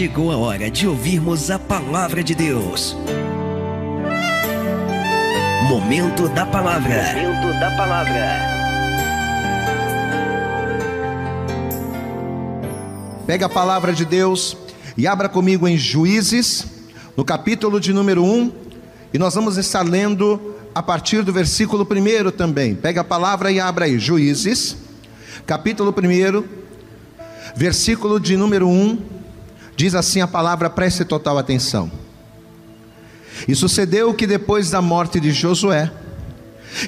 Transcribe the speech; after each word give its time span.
chegou 0.00 0.32
a 0.32 0.36
hora 0.38 0.70
de 0.70 0.88
ouvirmos 0.88 1.50
a 1.50 1.58
palavra 1.58 2.24
de 2.24 2.34
Deus. 2.34 2.96
Momento 5.68 6.26
da 6.30 6.46
palavra. 6.46 7.12
Momento 7.12 7.60
da 7.60 7.70
palavra. 7.76 8.40
Pega 13.26 13.44
a 13.44 13.48
palavra 13.50 13.92
de 13.92 14.06
Deus 14.06 14.56
e 14.96 15.06
abra 15.06 15.28
comigo 15.28 15.68
em 15.68 15.76
Juízes, 15.76 16.64
no 17.14 17.22
capítulo 17.22 17.78
de 17.78 17.92
número 17.92 18.24
1, 18.24 18.52
e 19.12 19.18
nós 19.18 19.34
vamos 19.34 19.58
estar 19.58 19.82
lendo 19.82 20.56
a 20.74 20.82
partir 20.82 21.22
do 21.22 21.30
versículo 21.30 21.86
1 21.86 22.30
também. 22.30 22.74
Pega 22.74 23.02
a 23.02 23.04
palavra 23.04 23.52
e 23.52 23.60
abra 23.60 23.84
aí, 23.84 23.98
Juízes, 23.98 24.78
capítulo 25.44 25.94
1, 25.94 26.42
versículo 27.54 28.18
de 28.18 28.34
número 28.34 28.66
1 28.66 29.19
Diz 29.80 29.94
assim 29.94 30.20
a 30.20 30.26
palavra, 30.26 30.68
preste 30.68 31.06
total 31.06 31.38
atenção. 31.38 31.90
E 33.48 33.54
sucedeu 33.54 34.12
que 34.12 34.26
depois 34.26 34.68
da 34.68 34.82
morte 34.82 35.18
de 35.18 35.32
Josué, 35.32 35.90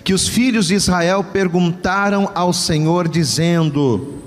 que 0.04 0.12
os 0.12 0.28
filhos 0.28 0.66
de 0.66 0.74
Israel 0.74 1.24
perguntaram 1.24 2.30
ao 2.34 2.52
Senhor, 2.52 3.08
dizendo: 3.08 4.18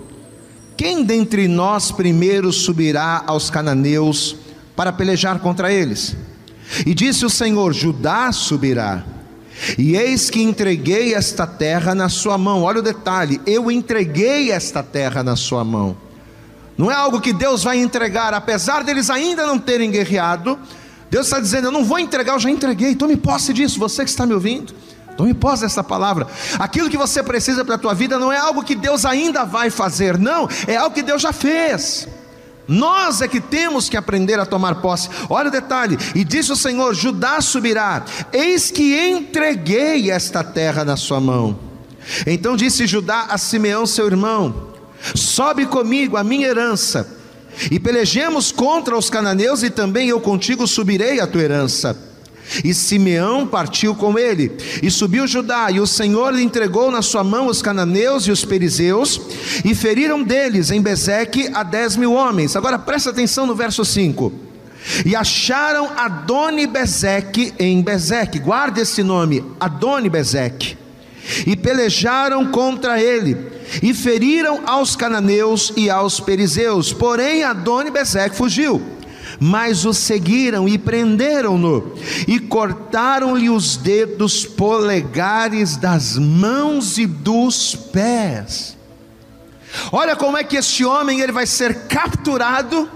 Quem 0.75 1.03
dentre 1.03 1.47
nós 1.47 1.91
primeiro 1.91 2.51
subirá 2.51 3.23
aos 3.27 3.51
cananeus 3.51 4.35
para 4.75 4.91
pelejar 4.91 5.37
contra 5.41 5.71
eles? 5.71 6.15
E 6.87 6.95
disse 6.95 7.23
o 7.23 7.29
Senhor: 7.29 7.71
Judá 7.71 8.31
subirá. 8.31 9.05
E 9.77 9.95
eis 9.95 10.31
que 10.31 10.41
entreguei 10.41 11.13
esta 11.13 11.45
terra 11.45 11.93
na 11.93 12.09
sua 12.09 12.35
mão. 12.35 12.63
Olha 12.63 12.79
o 12.79 12.83
detalhe: 12.83 13.39
eu 13.45 13.69
entreguei 13.69 14.49
esta 14.49 14.81
terra 14.81 15.21
na 15.21 15.35
sua 15.35 15.63
mão. 15.63 16.03
Não 16.77 16.91
é 16.91 16.93
algo 16.93 17.21
que 17.21 17.31
Deus 17.31 17.63
vai 17.63 17.77
entregar, 17.77 18.33
apesar 18.33 18.83
deles 18.83 19.09
ainda 19.09 19.45
não 19.45 19.57
terem 19.57 19.89
guerreado. 19.89 20.59
Deus 21.09 21.27
está 21.27 21.39
dizendo: 21.39 21.67
Eu 21.67 21.71
não 21.71 21.85
vou 21.85 21.99
entregar, 21.99 22.33
eu 22.33 22.39
já 22.39 22.49
entreguei. 22.49 22.95
Tome 22.95 23.15
posse 23.15 23.53
disso, 23.53 23.79
você 23.79 24.03
que 24.03 24.09
está 24.09 24.25
me 24.25 24.33
ouvindo. 24.33 24.73
Tome 25.15 25.33
posse 25.33 25.63
dessa 25.63 25.83
palavra. 25.83 26.27
Aquilo 26.59 26.89
que 26.89 26.97
você 26.97 27.23
precisa 27.23 27.63
para 27.63 27.75
a 27.75 27.77
tua 27.77 27.93
vida 27.93 28.19
não 28.19 28.31
é 28.31 28.37
algo 28.37 28.63
que 28.63 28.75
Deus 28.75 29.05
ainda 29.05 29.45
vai 29.45 29.69
fazer, 29.69 30.17
não, 30.17 30.49
é 30.67 30.75
algo 30.75 30.93
que 30.93 31.01
Deus 31.01 31.21
já 31.21 31.31
fez. 31.31 32.07
Nós 32.67 33.21
é 33.21 33.27
que 33.27 33.39
temos 33.39 33.87
que 33.87 33.95
aprender 33.95 34.39
a 34.39 34.45
tomar 34.45 34.75
posse. 34.75 35.09
Olha 35.29 35.47
o 35.47 35.51
detalhe: 35.51 35.97
e 36.13 36.23
disse 36.23 36.51
o 36.51 36.55
Senhor: 36.55 36.93
Judá 36.93 37.39
subirá, 37.39 38.03
eis 38.33 38.71
que 38.71 38.99
entreguei 39.07 40.11
esta 40.11 40.43
terra 40.43 40.83
na 40.83 40.97
sua 40.97 41.21
mão. 41.21 41.57
Então 42.27 42.55
disse 42.55 42.85
Judá 42.85 43.27
a 43.29 43.37
Simeão, 43.37 43.85
seu 43.85 44.07
irmão: 44.07 44.74
Sobe 45.13 45.65
comigo 45.65 46.17
a 46.17 46.23
minha 46.23 46.47
herança, 46.47 47.07
e 47.69 47.79
pelejemos 47.79 48.51
contra 48.51 48.97
os 48.97 49.09
cananeus, 49.09 49.63
e 49.63 49.69
também 49.69 50.09
eu 50.09 50.19
contigo 50.19 50.65
subirei 50.67 51.19
a 51.19 51.27
tua 51.27 51.43
herança. 51.43 51.97
E 52.63 52.73
Simeão 52.73 53.47
partiu 53.47 53.95
com 53.95 54.19
ele, 54.19 54.51
e 54.81 54.91
subiu 54.91 55.27
Judá, 55.27 55.71
e 55.71 55.79
o 55.79 55.87
Senhor 55.87 56.33
lhe 56.33 56.43
entregou 56.43 56.91
na 56.91 57.01
sua 57.01 57.23
mão 57.23 57.47
os 57.47 57.61
cananeus 57.61 58.27
e 58.27 58.31
os 58.31 58.45
perizeus, 58.45 59.19
e 59.63 59.73
feriram 59.73 60.23
deles 60.23 60.69
em 60.69 60.81
Bezeque 60.81 61.49
a 61.53 61.63
dez 61.63 61.95
mil 61.95 62.13
homens. 62.13 62.55
Agora 62.55 62.77
presta 62.77 63.09
atenção 63.09 63.45
no 63.45 63.55
verso 63.55 63.83
5. 63.83 64.31
E 65.03 65.15
acharam 65.15 65.89
Adoni 65.97 66.67
Bezeque 66.67 67.51
em 67.57 67.81
Bezeque, 67.81 68.37
guarde 68.37 68.81
esse 68.81 69.01
nome, 69.01 69.43
Adoni 69.59 70.09
Bezeque, 70.09 70.77
e 71.45 71.55
pelejaram 71.55 72.45
contra 72.51 73.01
ele, 73.01 73.37
e 73.81 73.93
feriram 73.93 74.61
aos 74.65 74.95
cananeus 74.95 75.73
e 75.75 75.89
aos 75.89 76.19
perizeus. 76.19 76.93
Porém, 76.93 77.43
Adoni 77.43 77.89
Bezeque 77.89 78.35
fugiu. 78.35 78.81
Mas 79.37 79.83
o 79.85 79.93
seguiram 79.93 80.67
e 80.67 80.77
prenderam-no, 80.77 81.93
e 82.25 82.39
cortaram-lhe 82.39 83.49
os 83.49 83.75
dedos 83.75 84.45
polegares 84.45 85.75
das 85.75 86.17
mãos 86.17 86.97
e 86.97 87.05
dos 87.05 87.75
pés. 87.75 88.77
Olha 89.91 90.15
como 90.15 90.37
é 90.37 90.43
que 90.43 90.55
este 90.55 90.85
homem 90.85 91.19
ele 91.19 91.33
vai 91.33 91.45
ser 91.45 91.87
capturado, 91.87 92.89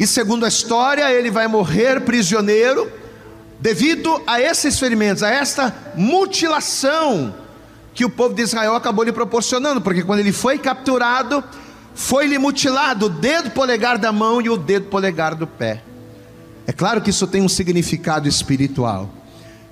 e 0.00 0.06
segundo 0.06 0.46
a 0.46 0.48
história, 0.48 1.12
ele 1.12 1.30
vai 1.30 1.46
morrer 1.46 2.00
prisioneiro, 2.00 2.90
devido 3.60 4.22
a 4.26 4.40
esses 4.40 4.78
ferimentos, 4.78 5.22
a 5.22 5.28
esta 5.28 5.92
mutilação 5.96 7.34
que 7.98 8.04
o 8.04 8.08
povo 8.08 8.32
de 8.32 8.42
Israel 8.42 8.76
acabou 8.76 9.04
lhe 9.04 9.10
proporcionando, 9.10 9.80
porque 9.80 10.04
quando 10.04 10.20
ele 10.20 10.30
foi 10.30 10.56
capturado, 10.56 11.42
foi-lhe 11.96 12.38
mutilado 12.38 13.06
o 13.06 13.08
dedo 13.08 13.50
polegar 13.50 13.98
da 13.98 14.12
mão 14.12 14.40
e 14.40 14.48
o 14.48 14.56
dedo 14.56 14.86
polegar 14.86 15.34
do 15.34 15.48
pé. 15.48 15.82
É 16.64 16.70
claro 16.72 17.00
que 17.00 17.10
isso 17.10 17.26
tem 17.26 17.42
um 17.42 17.48
significado 17.48 18.28
espiritual, 18.28 19.10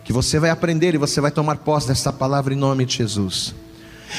que 0.03 0.13
você 0.13 0.41
vai 0.41 0.51
aprender 0.51 0.93
e 0.93 0.99
você 0.99 1.21
vai 1.21 1.31
tomar 1.31 1.59
posse 1.59 1.87
dessa 1.87 2.13
palavra 2.13 2.53
em 2.53 2.57
nome 2.57 2.85
de 2.85 2.97
Jesus. 2.97 3.55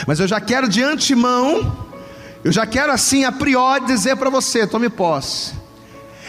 Mas 0.07 0.21
eu 0.21 0.27
já 0.27 0.39
quero 0.39 0.69
de 0.69 0.81
antemão, 0.81 1.75
eu 2.45 2.51
já 2.53 2.65
quero 2.65 2.93
assim 2.93 3.25
a 3.25 3.31
priori 3.33 3.87
dizer 3.87 4.15
para 4.15 4.29
você: 4.29 4.65
tome 4.65 4.87
posse. 4.87 5.51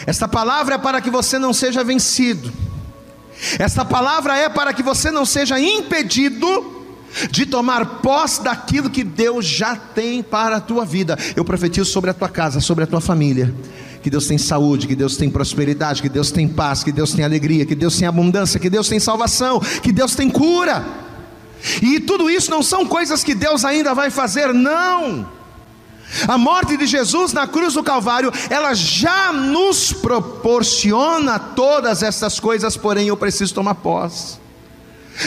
Esta 0.05 0.27
palavra 0.27 0.75
é 0.75 0.77
para 0.77 0.99
que 0.99 1.09
você 1.09 1.39
não 1.39 1.53
seja 1.53 1.81
vencido. 1.81 2.51
Esta 3.57 3.85
palavra 3.85 4.35
é 4.35 4.49
para 4.49 4.73
que 4.73 4.83
você 4.83 5.09
não 5.09 5.25
seja 5.25 5.57
impedido 5.57 6.78
de 7.31 7.45
tomar 7.45 8.01
posse 8.01 8.43
daquilo 8.43 8.89
que 8.89 9.03
Deus 9.03 9.45
já 9.45 9.75
tem 9.75 10.21
para 10.21 10.57
a 10.57 10.61
tua 10.61 10.85
vida. 10.85 11.17
Eu 11.35 11.43
profetizo 11.43 11.89
sobre 11.89 12.09
a 12.09 12.13
tua 12.13 12.29
casa, 12.29 12.59
sobre 12.59 12.83
a 12.83 12.87
tua 12.87 13.01
família. 13.01 13.53
Que 14.01 14.09
Deus 14.09 14.27
tem 14.27 14.37
saúde, 14.37 14.87
que 14.87 14.95
Deus 14.95 15.17
tem 15.17 15.29
prosperidade, 15.29 16.01
que 16.01 16.09
Deus 16.09 16.31
tem 16.31 16.47
paz, 16.47 16.83
que 16.83 16.91
Deus 16.91 17.11
tem 17.13 17.25
alegria, 17.25 17.65
que 17.65 17.75
Deus 17.75 17.97
tem 17.97 18.07
abundância, 18.07 18.59
que 18.59 18.69
Deus 18.69 18.87
tem 18.87 18.99
salvação, 18.99 19.59
que 19.59 19.91
Deus 19.91 20.15
tem 20.15 20.29
cura. 20.29 20.85
E 21.81 21.99
tudo 21.99 22.29
isso 22.29 22.49
não 22.49 22.63
são 22.63 22.85
coisas 22.85 23.23
que 23.23 23.35
Deus 23.35 23.65
ainda 23.65 23.93
vai 23.93 24.09
fazer, 24.09 24.53
não. 24.53 25.27
A 26.27 26.37
morte 26.37 26.75
de 26.77 26.87
Jesus 26.87 27.33
na 27.33 27.45
cruz 27.45 27.73
do 27.73 27.83
Calvário, 27.83 28.31
ela 28.49 28.73
já 28.73 29.31
nos 29.31 29.93
proporciona 29.93 31.37
todas 31.37 32.01
essas 32.01 32.39
coisas, 32.39 32.75
porém 32.75 33.07
eu 33.07 33.17
preciso 33.17 33.53
tomar 33.53 33.75
posse. 33.75 34.37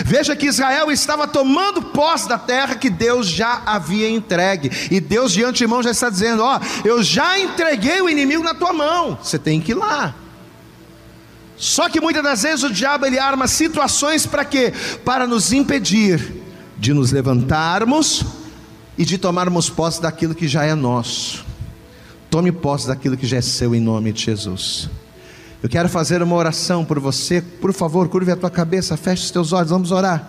Veja 0.05 0.35
que 0.35 0.47
Israel 0.47 0.91
estava 0.91 1.27
tomando 1.27 1.83
posse 1.83 2.29
da 2.29 2.39
terra 2.39 2.77
que 2.77 2.89
Deus 2.89 3.27
já 3.27 3.63
havia 3.67 4.09
entregue, 4.09 4.71
e 4.91 5.01
Deus 5.01 5.33
de 5.33 5.45
antemão 5.45 5.83
já 5.83 5.91
está 5.91 6.09
dizendo: 6.09 6.43
Ó, 6.43 6.61
eu 6.85 7.03
já 7.03 7.39
entreguei 7.39 8.01
o 8.01 8.09
inimigo 8.09 8.43
na 8.43 8.55
tua 8.55 8.73
mão, 8.73 9.19
você 9.23 9.39
tem 9.39 9.61
que 9.61 9.73
ir 9.73 9.75
lá. 9.75 10.15
Só 11.57 11.89
que 11.89 12.01
muitas 12.01 12.23
das 12.23 12.43
vezes 12.43 12.65
o 12.65 12.71
diabo 12.71 13.07
ele 13.07 13.19
arma 13.19 13.47
situações 13.47 14.27
para 14.27 14.45
quê? 14.45 14.73
Para 15.05 15.27
nos 15.27 15.53
impedir 15.53 16.43
de 16.77 16.93
nos 16.93 17.13
levantarmos 17.13 18.25
e 18.99 19.05
de 19.05 19.17
tomarmos 19.17 19.71
posse 19.71 20.03
daquilo 20.03 20.35
que 20.35 20.49
já 20.49 20.65
é 20.65 20.75
nosso. 20.75 21.45
Tome 22.31 22.51
posse 22.51 22.89
daquilo 22.89 23.17
que 23.17 23.27
já 23.27 23.37
é 23.37 23.41
seu 23.41 23.75
em 23.75 23.81
nome 23.81 24.13
de 24.13 24.25
Jesus. 24.25 24.91
Eu 25.63 25.69
quero 25.69 25.89
fazer 25.89 26.21
uma 26.25 26.35
oração 26.35 26.85
por 26.85 26.99
você. 26.99 27.41
Por 27.41 27.73
favor, 27.73 28.09
curve 28.09 28.33
a 28.33 28.37
tua 28.37 28.51
cabeça, 28.51 28.97
feche 28.97 29.23
os 29.23 29.31
teus 29.31 29.53
olhos, 29.53 29.71
vamos 29.71 29.93
orar. 29.93 30.29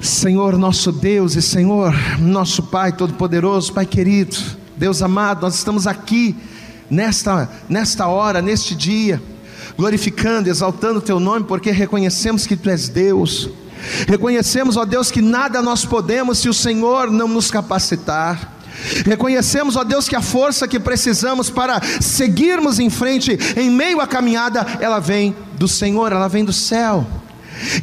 Senhor, 0.00 0.58
nosso 0.58 0.90
Deus 0.90 1.36
e 1.36 1.42
Senhor, 1.42 1.94
nosso 2.18 2.64
Pai 2.64 2.90
Todo-Poderoso, 2.92 3.72
Pai 3.72 3.86
querido, 3.86 4.36
Deus 4.76 5.02
amado, 5.02 5.42
nós 5.42 5.54
estamos 5.54 5.86
aqui 5.86 6.34
nesta, 6.90 7.48
nesta 7.68 8.08
hora, 8.08 8.42
neste 8.42 8.74
dia, 8.74 9.22
glorificando, 9.76 10.48
exaltando 10.48 10.98
o 10.98 11.02
Teu 11.02 11.20
nome, 11.20 11.44
porque 11.44 11.70
reconhecemos 11.70 12.44
que 12.44 12.56
Tu 12.56 12.70
és 12.70 12.88
Deus. 12.88 13.48
Reconhecemos, 14.08 14.76
ó 14.76 14.84
Deus, 14.84 15.12
que 15.12 15.22
nada 15.22 15.62
nós 15.62 15.84
podemos 15.84 16.38
se 16.38 16.48
o 16.48 16.54
Senhor 16.54 17.08
não 17.08 17.28
nos 17.28 17.52
capacitar. 17.52 18.57
Reconhecemos, 19.04 19.76
ó 19.76 19.84
Deus, 19.84 20.08
que 20.08 20.16
a 20.16 20.22
força 20.22 20.68
que 20.68 20.78
precisamos 20.78 21.50
para 21.50 21.80
seguirmos 22.00 22.78
em 22.78 22.90
frente, 22.90 23.38
em 23.56 23.70
meio 23.70 24.00
à 24.00 24.06
caminhada, 24.06 24.66
ela 24.80 24.98
vem 24.98 25.34
do 25.54 25.68
Senhor, 25.68 26.12
ela 26.12 26.28
vem 26.28 26.44
do 26.44 26.52
céu. 26.52 27.06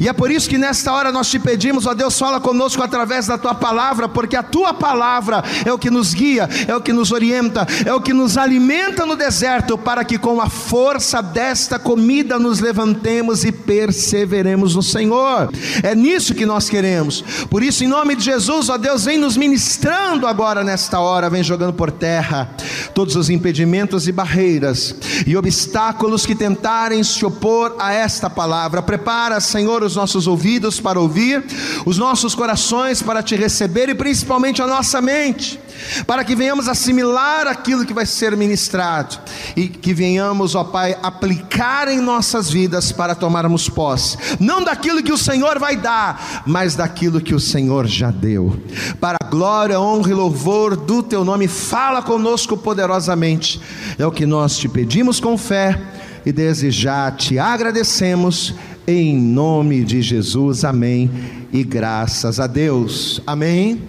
E 0.00 0.08
é 0.08 0.12
por 0.12 0.30
isso 0.30 0.48
que 0.48 0.58
nesta 0.58 0.92
hora 0.92 1.12
nós 1.12 1.28
te 1.28 1.38
pedimos, 1.38 1.86
ó 1.86 1.94
Deus, 1.94 2.18
fala 2.18 2.40
conosco 2.40 2.82
através 2.82 3.26
da 3.26 3.38
tua 3.38 3.54
palavra, 3.54 4.08
porque 4.08 4.36
a 4.36 4.42
tua 4.42 4.74
palavra 4.74 5.42
é 5.64 5.72
o 5.72 5.78
que 5.78 5.90
nos 5.90 6.14
guia, 6.14 6.48
é 6.66 6.74
o 6.74 6.80
que 6.80 6.92
nos 6.92 7.12
orienta, 7.12 7.66
é 7.84 7.92
o 7.92 8.00
que 8.00 8.12
nos 8.12 8.36
alimenta 8.36 9.04
no 9.04 9.16
deserto, 9.16 9.76
para 9.76 10.04
que 10.04 10.18
com 10.18 10.40
a 10.40 10.48
força 10.48 11.22
desta 11.22 11.78
comida 11.78 12.38
nos 12.38 12.60
levantemos 12.60 13.44
e 13.44 13.52
perseveremos 13.52 14.74
no 14.74 14.82
Senhor. 14.82 15.50
É 15.82 15.94
nisso 15.94 16.34
que 16.34 16.46
nós 16.46 16.68
queremos. 16.68 17.22
Por 17.50 17.62
isso, 17.62 17.84
em 17.84 17.88
nome 17.88 18.16
de 18.16 18.24
Jesus, 18.24 18.68
ó 18.68 18.76
Deus, 18.76 19.04
vem 19.04 19.18
nos 19.18 19.36
ministrando 19.36 20.26
agora 20.26 20.64
nesta 20.64 21.00
hora, 21.00 21.30
vem 21.30 21.42
jogando 21.42 21.72
por 21.72 21.90
terra 21.90 22.54
todos 22.94 23.16
os 23.16 23.30
impedimentos 23.30 24.08
e 24.08 24.12
barreiras 24.12 24.94
e 25.26 25.36
obstáculos 25.36 26.24
que 26.24 26.34
tentarem 26.34 27.02
se 27.02 27.24
opor 27.24 27.76
a 27.78 27.92
esta 27.92 28.30
palavra. 28.30 28.82
Prepara, 28.82 29.40
Senhor 29.40 29.65
Senhor, 29.66 29.82
os 29.82 29.96
nossos 29.96 30.28
ouvidos 30.28 30.78
para 30.78 31.00
ouvir, 31.00 31.44
os 31.84 31.98
nossos 31.98 32.36
corações 32.36 33.02
para 33.02 33.20
te 33.20 33.34
receber 33.34 33.88
e 33.88 33.96
principalmente 33.96 34.62
a 34.62 34.66
nossa 34.66 35.02
mente, 35.02 35.58
para 36.06 36.22
que 36.22 36.36
venhamos 36.36 36.68
assimilar 36.68 37.48
aquilo 37.48 37.84
que 37.84 37.92
vai 37.92 38.06
ser 38.06 38.36
ministrado 38.36 39.18
e 39.56 39.66
que 39.66 39.92
venhamos, 39.92 40.54
ó 40.54 40.62
Pai, 40.62 40.96
aplicar 41.02 41.88
em 41.88 42.00
nossas 42.00 42.48
vidas 42.48 42.92
para 42.92 43.16
tomarmos 43.16 43.68
posse, 43.68 44.16
não 44.38 44.62
daquilo 44.62 45.02
que 45.02 45.12
o 45.12 45.18
Senhor 45.18 45.58
vai 45.58 45.74
dar, 45.74 46.44
mas 46.46 46.76
daquilo 46.76 47.20
que 47.20 47.34
o 47.34 47.40
Senhor 47.40 47.88
já 47.88 48.12
deu. 48.12 48.56
Para 49.00 49.18
a 49.20 49.28
glória, 49.28 49.80
honra 49.80 50.10
e 50.12 50.14
louvor 50.14 50.76
do 50.76 51.02
teu 51.02 51.24
nome, 51.24 51.48
fala 51.48 52.00
conosco 52.02 52.56
poderosamente. 52.56 53.60
É 53.98 54.06
o 54.06 54.12
que 54.12 54.26
nós 54.26 54.56
te 54.56 54.68
pedimos 54.68 55.18
com 55.18 55.36
fé 55.36 55.76
e 56.24 56.30
desde 56.30 56.70
já 56.70 57.10
te 57.10 57.36
agradecemos 57.36 58.54
em 58.86 59.16
nome 59.16 59.82
de 59.82 60.00
Jesus. 60.00 60.64
Amém. 60.64 61.10
E 61.52 61.64
graças 61.64 62.38
a 62.38 62.46
Deus. 62.46 63.20
Amém. 63.26 63.82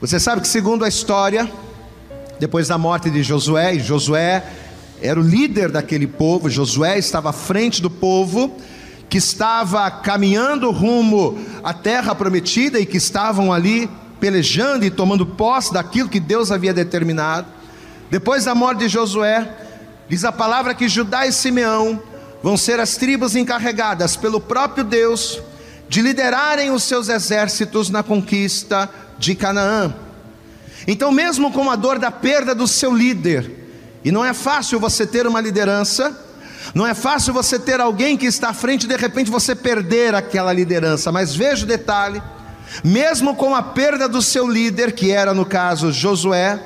Você 0.00 0.18
sabe 0.18 0.40
que 0.40 0.48
segundo 0.48 0.84
a 0.84 0.88
história, 0.88 1.50
depois 2.40 2.68
da 2.68 2.78
morte 2.78 3.10
de 3.10 3.22
Josué, 3.22 3.74
e 3.74 3.80
Josué 3.80 4.42
era 5.02 5.20
o 5.20 5.22
líder 5.22 5.70
daquele 5.70 6.06
povo, 6.06 6.48
Josué 6.48 6.98
estava 6.98 7.30
à 7.30 7.32
frente 7.32 7.82
do 7.82 7.90
povo, 7.90 8.56
que 9.10 9.18
estava 9.18 9.90
caminhando 9.90 10.70
rumo 10.70 11.38
à 11.62 11.74
terra 11.74 12.14
prometida 12.14 12.80
e 12.80 12.86
que 12.86 12.96
estavam 12.96 13.52
ali 13.52 13.88
pelejando 14.18 14.84
e 14.84 14.90
tomando 14.90 15.26
posse 15.26 15.72
daquilo 15.72 16.08
que 16.08 16.20
Deus 16.20 16.50
havia 16.50 16.72
determinado. 16.72 17.46
Depois 18.10 18.44
da 18.44 18.54
morte 18.54 18.80
de 18.80 18.88
Josué, 18.88 19.48
diz 20.08 20.24
a 20.24 20.32
palavra 20.32 20.74
que 20.74 20.88
Judá 20.88 21.26
e 21.26 21.32
Simeão 21.32 22.00
vão 22.42 22.56
ser 22.56 22.80
as 22.80 22.96
tribos 22.96 23.34
encarregadas 23.34 24.16
pelo 24.16 24.40
próprio 24.40 24.84
Deus 24.84 25.40
de 25.88 26.02
liderarem 26.02 26.70
os 26.70 26.84
seus 26.84 27.08
exércitos 27.08 27.90
na 27.90 28.02
conquista 28.02 28.88
de 29.18 29.34
Canaã. 29.34 29.94
Então, 30.86 31.10
mesmo 31.10 31.50
com 31.50 31.70
a 31.70 31.76
dor 31.76 31.98
da 31.98 32.10
perda 32.10 32.54
do 32.54 32.68
seu 32.68 32.94
líder, 32.94 33.50
e 34.04 34.12
não 34.12 34.24
é 34.24 34.32
fácil 34.32 34.78
você 34.78 35.06
ter 35.06 35.26
uma 35.26 35.40
liderança, 35.40 36.16
não 36.74 36.86
é 36.86 36.94
fácil 36.94 37.32
você 37.32 37.58
ter 37.58 37.80
alguém 37.80 38.16
que 38.16 38.26
está 38.26 38.50
à 38.50 38.54
frente 38.54 38.84
e 38.84 38.88
de 38.88 38.96
repente 38.96 39.30
você 39.30 39.54
perder 39.54 40.14
aquela 40.14 40.52
liderança, 40.52 41.10
mas 41.10 41.34
veja 41.34 41.64
o 41.64 41.68
detalhe: 41.68 42.22
mesmo 42.84 43.34
com 43.34 43.54
a 43.54 43.62
perda 43.62 44.08
do 44.08 44.20
seu 44.20 44.46
líder, 44.48 44.92
que 44.92 45.10
era 45.10 45.32
no 45.32 45.46
caso 45.46 45.92
Josué, 45.92 46.60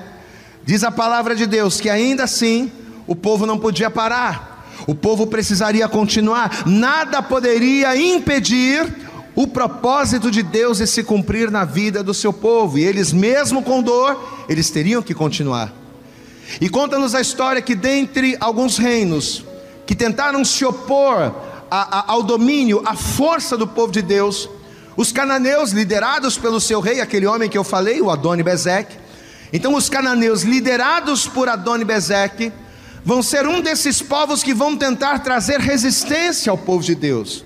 diz 0.65 0.85
a 0.85 0.91
palavra 0.91 1.35
de 1.35 1.47
Deus 1.47 1.81
que 1.81 1.89
ainda 1.89 2.25
assim 2.25 2.71
o 3.07 3.15
povo 3.15 3.47
não 3.47 3.59
podia 3.59 3.91
parar, 3.91 4.52
o 4.87 4.95
povo 4.95 5.27
precisaria 5.27 5.89
continuar, 5.89 6.67
nada 6.67 7.23
poderia 7.23 7.97
impedir 7.97 8.93
o 9.35 9.47
propósito 9.47 10.31
de 10.31 10.43
Deus 10.43 10.79
de 10.79 10.87
se 10.87 11.03
cumprir 11.03 11.51
na 11.51 11.65
vida 11.65 12.03
do 12.03 12.13
seu 12.13 12.33
povo, 12.33 12.79
e 12.79 12.85
eles, 12.85 13.13
mesmo 13.13 13.63
com 13.63 13.83
dor, 13.83 14.45
eles 14.49 14.71
teriam 14.71 15.03
que 15.03 15.15
continuar. 15.15 15.73
E 16.61 16.69
conta-nos 16.69 17.15
a 17.15 17.21
história 17.21 17.63
que, 17.63 17.75
dentre 17.75 18.37
alguns 18.41 18.77
reinos 18.77 19.45
que 19.87 19.95
tentaram 19.95 20.45
se 20.45 20.65
opor 20.65 21.35
a, 21.71 21.99
a, 21.99 22.13
ao 22.13 22.23
domínio, 22.23 22.83
à 22.85 22.95
força 22.95 23.57
do 23.57 23.67
povo 23.67 23.93
de 23.93 24.03
Deus, 24.03 24.49
os 24.97 25.11
cananeus, 25.11 25.71
liderados 25.71 26.37
pelo 26.37 26.61
seu 26.61 26.81
rei, 26.81 27.01
aquele 27.01 27.27
homem 27.27 27.49
que 27.49 27.57
eu 27.57 27.65
falei, 27.65 28.01
o 28.03 28.11
Adoni 28.11 28.43
Bezeque, 28.43 28.97
então 29.53 29.75
os 29.75 29.89
cananeus, 29.89 30.43
liderados 30.43 31.27
por 31.27 31.49
Adoni 31.49 31.85
Bezeque, 31.85 32.53
vão 33.05 33.23
ser 33.23 33.47
um 33.47 33.61
desses 33.61 34.01
povos 34.01 34.43
que 34.43 34.55
vão 34.55 34.77
tentar 34.77 35.21
trazer 35.21 35.61
resistência 35.61 36.51
ao 36.51 36.59
povo 36.59 36.85
de 36.85 36.95
Deus, 36.95 37.45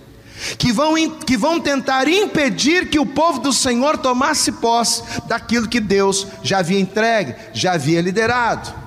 que 0.58 0.72
vão, 0.72 0.94
que 1.10 1.36
vão 1.36 1.60
tentar 1.60 2.08
impedir 2.08 2.88
que 2.88 2.98
o 2.98 3.06
povo 3.06 3.40
do 3.40 3.52
Senhor 3.52 3.98
tomasse 3.98 4.52
posse 4.52 5.02
daquilo 5.26 5.68
que 5.68 5.80
Deus 5.80 6.26
já 6.42 6.58
havia 6.58 6.80
entregue, 6.80 7.34
já 7.52 7.72
havia 7.72 8.00
liderado. 8.00 8.86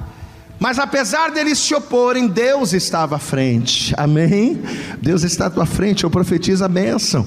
Mas 0.59 0.77
apesar 0.77 1.31
deles 1.31 1.57
se 1.57 1.73
oporem, 1.73 2.27
Deus 2.27 2.73
estava 2.73 3.15
à 3.15 3.19
frente, 3.19 3.93
amém? 3.97 4.61
Deus 5.01 5.23
está 5.23 5.45
à 5.45 5.49
tua 5.49 5.65
frente, 5.65 6.03
eu 6.03 6.09
profetizo 6.09 6.65
a 6.65 6.67
bênção. 6.67 7.25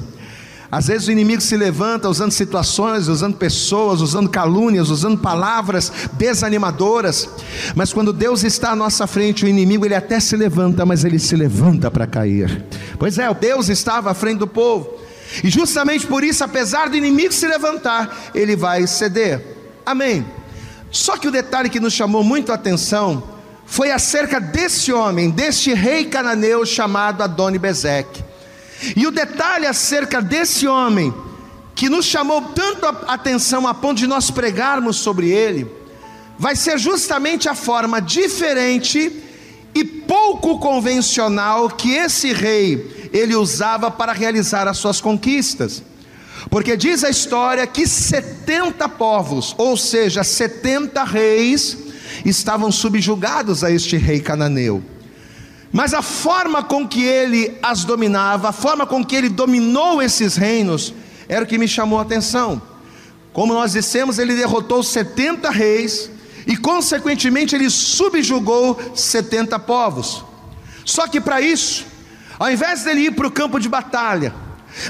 Às 0.72 0.86
vezes 0.86 1.06
o 1.06 1.12
inimigo 1.12 1.42
se 1.42 1.54
levanta 1.54 2.08
usando 2.08 2.30
situações, 2.30 3.06
usando 3.06 3.36
pessoas, 3.36 4.00
usando 4.00 4.30
calúnias, 4.30 4.88
usando 4.88 5.18
palavras 5.18 5.92
desanimadoras. 6.14 7.28
Mas 7.74 7.92
quando 7.92 8.10
Deus 8.10 8.42
está 8.42 8.70
à 8.70 8.76
nossa 8.76 9.06
frente, 9.06 9.44
o 9.44 9.48
inimigo 9.48 9.84
ele 9.84 9.94
até 9.94 10.18
se 10.18 10.34
levanta, 10.34 10.86
mas 10.86 11.04
ele 11.04 11.18
se 11.18 11.36
levanta 11.36 11.90
para 11.90 12.06
cair. 12.06 12.64
Pois 12.98 13.18
é, 13.18 13.32
Deus 13.34 13.68
estava 13.68 14.12
à 14.12 14.14
frente 14.14 14.38
do 14.38 14.46
povo. 14.46 14.94
E 15.44 15.50
justamente 15.50 16.06
por 16.06 16.24
isso, 16.24 16.42
apesar 16.42 16.88
do 16.88 16.96
inimigo 16.96 17.34
se 17.34 17.46
levantar, 17.46 18.30
ele 18.34 18.56
vai 18.56 18.86
ceder. 18.86 19.44
Amém. 19.84 20.24
Só 20.90 21.18
que 21.18 21.28
o 21.28 21.30
detalhe 21.30 21.68
que 21.68 21.80
nos 21.80 21.92
chamou 21.92 22.24
muito 22.24 22.50
a 22.50 22.54
atenção 22.54 23.22
foi 23.66 23.90
acerca 23.90 24.40
desse 24.40 24.90
homem, 24.90 25.28
deste 25.28 25.74
rei 25.74 26.06
cananeu 26.06 26.64
chamado 26.64 27.22
Adoni 27.22 27.58
Bezeque. 27.58 28.31
E 28.96 29.06
o 29.06 29.10
detalhe 29.10 29.66
acerca 29.66 30.20
desse 30.20 30.66
homem, 30.66 31.12
que 31.74 31.88
nos 31.88 32.04
chamou 32.04 32.42
tanto 32.54 32.86
a 32.86 33.14
atenção 33.14 33.66
a 33.66 33.74
ponto 33.74 33.98
de 33.98 34.06
nós 34.06 34.30
pregarmos 34.30 34.96
sobre 34.96 35.30
ele, 35.30 35.70
vai 36.38 36.56
ser 36.56 36.78
justamente 36.78 37.48
a 37.48 37.54
forma 37.54 38.00
diferente 38.00 39.22
e 39.74 39.84
pouco 39.84 40.58
convencional 40.58 41.68
que 41.70 41.92
esse 41.92 42.32
rei 42.32 43.10
ele 43.12 43.34
usava 43.34 43.90
para 43.90 44.12
realizar 44.12 44.68
as 44.68 44.78
suas 44.78 45.00
conquistas. 45.00 45.82
Porque 46.50 46.76
diz 46.76 47.04
a 47.04 47.10
história 47.10 47.66
que 47.66 47.86
70 47.86 48.88
povos, 48.90 49.54
ou 49.56 49.76
seja, 49.76 50.24
70 50.24 51.04
reis, 51.04 51.78
estavam 52.24 52.70
subjugados 52.70 53.62
a 53.62 53.70
este 53.70 53.96
rei 53.96 54.20
cananeu. 54.20 54.82
Mas 55.72 55.94
a 55.94 56.02
forma 56.02 56.62
com 56.62 56.86
que 56.86 57.02
ele 57.02 57.56
as 57.62 57.84
dominava, 57.84 58.50
a 58.50 58.52
forma 58.52 58.86
com 58.86 59.02
que 59.02 59.16
ele 59.16 59.30
dominou 59.30 60.02
esses 60.02 60.36
reinos, 60.36 60.92
era 61.28 61.44
o 61.44 61.48
que 61.48 61.56
me 61.56 61.66
chamou 61.66 61.98
a 61.98 62.02
atenção. 62.02 62.60
Como 63.32 63.54
nós 63.54 63.72
dissemos, 63.72 64.18
ele 64.18 64.36
derrotou 64.36 64.82
70 64.82 65.50
reis 65.50 66.10
e, 66.46 66.56
consequentemente, 66.56 67.54
ele 67.54 67.70
subjugou 67.70 68.78
70 68.94 69.58
povos. 69.60 70.22
Só 70.84 71.08
que 71.08 71.20
para 71.20 71.40
isso, 71.40 71.86
ao 72.38 72.50
invés 72.50 72.84
dele 72.84 73.06
ir 73.06 73.12
para 73.12 73.26
o 73.26 73.30
campo 73.30 73.58
de 73.58 73.68
batalha, 73.68 74.34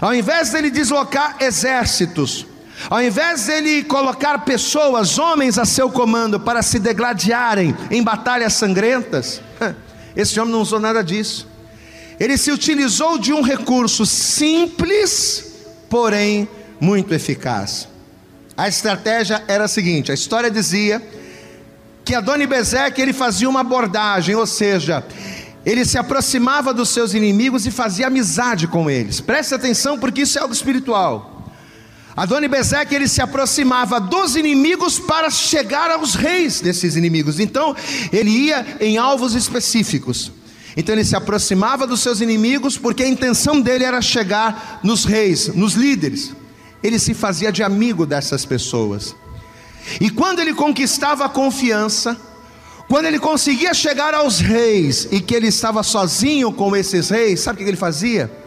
ao 0.01 0.13
invés 0.13 0.51
dele 0.51 0.71
deslocar 0.71 1.37
exércitos, 1.39 2.47
ao 2.91 3.01
invés 3.01 3.47
dele 3.47 3.85
colocar 3.85 4.39
pessoas, 4.41 5.19
homens 5.19 5.59
a 5.59 5.65
seu 5.65 5.91
comando 5.91 6.41
para 6.41 6.63
se 6.63 6.81
degladiarem 6.81 7.77
em 7.91 8.03
batalhas 8.03 8.55
sangrentas, 8.55 9.41
esse 10.17 10.39
homem 10.39 10.53
não 10.53 10.61
usou 10.61 10.79
nada 10.79 11.03
disso. 11.03 11.49
Ele 12.19 12.37
se 12.37 12.51
utilizou 12.51 13.19
de 13.19 13.33
um 13.33 13.43
recurso 13.43 14.05
simples, 14.07 15.55
porém 15.89 16.49
muito 16.81 17.15
eficaz. 17.15 17.89
A 18.57 18.69
estratégia 18.69 19.43
era 19.49 19.65
a 19.65 19.69
seguinte: 19.69 20.11
a 20.11 20.15
história 20.15 20.51
dizia 20.51 21.03
que 22.05 22.15
Adoni 22.15 22.47
Bezeque 22.47 23.01
ele 23.01 23.13
fazia 23.13 23.49
uma 23.49 23.61
abordagem, 23.61 24.35
ou 24.35 24.47
seja, 24.47 25.05
ele 25.65 25.85
se 25.85 25.97
aproximava 25.97 26.75
dos 26.75 26.91
seus 26.91 27.15
inimigos 27.15 27.67
e 27.67 27.71
fazia 27.71 28.09
amizade 28.09 28.67
com 28.67 28.91
eles. 28.91 29.21
Preste 29.21 29.55
atenção 29.55 29.99
porque 29.99 30.23
isso 30.23 30.39
é 30.39 30.43
algo 30.43 30.53
espiritual. 30.53 31.32
Adoni 32.15 32.47
Bezeque 32.47 32.95
ele 32.95 33.09
se 33.09 33.23
aproximava 33.23 33.99
dos 33.99 34.37
inimigos 34.37 34.99
para 34.99 35.31
chegar 35.31 35.91
aos 35.91 36.15
reis 36.15 36.61
desses 36.61 36.95
inimigos. 36.95 37.41
Então, 37.41 37.75
ele 38.13 38.31
ia 38.31 38.79
em 38.81 38.99
alvos 38.99 39.35
específicos. 39.35 40.31
Então 40.77 40.95
ele 40.95 41.05
se 41.05 41.15
aproximava 41.15 41.87
dos 41.87 42.01
seus 42.01 42.21
inimigos 42.21 42.79
porque 42.79 43.03
a 43.03 43.09
intenção 43.09 43.61
dele 43.61 43.85
era 43.85 44.01
chegar 44.01 44.81
nos 44.83 45.05
reis, 45.05 45.49
nos 45.49 45.75
líderes. 45.75 46.33
Ele 46.83 46.99
se 46.99 47.15
fazia 47.15 47.53
de 47.53 47.63
amigo 47.63 48.07
dessas 48.07 48.45
pessoas. 48.45 49.15
E 50.01 50.11
quando 50.11 50.41
ele 50.41 50.55
conquistava 50.55 51.25
a 51.25 51.29
confiança, 51.29 52.17
quando 52.89 53.07
ele 53.07 53.19
conseguia 53.19 53.75
chegar 53.75 54.15
aos 54.15 54.41
reis 54.41 55.09
e 55.11 55.21
que 55.21 55.35
ele 55.35 55.49
estava 55.49 55.83
sozinho 55.83 56.53
com 56.53 56.75
esses 56.75 57.11
reis, 57.11 57.41
sabe 57.41 57.61
o 57.61 57.65
que 57.65 57.71
ele 57.71 57.77
fazia? 57.77 58.42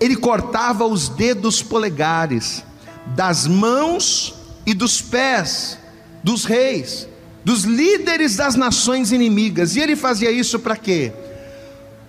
Ele 0.00 0.16
cortava 0.16 0.86
os 0.86 1.08
dedos 1.10 1.62
polegares 1.62 2.64
das 3.14 3.46
mãos 3.46 4.34
e 4.64 4.72
dos 4.72 5.02
pés 5.02 5.78
dos 6.22 6.44
reis, 6.44 7.06
dos 7.44 7.64
líderes 7.64 8.36
das 8.36 8.54
nações 8.54 9.12
inimigas. 9.12 9.76
E 9.76 9.80
ele 9.80 9.94
fazia 9.94 10.30
isso 10.30 10.58
para 10.58 10.76
quê? 10.76 11.12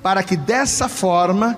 Para 0.01 0.23
que 0.23 0.35
dessa 0.35 0.87
forma, 0.87 1.57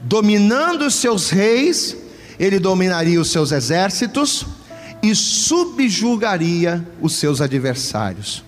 dominando 0.00 0.82
os 0.86 0.94
seus 0.94 1.30
reis, 1.30 1.96
ele 2.38 2.58
dominaria 2.58 3.20
os 3.20 3.30
seus 3.30 3.52
exércitos 3.52 4.46
e 5.02 5.14
subjugaria 5.14 6.86
os 7.00 7.14
seus 7.14 7.40
adversários. 7.40 8.42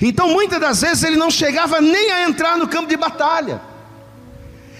Então, 0.00 0.28
muitas 0.28 0.60
das 0.60 0.80
vezes 0.80 1.02
ele 1.02 1.16
não 1.16 1.30
chegava 1.30 1.80
nem 1.80 2.12
a 2.12 2.28
entrar 2.28 2.56
no 2.56 2.68
campo 2.68 2.88
de 2.88 2.96
batalha. 2.96 3.60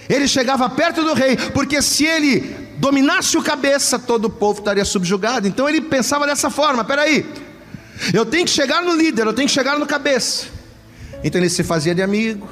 Ele 0.09 0.27
chegava 0.27 0.69
perto 0.69 1.03
do 1.03 1.13
rei, 1.13 1.37
porque 1.53 1.81
se 1.81 2.05
ele 2.05 2.39
dominasse 2.77 3.37
o 3.37 3.43
cabeça, 3.43 3.97
todo 3.97 4.25
o 4.25 4.29
povo 4.29 4.59
estaria 4.59 4.83
subjugado. 4.83 5.47
Então 5.47 5.67
ele 5.67 5.81
pensava 5.81 6.25
dessa 6.25 6.49
forma: 6.49 6.83
peraí, 6.83 7.25
eu 8.13 8.25
tenho 8.25 8.45
que 8.45 8.51
chegar 8.51 8.81
no 8.81 8.95
líder, 8.95 9.25
eu 9.25 9.33
tenho 9.33 9.47
que 9.47 9.53
chegar 9.53 9.79
no 9.79 9.85
cabeça. 9.85 10.47
Então 11.23 11.39
ele 11.39 11.49
se 11.49 11.63
fazia 11.63 11.95
de 11.95 12.01
amigo, 12.01 12.49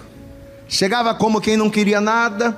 chegava 0.67 1.13
como 1.13 1.41
quem 1.41 1.57
não 1.57 1.69
queria 1.69 1.99
nada, 1.99 2.57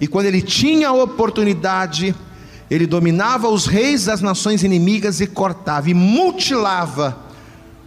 e 0.00 0.06
quando 0.06 0.26
ele 0.26 0.40
tinha 0.40 0.88
a 0.88 0.92
oportunidade, 0.92 2.14
ele 2.70 2.86
dominava 2.86 3.48
os 3.48 3.66
reis 3.66 4.06
das 4.06 4.22
nações 4.22 4.62
inimigas 4.62 5.20
e 5.20 5.26
cortava 5.26 5.90
e 5.90 5.94
mutilava 5.94 7.18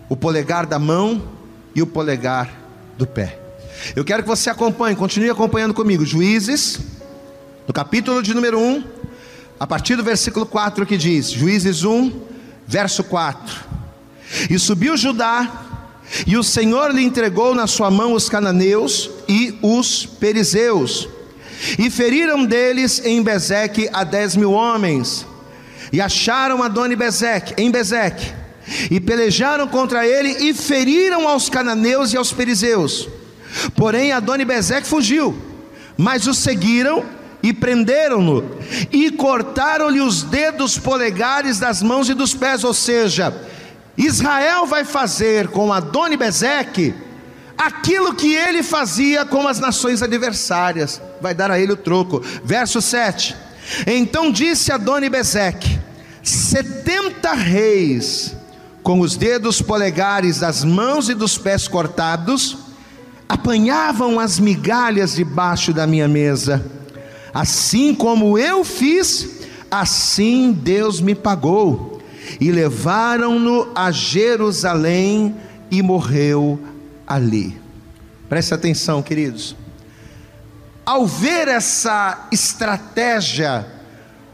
o 0.07 0.15
polegar 0.15 0.65
da 0.65 0.77
mão 0.77 1.23
e 1.73 1.81
o 1.81 1.87
polegar 1.87 2.51
do 2.97 3.07
pé. 3.07 3.40
Eu 3.95 4.03
quero 4.03 4.23
que 4.23 4.29
você 4.29 4.49
acompanhe, 4.49 4.95
continue 4.95 5.29
acompanhando 5.29 5.73
comigo. 5.73 6.05
Juízes, 6.05 6.79
no 7.67 7.73
capítulo 7.73 8.21
de 8.21 8.33
número 8.33 8.59
1, 8.59 8.83
a 9.59 9.67
partir 9.67 9.95
do 9.95 10.03
versículo 10.03 10.45
4 10.45 10.85
que 10.85 10.97
diz: 10.97 11.31
Juízes 11.31 11.83
1, 11.83 12.11
verso 12.67 13.03
4. 13.03 13.71
E 14.49 14.57
subiu 14.57 14.95
Judá, 14.95 15.49
e 16.25 16.37
o 16.37 16.43
Senhor 16.43 16.91
lhe 16.91 17.03
entregou 17.03 17.53
na 17.55 17.67
sua 17.67 17.91
mão 17.91 18.13
os 18.13 18.29
cananeus 18.29 19.09
e 19.27 19.57
os 19.61 20.05
perizeus 20.05 21.07
e 21.77 21.89
feriram 21.89 22.45
deles 22.45 23.01
em 23.05 23.21
Bezeque 23.21 23.89
a 23.93 24.03
dez 24.03 24.35
mil 24.35 24.51
homens. 24.51 25.25
E 25.91 26.01
acharam 26.01 26.63
Adoni 26.63 26.95
Bezeque, 26.95 27.53
em 27.61 27.69
Bezeque. 27.69 28.33
E 28.89 28.99
pelejaram 28.99 29.67
contra 29.67 30.07
ele 30.07 30.49
e 30.49 30.53
feriram 30.53 31.27
aos 31.27 31.49
cananeus 31.49 32.13
e 32.13 32.17
aos 32.17 32.31
perizeus. 32.31 33.09
Porém 33.75 34.11
Adoni 34.11 34.45
Bezeque 34.45 34.87
fugiu. 34.87 35.35
Mas 35.97 36.27
o 36.27 36.33
seguiram 36.33 37.03
e 37.43 37.53
prenderam-no. 37.53 38.57
E 38.91 39.11
cortaram-lhe 39.11 40.01
os 40.01 40.23
dedos 40.23 40.77
polegares 40.77 41.59
das 41.59 41.81
mãos 41.81 42.09
e 42.09 42.13
dos 42.13 42.33
pés. 42.33 42.63
Ou 42.63 42.73
seja, 42.73 43.33
Israel 43.97 44.65
vai 44.65 44.85
fazer 44.85 45.49
com 45.49 45.71
Adoni 45.71 46.17
Bezeque 46.17 46.93
aquilo 47.57 48.15
que 48.15 48.33
ele 48.33 48.63
fazia 48.63 49.23
com 49.23 49.47
as 49.47 49.59
nações 49.59 50.01
adversárias, 50.01 50.99
vai 51.21 51.33
dar 51.33 51.51
a 51.51 51.59
ele 51.59 51.73
o 51.73 51.77
troco. 51.77 52.21
Verso 52.43 52.81
7: 52.81 53.35
Então 53.85 54.31
disse 54.31 54.71
Adoni 54.71 55.09
Bezeque: 55.09 55.79
setenta 56.23 57.33
reis, 57.33 58.35
com 58.81 58.99
os 58.99 59.15
dedos 59.15 59.61
polegares 59.61 60.39
das 60.39 60.63
mãos 60.63 61.09
e 61.09 61.13
dos 61.13 61.37
pés 61.37 61.67
cortados, 61.67 62.57
apanhavam 63.31 64.19
as 64.19 64.39
migalhas 64.39 65.15
debaixo 65.15 65.71
da 65.71 65.87
minha 65.87 66.05
mesa. 66.05 66.65
Assim 67.33 67.95
como 67.95 68.37
eu 68.37 68.65
fiz, 68.65 69.47
assim 69.71 70.51
Deus 70.51 70.99
me 70.99 71.15
pagou. 71.15 72.01
E 72.41 72.51
levaram-no 72.51 73.69
a 73.73 73.89
Jerusalém 73.89 75.33
e 75.71 75.81
morreu 75.81 76.59
ali. 77.07 77.57
Preste 78.27 78.53
atenção, 78.53 79.01
queridos. 79.01 79.55
Ao 80.85 81.07
ver 81.07 81.47
essa 81.47 82.27
estratégia 82.33 83.65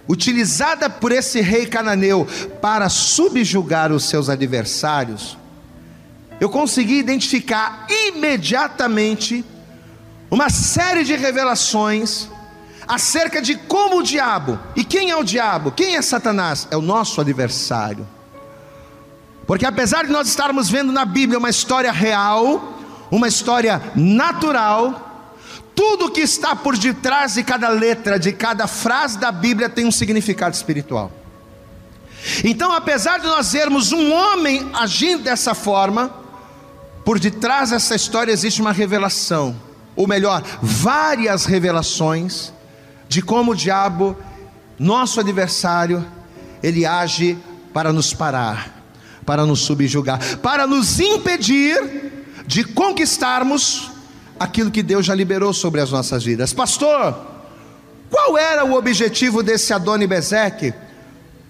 utilizada 0.10 0.90
por 0.90 1.12
esse 1.12 1.40
rei 1.40 1.68
cananeu 1.68 2.28
para 2.60 2.90
subjugar 2.90 3.92
os 3.92 4.06
seus 4.06 4.28
adversários, 4.28 5.38
eu 6.40 6.50
consegui 6.50 7.00
identificar 7.00 7.88
imediatamente 7.90 9.44
uma 10.30 10.50
série 10.50 11.04
de 11.04 11.16
revelações 11.16 12.28
acerca 12.88 13.42
de 13.42 13.56
como 13.56 14.00
o 14.00 14.04
diabo, 14.04 14.60
e 14.76 14.84
quem 14.84 15.10
é 15.10 15.16
o 15.16 15.24
diabo? 15.24 15.72
Quem 15.72 15.96
é 15.96 16.02
Satanás? 16.02 16.68
É 16.72 16.78
o 16.78 16.82
nosso 16.82 17.20
adversário. 17.20 18.08
Porque 19.46 19.66
apesar 19.66 20.06
de 20.06 20.12
nós 20.12 20.28
estarmos 20.28 20.70
vendo 20.70 20.92
na 20.92 21.06
Bíblia 21.06 21.40
uma 21.40 21.50
história 21.50 21.92
real, 21.92 22.78
uma 23.10 23.28
história 23.28 23.82
natural, 23.96 25.32
tudo 25.74 26.12
que 26.12 26.22
está 26.22 26.56
por 26.56 26.78
detrás 26.78 27.36
de 27.36 27.44
cada 27.44 27.70
letra, 27.70 28.20
de 28.20 28.34
cada 28.34 28.68
frase 28.68 29.18
da 29.18 29.32
Bíblia 29.32 29.70
tem 29.70 29.86
um 29.86 29.92
significado 29.92 30.56
espiritual. 30.56 31.12
Então, 32.44 32.72
apesar 32.74 33.20
de 33.20 33.28
nós 33.28 33.54
vermos 33.54 33.92
um 33.92 34.12
homem 34.12 34.70
agindo 34.74 35.24
dessa 35.24 35.54
forma, 35.54 36.27
por 37.08 37.20
detrás 37.20 37.70
dessa 37.70 37.96
história 37.96 38.34
existe 38.34 38.60
uma 38.60 38.74
revelação, 38.74 39.56
ou 39.96 40.06
melhor, 40.06 40.44
várias 40.62 41.46
revelações 41.46 42.52
de 43.08 43.22
como 43.22 43.54
o 43.54 43.56
diabo, 43.56 44.14
nosso 44.78 45.18
adversário, 45.18 46.06
ele 46.62 46.86
age 46.86 47.38
para 47.74 47.94
nos 47.94 48.14
parar 48.14 48.76
para 49.26 49.46
nos 49.46 49.60
subjugar, 49.60 50.20
para 50.38 50.68
nos 50.68 51.00
impedir 51.00 52.12
de 52.46 52.66
conquistarmos 52.66 53.90
aquilo 54.38 54.70
que 54.70 54.84
Deus 54.84 55.06
já 55.06 55.16
liberou 55.16 55.54
sobre 55.54 55.80
as 55.80 55.92
nossas 55.92 56.26
vidas. 56.26 56.52
Pastor, 56.52 57.26
qual 58.10 58.38
era 58.38 58.66
o 58.66 58.74
objetivo 58.74 59.42
desse 59.42 59.74
Adoni 59.74 60.08
Bezeque? 60.08 60.74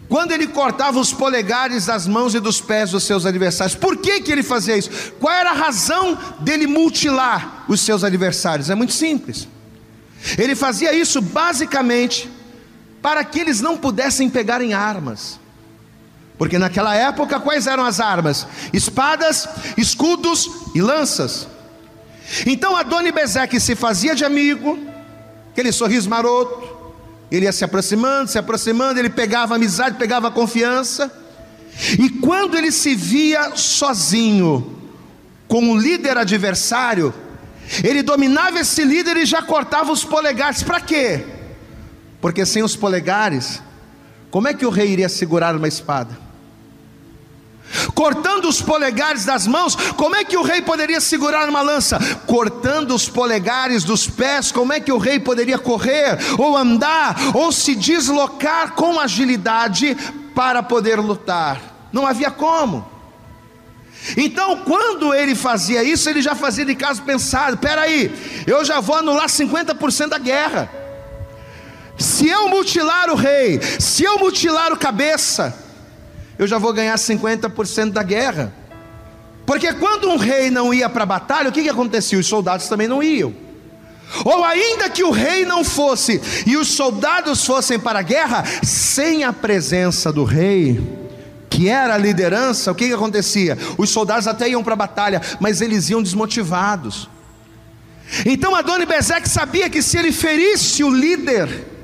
Quando 0.09 0.31
ele 0.31 0.47
cortava 0.47 0.99
os 0.99 1.11
polegares 1.11 1.85
das 1.85 2.07
mãos 2.07 2.33
e 2.33 2.39
dos 2.39 2.61
pés 2.61 2.91
dos 2.91 3.03
seus 3.03 3.25
adversários, 3.25 3.75
por 3.75 3.97
que, 3.97 4.21
que 4.21 4.31
ele 4.31 4.43
fazia 4.43 4.77
isso? 4.77 4.89
Qual 5.19 5.33
era 5.33 5.51
a 5.51 5.53
razão 5.53 6.17
dele 6.39 6.65
mutilar 6.65 7.65
os 7.67 7.81
seus 7.81 8.03
adversários? 8.03 8.69
É 8.69 8.75
muito 8.75 8.93
simples. 8.93 9.47
Ele 10.37 10.55
fazia 10.55 10.93
isso 10.93 11.21
basicamente 11.21 12.29
para 13.01 13.23
que 13.23 13.39
eles 13.39 13.59
não 13.59 13.77
pudessem 13.77 14.29
pegar 14.29 14.61
em 14.61 14.73
armas. 14.73 15.39
Porque 16.37 16.57
naquela 16.57 16.95
época, 16.95 17.39
quais 17.39 17.67
eram 17.67 17.83
as 17.83 17.99
armas? 17.99 18.47
Espadas, 18.71 19.47
escudos 19.75 20.49
e 20.73 20.81
lanças. 20.81 21.47
Então 22.45 22.75
Adoni 22.75 23.11
Bezeque 23.11 23.59
se 23.59 23.75
fazia 23.75 24.15
de 24.15 24.23
amigo, 24.23 24.77
aquele 25.51 25.71
sorriso 25.71 26.09
maroto, 26.09 26.76
ele 27.31 27.46
ia 27.46 27.51
se 27.51 27.63
aproximando, 27.63 28.29
se 28.29 28.38
aproximando, 28.38 29.00
ele 29.00 29.10
pegava 29.10 29.55
amizade, 29.55 29.98
pegava 29.98 30.31
confiança, 30.31 31.12
e 32.00 32.10
quando 32.10 32.57
ele 32.57 32.72
se 32.72 32.96
via 32.96 33.55
sozinho, 33.55 34.75
com 35.48 35.72
o 35.72 35.77
líder 35.77 36.17
adversário, 36.17 37.13
ele 37.84 38.01
dominava 38.01 38.60
esse 38.60 38.84
líder 38.84 39.17
e 39.17 39.25
já 39.25 39.41
cortava 39.41 39.91
os 39.91 40.03
polegares, 40.03 40.63
para 40.63 40.79
quê? 40.79 41.24
Porque 42.19 42.46
sem 42.46 42.63
os 42.63 42.75
polegares, 42.75 43.62
como 44.31 44.48
é 44.48 44.53
que 44.53 44.65
o 44.65 44.69
rei 44.69 44.89
iria 44.89 45.10
segurar 45.10 45.55
uma 45.55 45.67
espada? 45.67 46.26
Cortando 47.93 48.45
os 48.45 48.62
polegares 48.62 49.25
das 49.25 49.47
mãos, 49.47 49.75
como 49.95 50.15
é 50.15 50.24
que 50.24 50.38
o 50.38 50.41
rei 50.41 50.62
poderia 50.62 51.01
segurar 51.01 51.47
uma 51.50 51.62
lança? 51.62 52.00
Cortando 52.25 52.93
os 52.93 53.09
polegares 53.09 53.83
dos 53.83 54.07
pés, 54.07 54.51
como 54.51 54.74
é 54.74 54.79
que 54.79 54.91
o 54.91 54.97
rei 54.97 55.19
poderia 55.19 55.57
correr, 55.57 56.17
ou 56.38 56.55
andar, 56.55 57.15
ou 57.33 57.51
se 57.51 57.75
deslocar 57.75 58.74
com 58.74 59.00
agilidade 59.00 59.95
para 60.33 60.62
poder 60.62 61.00
lutar? 61.00 61.62
Não 61.91 62.05
havia 62.05 62.31
como. 62.31 62.97
Então, 64.15 64.57
quando 64.57 65.13
ele 65.13 65.36
fazia 65.36 65.83
isso, 65.83 66.09
ele 66.09 66.21
já 66.21 66.36
fazia 66.36 66.65
de 66.65 66.75
caso 66.75 67.01
pensado: 67.01 67.57
peraí, 67.57 68.13
eu 68.45 68.63
já 68.63 68.79
vou 68.79 68.95
anular 68.95 69.27
50% 69.27 70.09
da 70.09 70.19
guerra. 70.19 70.69
Se 71.97 72.29
eu 72.29 72.47
mutilar 72.47 73.09
o 73.09 73.15
rei, 73.15 73.59
se 73.79 74.03
eu 74.03 74.19
mutilar 74.19 74.71
o 74.71 74.77
cabeça, 74.77 75.66
eu 76.38 76.48
já 76.48 76.58
vou 76.58 76.74
ganhar 76.74 76.96
50% 76.96 77.91
da 77.91 78.03
guerra. 78.03 78.53
Porque 79.46 79.72
quando 79.74 80.10
um 80.10 80.17
rei 80.17 80.51
não 80.51 80.74
ia 80.74 80.89
para 80.89 81.03
a 81.03 81.06
batalha, 81.06 81.50
o 81.50 81.51
que, 81.51 81.63
que 81.63 81.70
acontecia? 81.70 82.20
Os 82.20 82.27
soldados 82.27 82.67
também 82.67 82.88
não 82.88 83.01
iam. 83.01 83.34
Ou 84.24 84.44
ainda 84.44 84.89
que 84.89 85.03
o 85.03 85.12
rei 85.12 85.46
não 85.46 85.63
fosse 85.63 86.22
e 86.46 86.56
os 86.56 86.70
soldados 86.70 87.46
fossem 87.46 87.79
para 87.79 88.00
a 88.00 88.01
guerra, 88.01 88.44
sem 88.63 89.24
a 89.24 89.34
presença 89.34 90.12
do 90.12 90.24
rei, 90.24 90.82
que 91.50 91.70
era 91.70 91.96
a 91.96 91.98
liderança, 91.98 92.72
o 92.72 92.75
que, 92.75 92.88
que 92.88 92.94
acontecia? 92.94 93.58
Os 93.77 93.89
soldados 93.89 94.27
até 94.27 94.50
iam 94.50 94.63
para 94.63 94.74
a 94.74 94.77
batalha, 94.77 95.22
mas 95.39 95.62
eles 95.62 95.89
iam 95.89 96.01
desmotivados. 96.01 97.10
Então 98.25 98.56
Adoni 98.56 98.86
Bezeque 98.86 99.27
sabia 99.27 99.70
que 99.70 99.82
se 99.82 99.98
ele 99.98 100.12
ferisse 100.12 100.84
o 100.84 100.89
líder, 100.89 101.76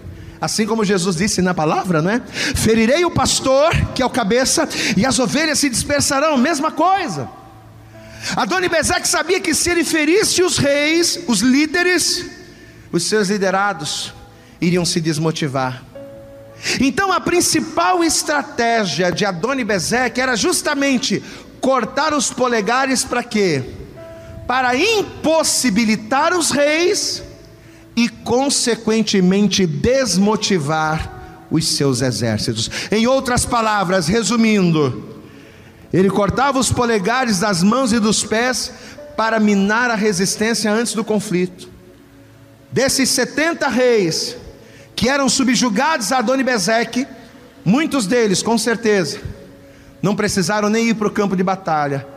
Assim 0.43 0.65
como 0.65 0.83
Jesus 0.83 1.15
disse 1.15 1.41
na 1.41 1.53
palavra, 1.53 2.01
não 2.01 2.11
é? 2.11 2.19
Ferirei 2.19 3.05
o 3.05 3.09
pastor, 3.09 3.73
que 3.95 4.01
é 4.01 4.05
o 4.05 4.09
cabeça, 4.09 4.67
e 4.97 5.05
as 5.05 5.17
ovelhas 5.17 5.57
se 5.57 5.69
dispersarão, 5.69 6.35
mesma 6.35 6.69
coisa. 6.69 7.29
Adoni 8.35 8.67
Bezeque 8.67 9.07
sabia 9.07 9.39
que 9.39 9.55
se 9.55 9.69
ele 9.69 9.85
ferisse 9.85 10.43
os 10.43 10.57
reis, 10.57 11.17
os 11.29 11.39
líderes, 11.39 12.25
os 12.91 13.03
seus 13.03 13.29
liderados 13.29 14.13
iriam 14.59 14.83
se 14.83 14.99
desmotivar. 14.99 15.81
Então 16.77 17.09
a 17.13 17.21
principal 17.21 18.03
estratégia 18.03 19.13
de 19.13 19.23
Adoni 19.23 19.63
Bezeque 19.63 20.19
era 20.19 20.35
justamente 20.35 21.23
cortar 21.61 22.13
os 22.13 22.31
polegares 22.31 23.05
para 23.05 23.23
quê? 23.23 23.63
Para 24.45 24.75
impossibilitar 24.75 26.37
os 26.37 26.51
reis 26.51 27.23
e, 27.95 28.09
consequentemente, 28.09 29.65
desmotivar 29.65 31.45
os 31.51 31.67
seus 31.67 32.01
exércitos. 32.01 32.69
Em 32.91 33.05
outras 33.05 33.45
palavras, 33.45 34.07
resumindo, 34.07 35.11
ele 35.91 36.09
cortava 36.09 36.57
os 36.59 36.71
polegares 36.71 37.39
das 37.39 37.61
mãos 37.61 37.93
e 37.93 37.99
dos 37.99 38.23
pés 38.23 38.71
para 39.15 39.39
minar 39.39 39.91
a 39.91 39.95
resistência 39.95 40.71
antes 40.71 40.93
do 40.93 41.03
conflito. 41.03 41.69
Desses 42.71 43.09
70 43.09 43.67
reis 43.67 44.35
que 44.95 45.09
eram 45.09 45.29
subjugados 45.29 46.11
a 46.11 46.19
Adonibezeque, 46.19 47.07
muitos 47.63 48.07
deles, 48.07 48.41
com 48.41 48.57
certeza, 48.57 49.19
não 50.01 50.15
precisaram 50.15 50.69
nem 50.69 50.89
ir 50.89 50.95
para 50.95 51.07
o 51.07 51.11
campo 51.11 51.35
de 51.35 51.43
batalha. 51.43 52.07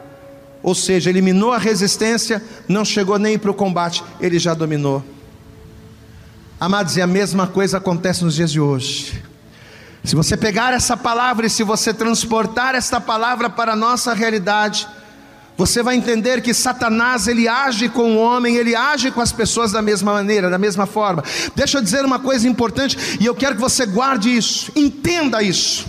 Ou 0.62 0.74
seja, 0.74 1.10
eliminou 1.10 1.52
a 1.52 1.58
resistência, 1.58 2.42
não 2.66 2.84
chegou 2.84 3.18
nem 3.18 3.38
para 3.38 3.50
o 3.50 3.54
combate, 3.54 4.02
ele 4.20 4.38
já 4.38 4.54
dominou. 4.54 5.04
Amados, 6.58 6.96
e 6.96 7.02
a 7.02 7.06
mesma 7.06 7.46
coisa 7.46 7.76
acontece 7.76 8.24
nos 8.24 8.34
dias 8.34 8.50
de 8.50 8.58
hoje. 8.58 9.22
Se 10.02 10.16
você 10.16 10.38
pegar 10.38 10.72
essa 10.72 10.96
palavra 10.96 11.46
e 11.46 11.50
se 11.50 11.62
você 11.62 11.92
transportar 11.92 12.74
esta 12.74 12.98
palavra 12.98 13.50
para 13.50 13.74
a 13.74 13.76
nossa 13.76 14.14
realidade, 14.14 14.88
você 15.54 15.82
vai 15.82 15.96
entender 15.96 16.40
que 16.40 16.54
Satanás 16.54 17.28
ele 17.28 17.46
age 17.46 17.90
com 17.90 18.16
o 18.16 18.18
homem, 18.18 18.56
ele 18.56 18.74
age 18.74 19.10
com 19.10 19.20
as 19.20 19.32
pessoas 19.32 19.72
da 19.72 19.82
mesma 19.82 20.14
maneira, 20.14 20.48
da 20.48 20.56
mesma 20.56 20.86
forma. 20.86 21.22
Deixa 21.54 21.76
eu 21.76 21.82
dizer 21.82 22.06
uma 22.06 22.18
coisa 22.18 22.48
importante 22.48 23.18
e 23.20 23.26
eu 23.26 23.34
quero 23.34 23.56
que 23.56 23.60
você 23.60 23.84
guarde 23.84 24.34
isso, 24.34 24.72
entenda 24.74 25.42
isso. 25.42 25.86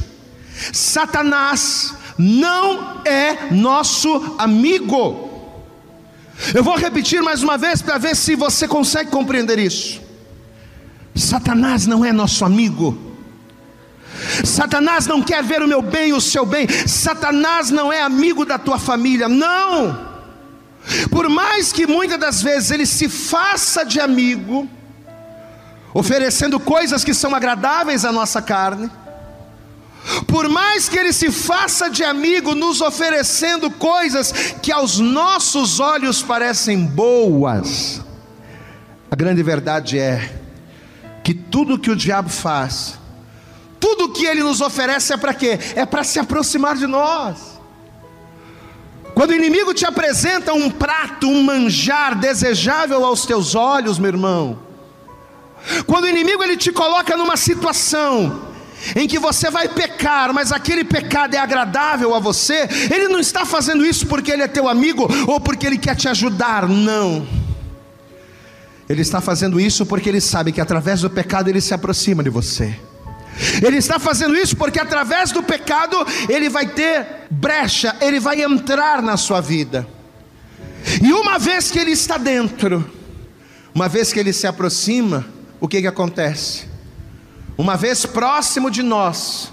Satanás 0.74 1.94
não 2.18 3.02
é 3.06 3.54
nosso 3.54 4.36
amigo. 4.38 5.56
Eu 6.54 6.62
vou 6.62 6.76
repetir 6.76 7.24
mais 7.24 7.42
uma 7.42 7.58
vez 7.58 7.82
para 7.82 7.98
ver 7.98 8.18
se 8.18 8.36
você 8.36 8.68
consegue 8.68 9.10
compreender 9.10 9.60
isso. 9.60 10.07
Satanás 11.18 11.86
não 11.86 12.06
é 12.06 12.12
nosso 12.14 12.46
amigo. 12.46 12.98
Satanás 14.44 15.06
não 15.06 15.22
quer 15.22 15.44
ver 15.44 15.62
o 15.62 15.68
meu 15.68 15.82
bem, 15.82 16.14
o 16.14 16.22
seu 16.22 16.46
bem. 16.46 16.68
Satanás 16.88 17.70
não 17.70 17.92
é 17.92 18.02
amigo 18.02 18.46
da 18.46 18.58
tua 18.58 18.80
família. 18.80 19.28
Não. 19.28 20.08
Por 21.10 21.28
mais 21.30 21.72
que 21.72 21.86
muitas 21.86 22.20
das 22.20 22.42
vezes 22.42 22.72
ele 22.72 22.86
se 22.86 23.10
faça 23.10 23.84
de 23.84 24.00
amigo, 24.00 24.68
oferecendo 25.94 26.60
coisas 26.60 27.04
que 27.04 27.14
são 27.14 27.36
agradáveis 27.36 28.06
à 28.06 28.12
nossa 28.12 28.42
carne, 28.42 28.90
por 30.26 30.48
mais 30.48 30.88
que 30.88 30.98
ele 30.98 31.12
se 31.12 31.30
faça 31.30 31.90
de 31.90 32.04
amigo, 32.04 32.56
nos 32.56 32.80
oferecendo 32.80 33.70
coisas 33.70 34.32
que 34.62 34.72
aos 34.72 35.00
nossos 35.00 35.82
olhos 35.82 36.22
parecem 36.22 36.86
boas, 36.86 38.02
a 39.12 39.16
grande 39.16 39.44
verdade 39.44 40.00
é 40.00 40.47
que 41.28 41.34
tudo 41.34 41.78
que 41.78 41.92
o 41.92 41.96
diabo 41.96 42.30
faz, 42.30 42.98
tudo 43.82 44.14
que 44.14 44.26
ele 44.26 44.42
nos 44.42 44.62
oferece 44.62 45.12
é 45.12 45.18
para 45.18 45.34
quê? 45.34 45.60
É 45.76 45.86
para 45.86 46.02
se 46.02 46.18
aproximar 46.18 46.78
de 46.78 46.88
nós. 46.88 47.60
Quando 49.14 49.32
o 49.32 49.36
inimigo 49.36 49.74
te 49.74 49.86
apresenta 49.86 50.54
um 50.54 50.70
prato, 50.70 51.28
um 51.28 51.44
manjar 51.44 52.18
desejável 52.18 53.04
aos 53.04 53.26
teus 53.26 53.56
olhos, 53.56 54.00
meu 54.00 54.08
irmão, 54.08 54.58
quando 55.86 56.06
o 56.06 56.08
inimigo 56.08 56.42
ele 56.42 56.56
te 56.56 56.72
coloca 56.72 57.18
numa 57.18 57.36
situação 57.36 58.44
em 58.96 59.06
que 59.06 59.20
você 59.20 59.52
vai 59.52 59.68
pecar, 59.68 60.34
mas 60.34 60.54
aquele 60.54 60.86
pecado 60.86 61.34
é 61.36 61.40
agradável 61.40 62.16
a 62.16 62.20
você, 62.20 62.70
ele 62.90 63.10
não 63.10 63.20
está 63.20 63.46
fazendo 63.46 63.86
isso 63.86 64.08
porque 64.08 64.32
ele 64.32 64.44
é 64.44 64.48
teu 64.48 64.70
amigo 64.70 65.06
ou 65.28 65.42
porque 65.42 65.68
ele 65.68 65.78
quer 65.78 65.98
te 65.98 66.08
ajudar, 66.08 66.70
não. 66.70 67.37
Ele 68.90 69.02
está 69.02 69.20
fazendo 69.20 69.60
isso 69.60 69.86
porque 69.86 70.10
ele 70.10 70.22
sabe 70.22 70.52
que 70.52 70.62
através 70.62 71.02
do 71.02 71.10
pecado 71.10 71.50
ele 71.50 71.60
se 71.60 71.74
aproxima 71.74 72.24
de 72.24 72.30
você. 72.30 72.80
Ele 73.62 73.78
está 73.78 74.00
fazendo 74.00 74.36
isso 74.36 74.56
porque 74.56 74.80
através 74.80 75.32
do 75.32 75.44
pecado 75.44 75.96
ele 76.30 76.50
vai 76.50 76.68
ter 76.68 77.06
brecha, 77.30 77.96
ele 78.02 78.20
vai 78.20 78.42
entrar 78.42 79.02
na 79.02 79.18
sua 79.18 79.42
vida. 79.42 79.88
E 81.02 81.12
uma 81.12 81.38
vez 81.38 81.70
que 81.70 81.78
ele 81.78 81.92
está 81.92 82.18
dentro, 82.18 82.90
uma 83.76 83.88
vez 83.88 84.12
que 84.12 84.20
ele 84.20 84.34
se 84.34 84.48
aproxima, 84.48 85.26
o 85.60 85.68
que 85.68 85.82
que 85.82 85.88
acontece? 85.88 86.66
Uma 87.58 87.76
vez 87.76 88.06
próximo 88.06 88.72
de 88.72 88.82
nós, 88.82 89.52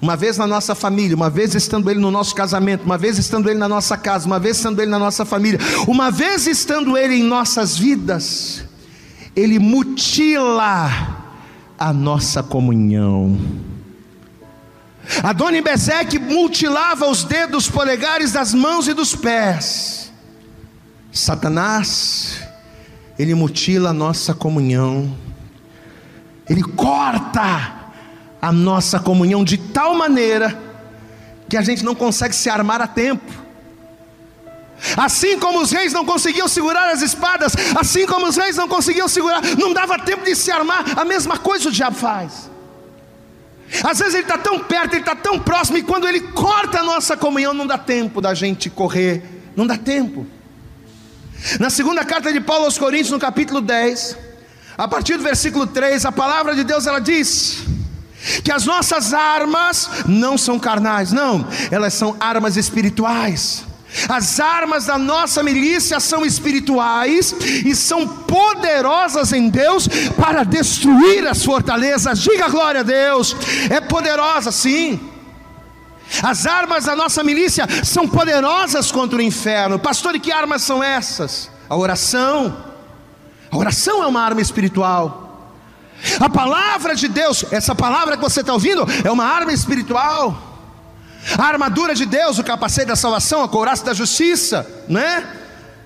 uma 0.00 0.16
vez 0.16 0.36
na 0.36 0.46
nossa 0.46 0.74
família, 0.74 1.14
uma 1.14 1.30
vez 1.30 1.54
estando 1.54 1.88
ele 1.90 2.00
no 2.00 2.10
nosso 2.10 2.34
casamento, 2.34 2.84
uma 2.84 2.98
vez 2.98 3.18
estando 3.18 3.48
ele 3.48 3.58
na 3.58 3.68
nossa 3.68 3.96
casa, 3.96 4.26
uma 4.26 4.38
vez 4.38 4.56
estando 4.56 4.80
ele 4.80 4.90
na 4.90 4.98
nossa 4.98 5.24
família, 5.24 5.60
uma 5.86 6.10
vez 6.10 6.46
estando 6.46 6.96
ele 6.98 7.14
em 7.14 7.22
nossas 7.22 7.78
vidas, 7.78 8.64
ele 9.34 9.58
mutila 9.58 10.90
a 11.78 11.92
nossa 11.92 12.42
comunhão. 12.42 13.38
Adoni 15.22 15.60
Bezeque 15.60 16.18
mutilava 16.18 17.08
os 17.08 17.24
dedos 17.24 17.68
polegares 17.68 18.32
das 18.32 18.54
mãos 18.54 18.86
e 18.86 18.94
dos 18.94 19.14
pés. 19.14 20.12
Satanás, 21.10 22.40
ele 23.18 23.34
mutila 23.34 23.90
a 23.90 23.92
nossa 23.92 24.32
comunhão. 24.32 25.14
Ele 26.48 26.62
corta 26.62 27.74
a 28.40 28.52
nossa 28.52 28.98
comunhão 28.98 29.44
de 29.44 29.58
tal 29.58 29.94
maneira 29.94 30.58
que 31.48 31.56
a 31.56 31.62
gente 31.62 31.84
não 31.84 31.94
consegue 31.94 32.34
se 32.34 32.48
armar 32.48 32.80
a 32.80 32.86
tempo. 32.86 33.41
Assim 34.96 35.38
como 35.38 35.60
os 35.60 35.70
reis 35.70 35.92
não 35.92 36.04
conseguiam 36.04 36.48
segurar 36.48 36.90
as 36.90 37.02
espadas, 37.02 37.54
assim 37.76 38.06
como 38.06 38.26
os 38.26 38.36
reis 38.36 38.56
não 38.56 38.68
conseguiam 38.68 39.06
segurar, 39.06 39.40
não 39.58 39.72
dava 39.72 39.98
tempo 39.98 40.24
de 40.24 40.34
se 40.34 40.50
armar, 40.50 40.84
a 40.98 41.04
mesma 41.04 41.38
coisa 41.38 41.68
o 41.68 41.72
diabo 41.72 41.96
faz. 41.96 42.50
Às 43.84 44.00
vezes 44.00 44.14
ele 44.14 44.24
está 44.24 44.36
tão 44.36 44.58
perto, 44.58 44.94
ele 44.94 45.02
está 45.02 45.14
tão 45.14 45.38
próximo, 45.38 45.78
e 45.78 45.82
quando 45.82 46.06
ele 46.06 46.20
corta 46.20 46.80
a 46.80 46.82
nossa 46.82 47.16
comunhão, 47.16 47.54
não 47.54 47.66
dá 47.66 47.78
tempo 47.78 48.20
da 48.20 48.34
gente 48.34 48.68
correr, 48.68 49.22
não 49.56 49.66
dá 49.66 49.78
tempo. 49.78 50.26
Na 51.58 51.70
segunda 51.70 52.04
carta 52.04 52.32
de 52.32 52.40
Paulo 52.40 52.64
aos 52.64 52.76
Coríntios, 52.76 53.10
no 53.10 53.18
capítulo 53.18 53.60
10, 53.60 54.16
a 54.76 54.88
partir 54.88 55.16
do 55.16 55.22
versículo 55.22 55.66
3, 55.66 56.04
a 56.04 56.12
palavra 56.12 56.54
de 56.54 56.64
Deus 56.64 56.86
ela 56.86 57.00
diz: 57.00 57.64
que 58.44 58.52
as 58.52 58.64
nossas 58.64 59.12
armas 59.12 59.88
não 60.06 60.38
são 60.38 60.58
carnais, 60.58 61.12
não, 61.12 61.46
elas 61.70 61.94
são 61.94 62.16
armas 62.20 62.56
espirituais. 62.56 63.64
As 64.08 64.40
armas 64.40 64.86
da 64.86 64.98
nossa 64.98 65.42
milícia 65.42 66.00
são 66.00 66.24
espirituais 66.24 67.34
e 67.64 67.74
são 67.74 68.06
poderosas 68.06 69.32
em 69.32 69.48
Deus 69.48 69.86
para 70.16 70.44
destruir 70.44 71.26
as 71.26 71.44
fortalezas. 71.44 72.20
Diga 72.20 72.48
glória 72.48 72.80
a 72.80 72.84
Deus, 72.84 73.36
é 73.70 73.80
poderosa 73.80 74.50
sim. 74.50 74.98
As 76.22 76.46
armas 76.46 76.84
da 76.84 76.96
nossa 76.96 77.22
milícia 77.22 77.66
são 77.84 78.06
poderosas 78.08 78.90
contra 78.90 79.18
o 79.18 79.22
inferno. 79.22 79.78
Pastor, 79.78 80.14
e 80.14 80.20
que 80.20 80.32
armas 80.32 80.62
são 80.62 80.82
essas? 80.82 81.50
A 81.68 81.76
oração. 81.76 82.56
A 83.50 83.56
oração 83.56 84.02
é 84.02 84.06
uma 84.06 84.20
arma 84.20 84.40
espiritual. 84.40 85.22
A 86.18 86.28
palavra 86.28 86.94
de 86.94 87.08
Deus, 87.08 87.44
essa 87.50 87.74
palavra 87.74 88.16
que 88.16 88.22
você 88.22 88.40
está 88.40 88.52
ouvindo, 88.52 88.86
é 89.04 89.10
uma 89.10 89.24
arma 89.24 89.52
espiritual. 89.52 90.51
A 91.38 91.44
armadura 91.44 91.94
de 91.94 92.04
Deus, 92.04 92.38
o 92.38 92.44
capacete 92.44 92.88
da 92.88 92.96
salvação, 92.96 93.42
a 93.42 93.48
couraça 93.48 93.84
da 93.84 93.94
justiça, 93.94 94.66
né? 94.88 95.24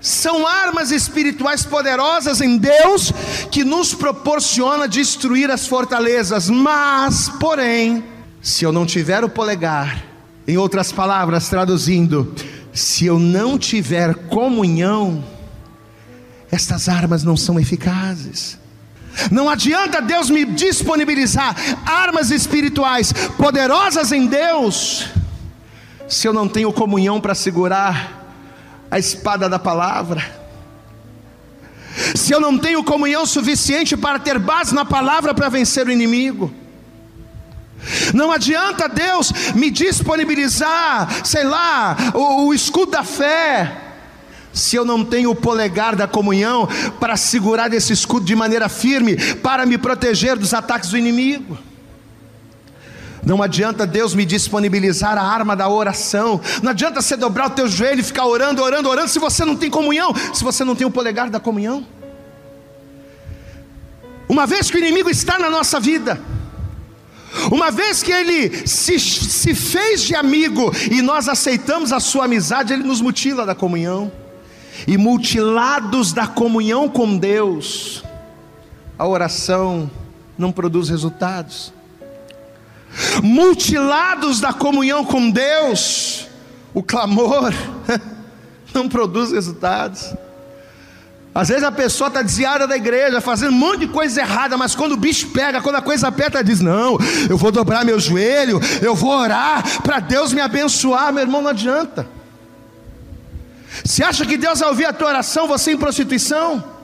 São 0.00 0.46
armas 0.46 0.90
espirituais 0.90 1.64
poderosas 1.64 2.40
em 2.40 2.56
Deus 2.58 3.12
que 3.50 3.64
nos 3.64 3.94
proporciona 3.94 4.86
destruir 4.86 5.50
as 5.50 5.66
fortalezas. 5.66 6.48
Mas, 6.48 7.28
porém, 7.40 8.04
se 8.40 8.64
eu 8.64 8.72
não 8.72 8.86
tiver 8.86 9.24
o 9.24 9.28
polegar, 9.28 10.04
em 10.46 10.56
outras 10.56 10.92
palavras, 10.92 11.48
traduzindo, 11.48 12.32
se 12.72 13.06
eu 13.06 13.18
não 13.18 13.58
tiver 13.58 14.14
comunhão, 14.14 15.24
estas 16.50 16.88
armas 16.88 17.24
não 17.24 17.36
são 17.36 17.58
eficazes. 17.58 18.58
Não 19.30 19.48
adianta 19.48 20.00
Deus 20.00 20.28
me 20.30 20.44
disponibilizar 20.44 21.56
armas 21.84 22.30
espirituais 22.30 23.12
poderosas 23.36 24.12
em 24.12 24.26
Deus, 24.26 25.08
se 26.08 26.26
eu 26.26 26.32
não 26.32 26.48
tenho 26.48 26.72
comunhão 26.72 27.20
para 27.20 27.34
segurar 27.34 28.24
a 28.90 28.98
espada 28.98 29.48
da 29.48 29.58
palavra, 29.58 30.24
se 32.14 32.32
eu 32.32 32.40
não 32.40 32.58
tenho 32.58 32.84
comunhão 32.84 33.24
suficiente 33.26 33.96
para 33.96 34.18
ter 34.18 34.38
base 34.38 34.74
na 34.74 34.84
palavra 34.84 35.34
para 35.34 35.48
vencer 35.48 35.86
o 35.86 35.90
inimigo, 35.90 36.52
não 38.14 38.32
adianta 38.32 38.88
Deus 38.88 39.32
me 39.54 39.70
disponibilizar, 39.70 41.24
sei 41.24 41.44
lá, 41.44 41.96
o, 42.14 42.46
o 42.46 42.54
escudo 42.54 42.92
da 42.92 43.04
fé, 43.04 43.72
se 44.52 44.76
eu 44.76 44.84
não 44.84 45.04
tenho 45.04 45.30
o 45.30 45.34
polegar 45.34 45.94
da 45.94 46.08
comunhão 46.08 46.68
para 46.98 47.16
segurar 47.16 47.72
esse 47.72 47.92
escudo 47.92 48.24
de 48.24 48.34
maneira 48.34 48.68
firme, 48.68 49.16
para 49.36 49.66
me 49.66 49.76
proteger 49.76 50.36
dos 50.36 50.54
ataques 50.54 50.90
do 50.90 50.98
inimigo. 50.98 51.58
Não 53.26 53.42
adianta 53.42 53.84
Deus 53.84 54.14
me 54.14 54.24
disponibilizar 54.24 55.18
a 55.18 55.22
arma 55.22 55.56
da 55.56 55.68
oração. 55.68 56.40
Não 56.62 56.70
adianta 56.70 57.02
você 57.02 57.16
dobrar 57.16 57.48
o 57.48 57.50
teu 57.50 57.66
joelho 57.66 57.98
e 57.98 58.04
ficar 58.04 58.24
orando, 58.24 58.62
orando, 58.62 58.88
orando, 58.88 59.08
se 59.08 59.18
você 59.18 59.44
não 59.44 59.56
tem 59.56 59.68
comunhão, 59.68 60.14
se 60.32 60.44
você 60.44 60.62
não 60.64 60.76
tem 60.76 60.86
o 60.86 60.92
polegar 60.92 61.28
da 61.28 61.40
comunhão. 61.40 61.84
Uma 64.28 64.46
vez 64.46 64.70
que 64.70 64.76
o 64.76 64.78
inimigo 64.78 65.10
está 65.10 65.40
na 65.40 65.50
nossa 65.50 65.80
vida, 65.80 66.20
uma 67.50 67.72
vez 67.72 68.00
que 68.00 68.12
ele 68.12 68.64
se, 68.64 69.00
se 69.00 69.54
fez 69.56 70.02
de 70.02 70.14
amigo 70.14 70.72
e 70.88 71.02
nós 71.02 71.28
aceitamos 71.28 71.92
a 71.92 71.98
sua 71.98 72.26
amizade, 72.26 72.72
ele 72.72 72.84
nos 72.84 73.00
mutila 73.00 73.44
da 73.44 73.56
comunhão. 73.56 74.10
E 74.86 74.96
mutilados 74.96 76.12
da 76.12 76.28
comunhão 76.28 76.88
com 76.88 77.16
Deus, 77.16 78.04
a 78.96 79.04
oração 79.04 79.90
não 80.38 80.52
produz 80.52 80.88
resultados. 80.88 81.74
Mutilados 83.22 84.40
da 84.40 84.52
comunhão 84.52 85.04
com 85.04 85.30
Deus, 85.30 86.26
o 86.72 86.82
clamor 86.82 87.52
não 88.74 88.88
produz 88.88 89.32
resultados. 89.32 90.14
Às 91.34 91.48
vezes 91.48 91.64
a 91.64 91.72
pessoa 91.72 92.08
está 92.08 92.22
desviada 92.22 92.66
da 92.66 92.76
igreja, 92.76 93.20
fazendo 93.20 93.50
um 93.50 93.58
monte 93.58 93.80
de 93.80 93.88
coisa 93.88 94.22
errada, 94.22 94.56
mas 94.56 94.74
quando 94.74 94.92
o 94.92 94.96
bicho 94.96 95.28
pega, 95.28 95.60
quando 95.60 95.76
a 95.76 95.82
coisa 95.82 96.08
aperta, 96.08 96.42
diz: 96.42 96.60
Não, 96.60 96.96
eu 97.28 97.36
vou 97.36 97.52
dobrar 97.52 97.84
meu 97.84 98.00
joelho, 98.00 98.58
eu 98.80 98.94
vou 98.94 99.10
orar 99.10 99.62
para 99.82 100.00
Deus 100.00 100.32
me 100.32 100.40
abençoar. 100.40 101.12
Meu 101.12 101.22
irmão, 101.22 101.42
não 101.42 101.50
adianta. 101.50 102.08
Se 103.84 104.02
acha 104.02 104.24
que 104.24 104.38
Deus 104.38 104.60
vai 104.60 104.68
ouvir 104.70 104.86
a 104.86 104.94
tua 104.94 105.08
oração, 105.08 105.46
você 105.46 105.72
em 105.72 105.76
prostituição? 105.76 106.75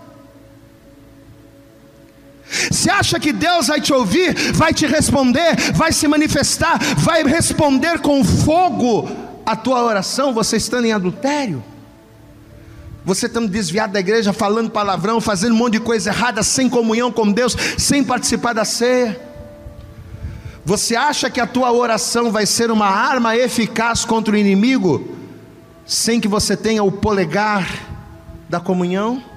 Se 2.70 2.90
acha 2.90 3.18
que 3.18 3.32
Deus 3.32 3.68
vai 3.68 3.80
te 3.80 3.92
ouvir, 3.92 4.34
vai 4.52 4.74
te 4.74 4.86
responder, 4.86 5.72
vai 5.72 5.92
se 5.92 6.06
manifestar, 6.06 6.78
vai 6.98 7.22
responder 7.22 8.00
com 8.00 8.22
fogo 8.22 9.08
a 9.44 9.56
tua 9.56 9.82
oração, 9.82 10.32
você 10.32 10.56
estando 10.56 10.84
em 10.84 10.92
adultério? 10.92 11.62
Você 13.04 13.26
estando 13.26 13.48
desviado 13.48 13.92
da 13.92 14.00
igreja, 14.00 14.32
falando 14.32 14.70
palavrão, 14.70 15.20
fazendo 15.20 15.54
um 15.54 15.58
monte 15.58 15.72
de 15.72 15.80
coisa 15.80 16.10
errada, 16.10 16.42
sem 16.42 16.68
comunhão 16.68 17.10
com 17.10 17.30
Deus, 17.32 17.56
sem 17.76 18.04
participar 18.04 18.52
da 18.52 18.64
ceia. 18.64 19.20
Você 20.64 20.94
acha 20.94 21.28
que 21.28 21.40
a 21.40 21.46
tua 21.46 21.72
oração 21.72 22.30
vai 22.30 22.46
ser 22.46 22.70
uma 22.70 22.86
arma 22.86 23.36
eficaz 23.36 24.04
contra 24.04 24.34
o 24.34 24.38
inimigo, 24.38 25.16
sem 25.84 26.20
que 26.20 26.28
você 26.28 26.56
tenha 26.56 26.84
o 26.84 26.92
polegar 26.92 27.66
da 28.48 28.60
comunhão? 28.60 29.31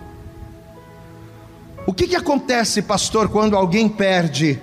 O 1.86 1.94
que, 1.94 2.08
que 2.08 2.16
acontece, 2.16 2.82
pastor, 2.82 3.30
quando 3.30 3.56
alguém 3.56 3.88
perde 3.88 4.60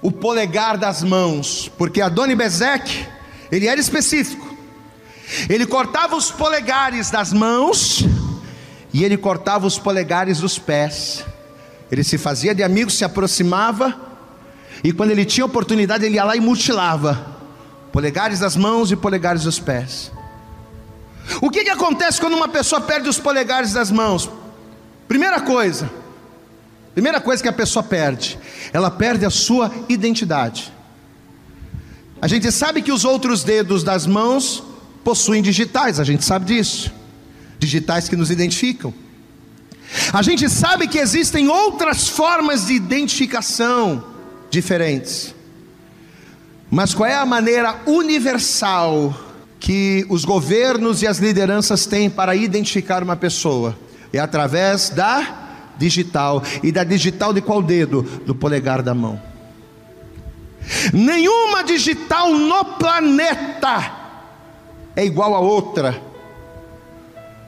o 0.00 0.12
polegar 0.12 0.78
das 0.78 1.02
mãos? 1.02 1.70
Porque 1.76 2.00
Adoni 2.00 2.36
Bezek, 2.36 3.06
ele 3.50 3.66
era 3.66 3.80
específico. 3.80 4.52
Ele 5.48 5.66
cortava 5.66 6.14
os 6.14 6.30
polegares 6.30 7.10
das 7.10 7.32
mãos 7.32 8.04
e 8.92 9.02
ele 9.02 9.16
cortava 9.16 9.66
os 9.66 9.78
polegares 9.78 10.38
dos 10.38 10.58
pés. 10.58 11.24
Ele 11.90 12.04
se 12.04 12.16
fazia 12.18 12.54
de 12.54 12.62
amigo, 12.62 12.90
se 12.90 13.04
aproximava 13.04 14.12
e 14.84 14.92
quando 14.92 15.10
ele 15.10 15.24
tinha 15.24 15.44
oportunidade 15.44 16.04
ele 16.04 16.16
ia 16.16 16.24
lá 16.24 16.36
e 16.36 16.40
mutilava 16.40 17.32
polegares 17.90 18.38
das 18.38 18.56
mãos 18.56 18.90
e 18.90 18.96
polegares 18.96 19.42
dos 19.42 19.58
pés. 19.58 20.12
O 21.40 21.50
que, 21.50 21.64
que 21.64 21.70
acontece 21.70 22.20
quando 22.20 22.34
uma 22.34 22.48
pessoa 22.48 22.80
perde 22.80 23.08
os 23.08 23.18
polegares 23.18 23.72
das 23.72 23.90
mãos? 23.90 24.30
Primeira 25.06 25.40
coisa, 25.40 25.90
primeira 26.94 27.20
coisa 27.20 27.42
que 27.42 27.48
a 27.48 27.52
pessoa 27.52 27.82
perde, 27.82 28.38
ela 28.72 28.90
perde 28.90 29.24
a 29.24 29.30
sua 29.30 29.72
identidade. 29.88 30.72
A 32.20 32.28
gente 32.28 32.52
sabe 32.52 32.82
que 32.82 32.92
os 32.92 33.04
outros 33.04 33.42
dedos 33.42 33.82
das 33.82 34.06
mãos 34.06 34.62
possuem 35.02 35.42
digitais, 35.42 35.98
a 35.98 36.04
gente 36.04 36.24
sabe 36.24 36.44
disso. 36.46 36.92
Digitais 37.58 38.08
que 38.08 38.16
nos 38.16 38.30
identificam. 38.30 38.94
A 40.12 40.22
gente 40.22 40.48
sabe 40.48 40.86
que 40.86 40.98
existem 40.98 41.48
outras 41.48 42.08
formas 42.08 42.66
de 42.66 42.74
identificação 42.74 44.04
diferentes. 44.50 45.34
Mas 46.70 46.94
qual 46.94 47.08
é 47.08 47.14
a 47.14 47.26
maneira 47.26 47.80
universal 47.86 49.14
que 49.60 50.06
os 50.08 50.24
governos 50.24 51.02
e 51.02 51.06
as 51.06 51.18
lideranças 51.18 51.86
têm 51.86 52.08
para 52.08 52.34
identificar 52.34 53.02
uma 53.02 53.16
pessoa? 53.16 53.76
É 54.12 54.18
através 54.18 54.90
da 54.90 55.41
digital. 55.76 56.42
E 56.62 56.70
da 56.72 56.84
digital 56.84 57.32
de 57.32 57.40
qual 57.40 57.62
dedo? 57.62 58.02
Do 58.24 58.34
polegar 58.34 58.82
da 58.82 58.94
mão. 58.94 59.20
Nenhuma 60.92 61.62
digital 61.64 62.32
no 62.32 62.64
planeta 62.64 63.92
é 64.94 65.04
igual 65.04 65.34
a 65.34 65.40
outra. 65.40 66.00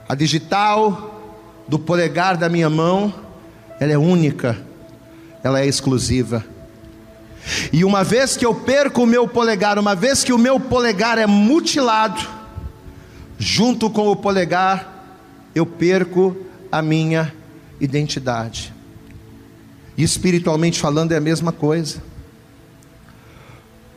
A 0.07 0.15
digital 0.15 1.13
do 1.67 1.79
polegar 1.79 2.37
da 2.37 2.49
minha 2.49 2.69
mão, 2.69 3.13
ela 3.79 3.91
é 3.91 3.97
única, 3.97 4.57
ela 5.43 5.61
é 5.61 5.65
exclusiva. 5.65 6.43
E 7.71 7.83
uma 7.85 8.03
vez 8.03 8.35
que 8.35 8.45
eu 8.45 8.53
perco 8.53 9.03
o 9.03 9.07
meu 9.07 9.27
polegar, 9.27 9.77
uma 9.79 9.95
vez 9.95 10.23
que 10.23 10.33
o 10.33 10.37
meu 10.37 10.59
polegar 10.59 11.17
é 11.17 11.27
mutilado, 11.27 12.21
junto 13.37 13.89
com 13.89 14.09
o 14.09 14.15
polegar, 14.15 14.93
eu 15.53 15.65
perco 15.65 16.35
a 16.71 16.81
minha 16.81 17.33
identidade. 17.79 18.73
E 19.97 20.03
espiritualmente 20.03 20.79
falando 20.79 21.11
é 21.11 21.17
a 21.17 21.21
mesma 21.21 21.51
coisa. 21.51 22.01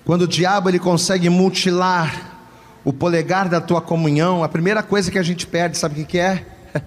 Quando 0.04 0.22
o 0.22 0.28
diabo 0.28 0.68
ele 0.68 0.78
consegue 0.78 1.28
mutilar 1.28 2.38
o 2.84 2.92
polegar 2.92 3.48
da 3.48 3.60
tua 3.60 3.80
comunhão, 3.80 4.42
a 4.42 4.48
primeira 4.48 4.82
coisa 4.82 5.10
que 5.10 5.18
a 5.18 5.22
gente 5.22 5.46
perde, 5.46 5.76
sabe 5.76 6.00
o 6.00 6.06
que 6.06 6.18
é? 6.18 6.46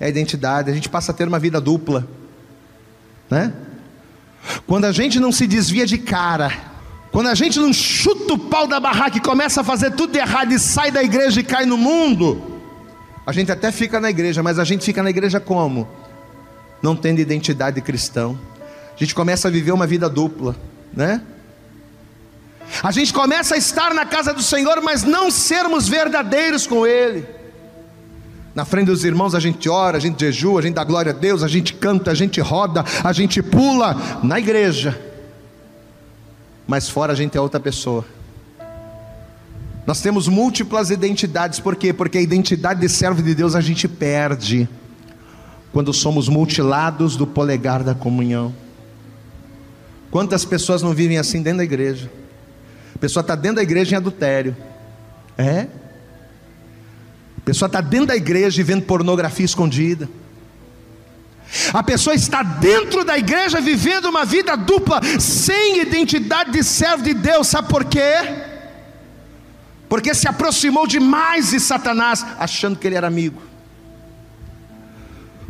É 0.00 0.06
a 0.06 0.08
identidade. 0.08 0.68
A 0.68 0.74
gente 0.74 0.88
passa 0.88 1.12
a 1.12 1.14
ter 1.14 1.28
uma 1.28 1.38
vida 1.38 1.60
dupla, 1.60 2.08
né? 3.30 3.52
Quando 4.66 4.86
a 4.86 4.90
gente 4.90 5.20
não 5.20 5.30
se 5.30 5.46
desvia 5.46 5.86
de 5.86 5.96
cara, 5.96 6.52
quando 7.12 7.28
a 7.28 7.34
gente 7.34 7.60
não 7.60 7.72
chuta 7.72 8.34
o 8.34 8.38
pau 8.38 8.66
da 8.66 8.80
barraca 8.80 9.18
e 9.18 9.20
começa 9.20 9.60
a 9.60 9.64
fazer 9.64 9.92
tudo 9.92 10.16
errado 10.16 10.52
e 10.52 10.58
sai 10.58 10.90
da 10.90 11.04
igreja 11.04 11.38
e 11.38 11.44
cai 11.44 11.64
no 11.64 11.76
mundo, 11.76 12.60
a 13.24 13.32
gente 13.32 13.52
até 13.52 13.70
fica 13.70 14.00
na 14.00 14.10
igreja, 14.10 14.42
mas 14.42 14.58
a 14.58 14.64
gente 14.64 14.84
fica 14.84 15.02
na 15.02 15.10
igreja 15.10 15.38
como? 15.38 15.86
Não 16.82 16.96
tendo 16.96 17.20
identidade 17.20 17.80
cristão. 17.80 18.38
A 18.94 18.98
gente 18.98 19.14
começa 19.14 19.48
a 19.48 19.50
viver 19.50 19.72
uma 19.72 19.86
vida 19.86 20.08
dupla, 20.08 20.56
né? 20.92 21.22
A 22.82 22.90
gente 22.90 23.12
começa 23.12 23.54
a 23.54 23.58
estar 23.58 23.94
na 23.94 24.04
casa 24.04 24.32
do 24.32 24.42
Senhor, 24.42 24.80
mas 24.82 25.02
não 25.02 25.30
sermos 25.30 25.88
verdadeiros 25.88 26.66
com 26.66 26.86
Ele. 26.86 27.26
Na 28.54 28.64
frente 28.64 28.86
dos 28.86 29.04
irmãos 29.04 29.34
a 29.34 29.40
gente 29.40 29.68
ora, 29.68 29.96
a 29.96 30.00
gente 30.00 30.20
jejua, 30.20 30.60
a 30.60 30.62
gente 30.62 30.74
dá 30.74 30.84
glória 30.84 31.10
a 31.10 31.14
Deus, 31.14 31.42
a 31.42 31.48
gente 31.48 31.74
canta, 31.74 32.10
a 32.10 32.14
gente 32.14 32.40
roda, 32.40 32.84
a 33.02 33.12
gente 33.12 33.42
pula 33.42 33.96
na 34.22 34.38
igreja. 34.38 35.00
Mas 36.66 36.88
fora 36.88 37.12
a 37.12 37.16
gente 37.16 37.36
é 37.36 37.40
outra 37.40 37.58
pessoa. 37.58 38.04
Nós 39.86 40.00
temos 40.00 40.28
múltiplas 40.28 40.90
identidades, 40.90 41.58
por 41.58 41.76
quê? 41.76 41.92
Porque 41.92 42.18
a 42.18 42.20
identidade 42.20 42.80
de 42.80 42.88
servo 42.88 43.22
de 43.22 43.34
Deus 43.34 43.54
a 43.54 43.60
gente 43.60 43.88
perde 43.88 44.68
quando 45.72 45.92
somos 45.92 46.28
mutilados 46.28 47.16
do 47.16 47.26
polegar 47.26 47.82
da 47.82 47.94
comunhão. 47.94 48.54
Quantas 50.10 50.44
pessoas 50.44 50.82
não 50.82 50.92
vivem 50.92 51.16
assim 51.16 51.42
dentro 51.42 51.58
da 51.58 51.64
igreja? 51.64 52.10
pessoa 53.02 53.20
está 53.20 53.34
dentro 53.34 53.56
da 53.56 53.62
igreja 53.64 53.96
em 53.96 53.98
adultério. 53.98 54.56
É? 55.36 55.66
A 57.36 57.40
pessoa 57.44 57.66
está 57.66 57.80
dentro 57.80 58.06
da 58.06 58.16
igreja 58.16 58.60
e 58.60 58.64
vendo 58.64 58.82
pornografia 58.82 59.44
escondida. 59.44 60.08
A 61.72 61.82
pessoa 61.82 62.14
está 62.14 62.44
dentro 62.44 63.04
da 63.04 63.18
igreja 63.18 63.60
vivendo 63.60 64.04
uma 64.04 64.24
vida 64.24 64.56
dupla, 64.56 65.00
sem 65.18 65.80
identidade 65.80 66.52
de 66.52 66.62
servo 66.62 67.02
de 67.02 67.12
Deus, 67.12 67.48
sabe 67.48 67.68
por 67.68 67.84
quê? 67.84 68.14
Porque 69.88 70.14
se 70.14 70.28
aproximou 70.28 70.86
demais 70.86 71.50
de 71.50 71.58
Satanás, 71.58 72.24
achando 72.38 72.78
que 72.78 72.86
ele 72.86 72.94
era 72.94 73.08
amigo 73.08 73.51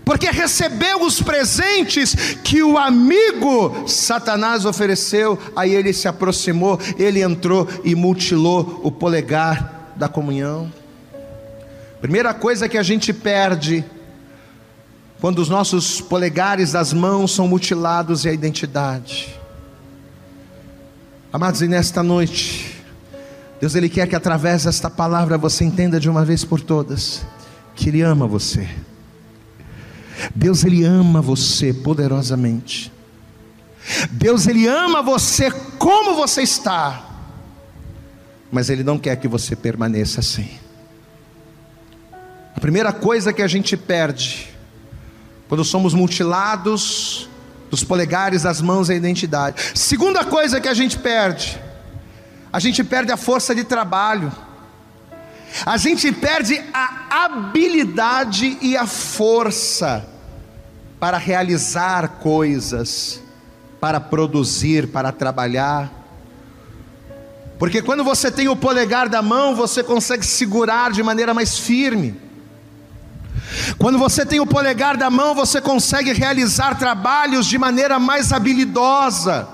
porque 0.04 0.30
recebeu 0.30 1.02
os 1.02 1.20
presentes 1.22 2.14
que 2.42 2.62
o 2.62 2.76
amigo 2.76 3.88
Satanás 3.88 4.64
ofereceu, 4.64 5.38
aí 5.54 5.74
ele 5.74 5.92
se 5.92 6.08
aproximou, 6.08 6.78
ele 6.98 7.22
entrou 7.22 7.68
e 7.84 7.94
mutilou 7.94 8.80
o 8.82 8.90
polegar 8.90 9.92
da 9.96 10.08
comunhão. 10.08 10.72
Primeira 12.00 12.34
coisa 12.34 12.68
que 12.68 12.76
a 12.76 12.82
gente 12.82 13.12
perde 13.12 13.84
quando 15.20 15.38
os 15.38 15.48
nossos 15.48 16.00
polegares 16.00 16.72
das 16.72 16.92
mãos 16.92 17.32
são 17.32 17.46
mutilados 17.46 18.26
é 18.26 18.30
a 18.30 18.32
identidade. 18.32 19.38
Amados, 21.32 21.62
e 21.62 21.68
nesta 21.68 22.02
noite, 22.02 22.76
Deus 23.60 23.76
ele 23.76 23.88
quer 23.88 24.08
que 24.08 24.16
através 24.16 24.64
desta 24.64 24.90
palavra 24.90 25.38
você 25.38 25.64
entenda 25.64 26.00
de 26.00 26.10
uma 26.10 26.24
vez 26.24 26.44
por 26.44 26.60
todas 26.60 27.24
que 27.76 27.88
ele 27.88 28.02
ama 28.02 28.26
você. 28.26 28.68
Deus 30.34 30.64
ele 30.64 30.84
ama 30.84 31.20
você 31.20 31.72
poderosamente. 31.72 32.92
Deus 34.10 34.46
ele 34.46 34.66
ama 34.66 35.02
você 35.02 35.50
como 35.78 36.14
você 36.14 36.42
está. 36.42 37.04
Mas 38.50 38.68
ele 38.68 38.84
não 38.84 38.98
quer 38.98 39.16
que 39.16 39.26
você 39.26 39.56
permaneça 39.56 40.20
assim. 40.20 40.48
A 42.54 42.60
primeira 42.60 42.92
coisa 42.92 43.32
que 43.32 43.42
a 43.42 43.48
gente 43.48 43.76
perde 43.76 44.48
quando 45.48 45.64
somos 45.64 45.94
mutilados 45.94 47.28
dos 47.70 47.82
polegares 47.82 48.42
das 48.42 48.60
mãos 48.60 48.90
é 48.90 48.94
a 48.94 48.96
identidade. 48.96 49.72
Segunda 49.74 50.24
coisa 50.24 50.60
que 50.60 50.68
a 50.68 50.74
gente 50.74 50.98
perde, 50.98 51.60
a 52.52 52.60
gente 52.60 52.84
perde 52.84 53.10
a 53.10 53.16
força 53.16 53.54
de 53.54 53.64
trabalho. 53.64 54.30
A 55.66 55.76
gente 55.76 56.10
perde 56.12 56.62
a 56.72 57.24
habilidade 57.24 58.58
e 58.60 58.76
a 58.76 58.86
força 58.86 60.06
para 61.02 61.18
realizar 61.18 62.20
coisas, 62.20 63.20
para 63.80 63.98
produzir, 63.98 64.86
para 64.86 65.10
trabalhar. 65.10 65.90
Porque 67.58 67.82
quando 67.82 68.04
você 68.04 68.30
tem 68.30 68.46
o 68.46 68.54
polegar 68.54 69.08
da 69.08 69.20
mão, 69.20 69.56
você 69.56 69.82
consegue 69.82 70.24
segurar 70.24 70.92
de 70.92 71.02
maneira 71.02 71.34
mais 71.34 71.58
firme. 71.58 72.14
Quando 73.78 73.98
você 73.98 74.24
tem 74.24 74.38
o 74.38 74.46
polegar 74.46 74.96
da 74.96 75.10
mão, 75.10 75.34
você 75.34 75.60
consegue 75.60 76.12
realizar 76.12 76.78
trabalhos 76.78 77.46
de 77.46 77.58
maneira 77.58 77.98
mais 77.98 78.32
habilidosa. 78.32 79.48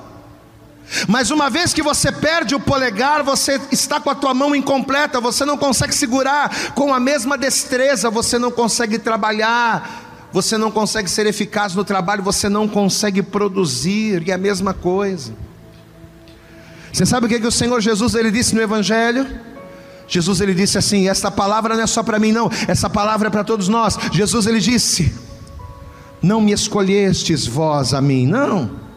Mas 1.08 1.30
uma 1.30 1.48
vez 1.48 1.72
que 1.72 1.82
você 1.82 2.12
perde 2.12 2.54
o 2.54 2.60
polegar, 2.60 3.22
você 3.22 3.58
está 3.72 3.98
com 3.98 4.10
a 4.10 4.14
tua 4.14 4.34
mão 4.34 4.54
incompleta, 4.54 5.18
você 5.18 5.46
não 5.46 5.56
consegue 5.56 5.94
segurar 5.94 6.74
com 6.74 6.92
a 6.92 7.00
mesma 7.00 7.38
destreza, 7.38 8.10
você 8.10 8.38
não 8.38 8.50
consegue 8.50 8.98
trabalhar, 8.98 10.07
você 10.32 10.58
não 10.58 10.70
consegue 10.70 11.08
ser 11.08 11.26
eficaz 11.26 11.74
no 11.74 11.84
trabalho, 11.84 12.22
você 12.22 12.48
não 12.48 12.68
consegue 12.68 13.22
produzir, 13.22 14.22
e 14.26 14.30
é 14.30 14.34
a 14.34 14.38
mesma 14.38 14.74
coisa. 14.74 15.32
Você 16.92 17.06
sabe 17.06 17.26
o 17.26 17.28
que, 17.28 17.40
que 17.40 17.46
o 17.46 17.52
Senhor 17.52 17.80
Jesus 17.80 18.14
ele 18.14 18.30
disse 18.30 18.54
no 18.54 18.60
Evangelho? 18.60 19.26
Jesus 20.06 20.40
ele 20.40 20.54
disse 20.54 20.78
assim: 20.78 21.08
esta 21.08 21.30
palavra 21.30 21.76
não 21.76 21.82
é 21.82 21.86
só 21.86 22.02
para 22.02 22.18
mim, 22.18 22.32
não, 22.32 22.50
essa 22.66 22.88
palavra 22.88 23.28
é 23.28 23.30
para 23.30 23.44
todos 23.44 23.68
nós. 23.68 23.96
Jesus 24.12 24.46
ele 24.46 24.60
disse: 24.60 25.14
Não 26.22 26.40
me 26.40 26.52
escolhestes 26.52 27.46
vós 27.46 27.94
a 27.94 28.00
mim, 28.00 28.26
não. 28.26 28.88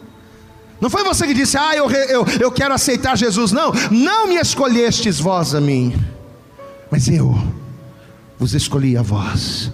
Não 0.81 0.89
foi 0.89 1.03
você 1.03 1.27
que 1.27 1.33
disse, 1.35 1.57
ah, 1.57 1.75
eu, 1.75 1.91
eu, 1.91 2.25
eu 2.39 2.51
quero 2.51 2.73
aceitar 2.73 3.15
Jesus, 3.15 3.51
não. 3.51 3.71
Não 3.91 4.27
me 4.27 4.35
escolhestes 4.37 5.19
vós 5.19 5.53
a 5.53 5.61
mim, 5.61 5.93
mas 6.89 7.07
eu 7.07 7.39
vos 8.39 8.55
escolhi 8.55 8.97
a 8.97 9.03
vós, 9.03 9.71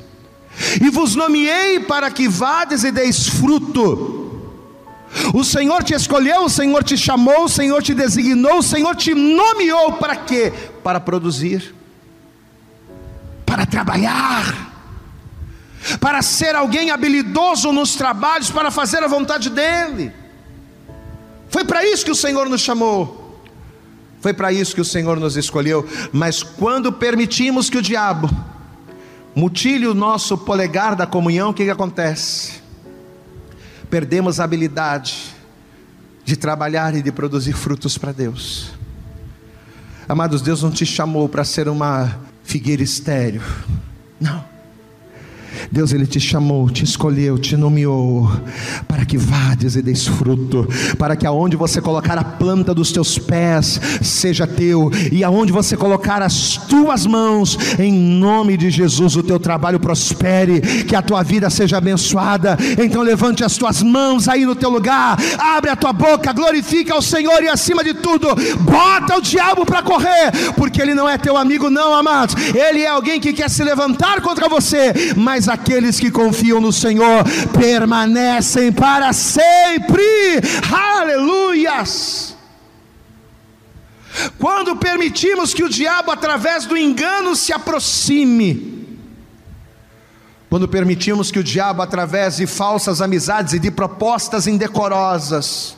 e 0.81 0.89
vos 0.89 1.15
nomeei 1.15 1.79
para 1.79 2.09
que 2.09 2.27
vades 2.27 2.83
e 2.83 2.91
deis 2.91 3.27
fruto. 3.27 4.25
O 5.33 5.43
Senhor 5.43 5.83
te 5.83 5.93
escolheu, 5.93 6.43
o 6.43 6.49
Senhor 6.49 6.83
te 6.83 6.97
chamou, 6.97 7.45
o 7.45 7.49
Senhor 7.49 7.81
te 7.81 7.93
designou, 7.93 8.59
o 8.59 8.63
Senhor 8.63 8.95
te 8.95 9.13
nomeou 9.13 9.93
para 9.93 10.15
quê? 10.15 10.51
Para 10.83 10.99
produzir, 10.99 11.73
para 13.45 13.65
trabalhar, 13.65 14.73
para 15.99 16.21
ser 16.21 16.55
alguém 16.55 16.91
habilidoso 16.91 17.71
nos 17.71 17.95
trabalhos, 17.95 18.51
para 18.51 18.69
fazer 18.69 19.03
a 19.03 19.07
vontade 19.07 19.49
dEle. 19.49 20.11
Foi 21.49 21.63
para 21.63 21.85
isso 21.85 22.03
que 22.03 22.11
o 22.11 22.15
Senhor 22.15 22.49
nos 22.49 22.61
chamou. 22.61 23.41
Foi 24.19 24.33
para 24.33 24.51
isso 24.51 24.75
que 24.75 24.81
o 24.81 24.85
Senhor 24.85 25.19
nos 25.19 25.37
escolheu. 25.37 25.87
Mas 26.11 26.43
quando 26.43 26.91
permitimos 26.91 27.69
que 27.69 27.77
o 27.77 27.81
diabo 27.81 28.29
mutile 29.37 29.85
o 29.85 29.93
nosso 29.93 30.35
polegar 30.35 30.95
da 30.95 31.05
comunhão, 31.05 31.51
o 31.51 31.53
que, 31.53 31.63
que 31.63 31.69
acontece? 31.69 32.53
Perdemos 33.87 34.39
a 34.39 34.43
habilidade 34.43 35.35
de 36.25 36.35
trabalhar 36.35 36.95
e 36.95 37.03
de 37.03 37.11
produzir 37.11 37.53
frutos 37.53 37.99
para 37.99 38.11
Deus. 38.11 38.71
Amados, 40.09 40.41
Deus 40.41 40.63
não 40.63 40.71
te 40.71 40.87
chamou 40.87 41.29
para 41.29 41.43
ser 41.43 41.69
uma 41.69 42.17
figueira 42.43 42.81
estéreo. 42.81 43.43
Não. 44.19 44.43
Deus 45.71 45.91
ele 45.91 46.07
te 46.07 46.19
chamou, 46.19 46.69
te 46.69 46.83
escolheu, 46.83 47.37
te 47.37 47.55
nomeou 47.55 48.29
para 48.87 49.05
que 49.05 49.17
vades 49.17 49.75
e 49.75 49.81
deis 49.81 50.07
fruto, 50.07 50.67
para 50.97 51.15
que 51.15 51.25
aonde 51.25 51.55
você 51.55 51.81
colocar 51.81 52.17
a 52.17 52.23
planta 52.23 52.73
dos 52.73 52.91
teus 52.91 53.17
pés 53.17 53.79
seja 54.01 54.47
teu 54.47 54.91
e 55.11 55.23
aonde 55.23 55.51
você 55.51 55.75
colocar 55.75 56.21
as 56.21 56.57
tuas 56.57 57.05
mãos, 57.05 57.57
em 57.79 57.91
nome 57.91 58.57
de 58.57 58.69
Jesus, 58.69 59.15
o 59.15 59.23
teu 59.23 59.39
trabalho 59.39 59.79
prospere, 59.79 60.61
que 60.83 60.95
a 60.95 61.01
tua 61.01 61.23
vida 61.23 61.49
seja 61.49 61.77
abençoada. 61.77 62.57
Então 62.83 63.01
levante 63.01 63.43
as 63.43 63.57
tuas 63.57 63.81
mãos 63.81 64.27
aí 64.27 64.45
no 64.45 64.55
teu 64.55 64.69
lugar, 64.69 65.17
abre 65.37 65.69
a 65.69 65.75
tua 65.75 65.93
boca, 65.93 66.33
glorifica 66.33 66.93
ao 66.93 67.01
Senhor 67.01 67.41
e 67.43 67.49
acima 67.49 67.83
de 67.83 67.93
tudo, 67.93 68.27
bota 68.61 69.17
o 69.17 69.21
diabo 69.21 69.65
para 69.65 69.81
correr, 69.81 70.53
porque 70.55 70.81
ele 70.81 70.93
não 70.93 71.07
é 71.07 71.17
teu 71.17 71.37
amigo 71.37 71.69
não, 71.69 71.93
amados. 71.93 72.35
Ele 72.53 72.81
é 72.81 72.87
alguém 72.87 73.19
que 73.19 73.33
quer 73.33 73.49
se 73.49 73.63
levantar 73.63 74.21
contra 74.21 74.49
você, 74.49 75.13
mas 75.15 75.47
aqueles 75.57 75.99
que 75.99 76.11
confiam 76.11 76.61
no 76.61 76.71
Senhor 76.71 77.23
permanecem 77.59 78.71
para 78.71 79.11
sempre. 79.11 80.03
Aleluias! 80.71 82.35
Quando 84.39 84.75
permitimos 84.75 85.53
que 85.53 85.63
o 85.63 85.69
diabo, 85.69 86.11
através 86.11 86.65
do 86.65 86.77
engano, 86.77 87.35
se 87.35 87.51
aproxime, 87.53 88.77
quando 90.49 90.67
permitimos 90.67 91.29
que 91.29 91.39
o 91.39 91.43
diabo, 91.43 91.81
através 91.81 92.37
de 92.37 92.47
falsas 92.47 93.01
amizades 93.01 93.53
e 93.53 93.59
de 93.59 93.69
propostas 93.69 94.47
indecorosas, 94.47 95.75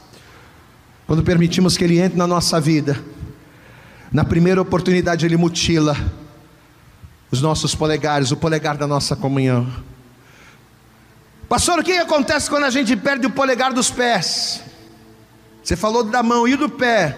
quando 1.07 1.23
permitimos 1.23 1.75
que 1.75 1.83
ele 1.83 1.99
entre 1.99 2.17
na 2.17 2.27
nossa 2.27 2.61
vida, 2.61 3.03
na 4.11 4.23
primeira 4.23 4.61
oportunidade 4.61 5.25
ele 5.25 5.37
mutila, 5.37 5.97
os 7.31 7.41
nossos 7.41 7.75
polegares, 7.75 8.31
o 8.31 8.37
polegar 8.37 8.77
da 8.77 8.87
nossa 8.87 9.15
comunhão. 9.15 9.67
Pastor, 11.47 11.79
o 11.79 11.83
que 11.83 11.93
acontece 11.93 12.49
quando 12.49 12.65
a 12.65 12.69
gente 12.69 12.95
perde 12.95 13.27
o 13.27 13.29
polegar 13.29 13.73
dos 13.73 13.89
pés? 13.89 14.63
Você 15.63 15.75
falou 15.75 16.03
da 16.03 16.23
mão 16.23 16.47
e 16.47 16.55
do 16.55 16.69
pé. 16.69 17.17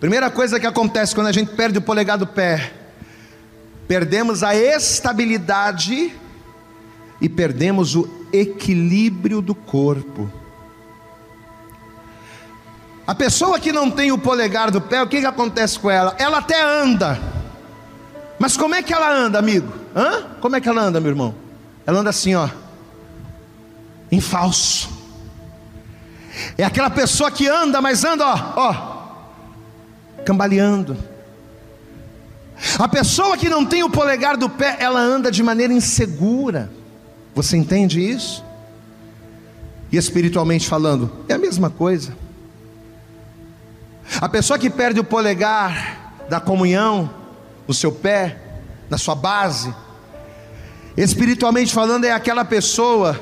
Primeira 0.00 0.30
coisa 0.30 0.60
que 0.60 0.66
acontece 0.66 1.14
quando 1.14 1.26
a 1.26 1.32
gente 1.32 1.52
perde 1.54 1.78
o 1.78 1.82
polegar 1.82 2.18
do 2.18 2.26
pé, 2.26 2.72
perdemos 3.86 4.42
a 4.42 4.54
estabilidade 4.54 6.12
e 7.20 7.28
perdemos 7.28 7.96
o 7.96 8.08
equilíbrio 8.32 9.42
do 9.42 9.54
corpo. 9.54 10.30
A 13.06 13.14
pessoa 13.14 13.58
que 13.58 13.72
não 13.72 13.90
tem 13.90 14.12
o 14.12 14.18
polegar 14.18 14.70
do 14.70 14.80
pé, 14.80 15.02
o 15.02 15.06
que, 15.06 15.20
que 15.20 15.26
acontece 15.26 15.78
com 15.78 15.90
ela? 15.90 16.14
Ela 16.18 16.38
até 16.38 16.62
anda 16.62 17.37
mas 18.38 18.56
como 18.56 18.74
é 18.74 18.82
que 18.82 18.92
ela 18.92 19.12
anda, 19.12 19.38
amigo? 19.38 19.72
Hã? 19.94 20.22
Como 20.40 20.54
é 20.54 20.60
que 20.60 20.68
ela 20.68 20.82
anda, 20.82 21.00
meu 21.00 21.10
irmão? 21.10 21.34
Ela 21.86 22.00
anda 22.00 22.10
assim, 22.10 22.34
ó, 22.34 22.48
em 24.10 24.20
falso. 24.20 24.90
É 26.56 26.64
aquela 26.64 26.90
pessoa 26.90 27.30
que 27.30 27.48
anda, 27.48 27.80
mas 27.80 28.04
anda, 28.04 28.24
ó, 28.24 28.52
ó, 28.56 30.22
cambaleando. 30.24 30.96
A 32.78 32.88
pessoa 32.88 33.36
que 33.36 33.48
não 33.48 33.64
tem 33.64 33.82
o 33.82 33.90
polegar 33.90 34.36
do 34.36 34.48
pé, 34.48 34.76
ela 34.78 35.00
anda 35.00 35.30
de 35.30 35.42
maneira 35.42 35.72
insegura. 35.72 36.70
Você 37.34 37.56
entende 37.56 38.00
isso? 38.00 38.44
E 39.90 39.96
espiritualmente 39.96 40.68
falando, 40.68 41.10
é 41.28 41.34
a 41.34 41.38
mesma 41.38 41.70
coisa. 41.70 42.14
A 44.20 44.28
pessoa 44.28 44.58
que 44.58 44.68
perde 44.68 45.00
o 45.00 45.04
polegar 45.04 46.26
da 46.28 46.40
comunhão, 46.40 47.10
no 47.68 47.74
seu 47.74 47.92
pé, 47.92 48.36
na 48.88 48.96
sua 48.96 49.14
base. 49.14 49.72
Espiritualmente 50.96 51.72
falando, 51.72 52.04
é 52.04 52.10
aquela 52.10 52.44
pessoa 52.44 53.20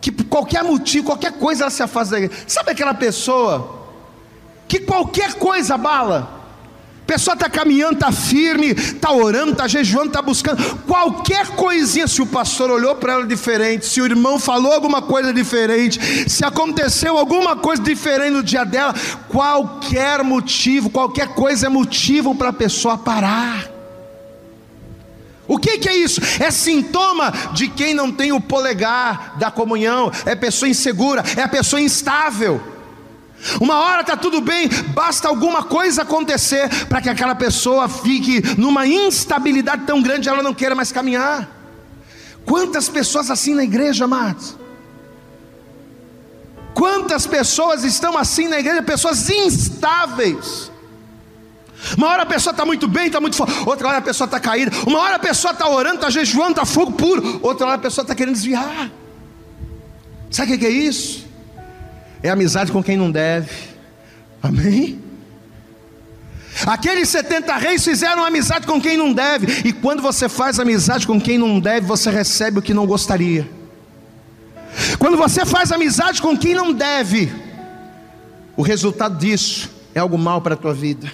que 0.00 0.10
por 0.10 0.24
qualquer 0.24 0.64
motivo, 0.64 1.06
qualquer 1.06 1.32
coisa 1.32 1.64
ela 1.64 1.70
se 1.70 1.82
afasta 1.82 2.16
Sabe 2.46 2.72
aquela 2.72 2.94
pessoa 2.94 3.86
que 4.66 4.80
qualquer 4.80 5.34
coisa 5.34 5.76
bala? 5.76 6.43
Pessoa 7.06 7.34
está 7.34 7.48
caminhando, 7.48 7.94
está 7.94 8.10
firme, 8.10 8.68
está 8.68 9.12
orando, 9.12 9.52
está 9.52 9.68
jejuando, 9.68 10.08
está 10.08 10.22
buscando. 10.22 10.62
Qualquer 10.86 11.48
coisinha, 11.48 12.08
se 12.08 12.20
o 12.22 12.26
pastor 12.26 12.70
olhou 12.70 12.94
para 12.96 13.14
ela 13.14 13.26
diferente, 13.26 13.86
se 13.86 14.00
o 14.00 14.06
irmão 14.06 14.38
falou 14.38 14.72
alguma 14.72 15.02
coisa 15.02 15.32
diferente, 15.32 16.28
se 16.28 16.44
aconteceu 16.44 17.16
alguma 17.18 17.56
coisa 17.56 17.82
diferente 17.82 18.32
no 18.32 18.42
dia 18.42 18.64
dela, 18.64 18.94
qualquer 19.28 20.22
motivo, 20.22 20.90
qualquer 20.90 21.28
coisa 21.28 21.66
é 21.66 21.68
motivo 21.68 22.34
para 22.34 22.48
a 22.48 22.52
pessoa 22.52 22.96
parar. 22.96 23.74
O 25.46 25.58
que, 25.58 25.78
que, 25.78 25.88
é 25.88 25.96
isso? 25.96 26.20
É 26.40 26.50
sintoma 26.50 27.32
de 27.52 27.68
quem 27.68 27.92
não 27.92 28.10
tem 28.10 28.32
o 28.32 28.40
polegar 28.40 29.36
da 29.38 29.50
comunhão, 29.50 30.10
é 30.24 30.34
pessoa 30.34 30.68
insegura, 30.68 31.22
é 31.36 31.46
pessoa 31.46 31.80
instável. 31.80 32.73
Uma 33.60 33.76
hora 33.76 34.00
está 34.00 34.16
tudo 34.16 34.40
bem, 34.40 34.68
basta 34.94 35.28
alguma 35.28 35.62
coisa 35.62 36.02
acontecer 36.02 36.68
para 36.86 37.00
que 37.00 37.08
aquela 37.08 37.34
pessoa 37.34 37.88
fique 37.88 38.42
numa 38.56 38.86
instabilidade 38.86 39.84
tão 39.84 40.02
grande, 40.02 40.28
ela 40.28 40.42
não 40.42 40.54
queira 40.54 40.74
mais 40.74 40.90
caminhar. 40.90 41.48
Quantas 42.44 42.88
pessoas 42.88 43.30
assim 43.30 43.54
na 43.54 43.64
igreja, 43.64 44.04
amados? 44.04 44.56
Quantas 46.74 47.26
pessoas 47.26 47.84
estão 47.84 48.18
assim 48.18 48.48
na 48.48 48.58
igreja? 48.58 48.82
Pessoas 48.82 49.30
instáveis. 49.30 50.70
Uma 51.96 52.08
hora 52.08 52.22
a 52.22 52.26
pessoa 52.26 52.52
está 52.52 52.64
muito 52.64 52.88
bem, 52.88 53.06
está 53.06 53.20
muito 53.20 53.36
forte, 53.36 53.52
outra 53.66 53.88
hora 53.88 53.98
a 53.98 54.02
pessoa 54.02 54.24
está 54.24 54.40
caída, 54.40 54.72
uma 54.86 55.00
hora 55.00 55.16
a 55.16 55.18
pessoa 55.18 55.52
está 55.52 55.68
orando, 55.68 55.96
está 55.96 56.08
jejuando, 56.08 56.52
está 56.52 56.64
fogo 56.64 56.92
puro, 56.92 57.40
outra 57.42 57.66
hora 57.66 57.76
a 57.76 57.78
pessoa 57.78 58.02
está 58.02 58.14
querendo 58.14 58.34
desviar. 58.34 58.90
Sabe 60.30 60.54
o 60.54 60.58
que 60.58 60.66
é 60.66 60.70
isso? 60.70 61.23
É 62.24 62.30
amizade 62.30 62.72
com 62.72 62.82
quem 62.82 62.96
não 62.96 63.10
deve. 63.10 63.50
Amém? 64.42 64.98
Aqueles 66.66 67.10
70 67.10 67.54
reis 67.56 67.84
fizeram 67.84 68.24
amizade 68.24 68.66
com 68.66 68.80
quem 68.80 68.96
não 68.96 69.12
deve, 69.12 69.68
e 69.68 69.74
quando 69.74 70.00
você 70.00 70.26
faz 70.26 70.58
amizade 70.58 71.06
com 71.06 71.20
quem 71.20 71.36
não 71.36 71.60
deve, 71.60 71.86
você 71.86 72.10
recebe 72.10 72.60
o 72.60 72.62
que 72.62 72.72
não 72.72 72.86
gostaria. 72.86 73.46
Quando 74.98 75.18
você 75.18 75.44
faz 75.44 75.70
amizade 75.70 76.22
com 76.22 76.34
quem 76.34 76.54
não 76.54 76.72
deve, 76.72 77.30
o 78.56 78.62
resultado 78.62 79.18
disso 79.18 79.70
é 79.94 80.00
algo 80.00 80.16
mal 80.16 80.40
para 80.40 80.54
a 80.54 80.56
tua 80.56 80.72
vida. 80.72 81.12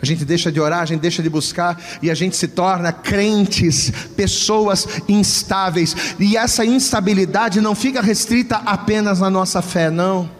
A 0.00 0.06
gente 0.06 0.24
deixa 0.24 0.52
de 0.52 0.60
orar, 0.60 0.80
a 0.80 0.84
gente 0.84 1.00
deixa 1.00 1.22
de 1.22 1.28
buscar 1.28 1.80
e 2.00 2.10
a 2.10 2.14
gente 2.14 2.36
se 2.36 2.46
torna 2.46 2.92
crentes, 2.92 3.90
pessoas 4.16 4.86
instáveis. 5.08 6.14
E 6.20 6.36
essa 6.36 6.64
instabilidade 6.64 7.60
não 7.60 7.74
fica 7.74 8.00
restrita 8.00 8.62
apenas 8.64 9.18
na 9.18 9.28
nossa 9.28 9.60
fé, 9.60 9.90
não. 9.90 10.30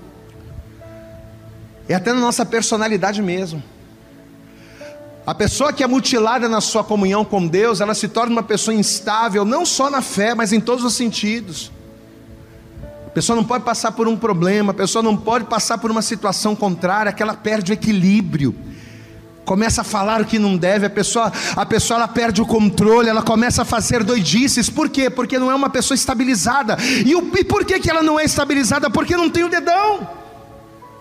É 1.89 1.95
até 1.95 2.13
na 2.13 2.21
nossa 2.21 2.47
personalidade 2.47 3.21
mesmo. 3.21 3.63
A 5.27 5.35
pessoa 5.35 5.73
que 5.73 5.83
é 5.83 5.87
mutilada 5.87 6.49
na 6.49 6.61
sua 6.61 6.85
comunhão 6.85 7.25
com 7.25 7.47
Deus, 7.47 7.81
ela 7.81 7.95
se 7.95 8.09
torna 8.09 8.33
uma 8.33 8.43
pessoa 8.43 8.75
instável, 8.75 9.45
não 9.45 9.67
só 9.67 9.91
na 9.91 10.01
fé, 10.01 10.35
mas 10.35 10.53
em 10.53 10.61
todos 10.61 10.85
os 10.85 10.95
sentidos. 10.95 11.73
A 13.07 13.11
pessoa 13.11 13.35
não 13.35 13.45
pode 13.45 13.65
passar 13.65 13.93
por 13.93 14.07
um 14.07 14.17
problema, 14.17 14.71
a 14.71 14.75
pessoa 14.75 15.03
não 15.03 15.17
pode 15.17 15.45
passar 15.47 15.79
por 15.79 15.91
uma 15.91 16.01
situação 16.01 16.55
contrária, 16.55 17.13
que 17.13 17.23
ela 17.23 17.35
perde 17.35 17.73
o 17.73 17.75
equilíbrio. 17.75 18.55
Começa 19.49 19.81
a 19.81 19.85
falar 19.85 20.21
o 20.21 20.27
que 20.27 20.39
não 20.39 20.59
deve, 20.59 20.85
a 20.85 20.91
pessoa, 20.91 21.33
a 21.57 21.65
pessoa 21.65 21.97
ela 21.97 22.07
perde 22.07 22.43
o 22.43 22.45
controle, 22.45 23.09
ela 23.09 23.23
começa 23.23 23.63
a 23.63 23.65
fazer 23.65 24.05
doidices. 24.05 24.69
Por 24.69 24.91
quê? 24.91 25.09
Porque 25.09 25.39
não 25.39 25.51
é 25.51 25.55
uma 25.55 25.71
pessoa 25.71 25.95
estabilizada. 25.95 26.77
E, 27.07 27.17
o, 27.17 27.33
e 27.35 27.43
por 27.43 27.65
que, 27.65 27.81
que 27.81 27.89
ela 27.89 28.03
não 28.03 28.21
é 28.21 28.25
estabilizada? 28.25 28.91
Porque 28.91 29.17
não 29.17 29.31
tem 29.31 29.45
o 29.45 29.49
dedão. 29.49 30.07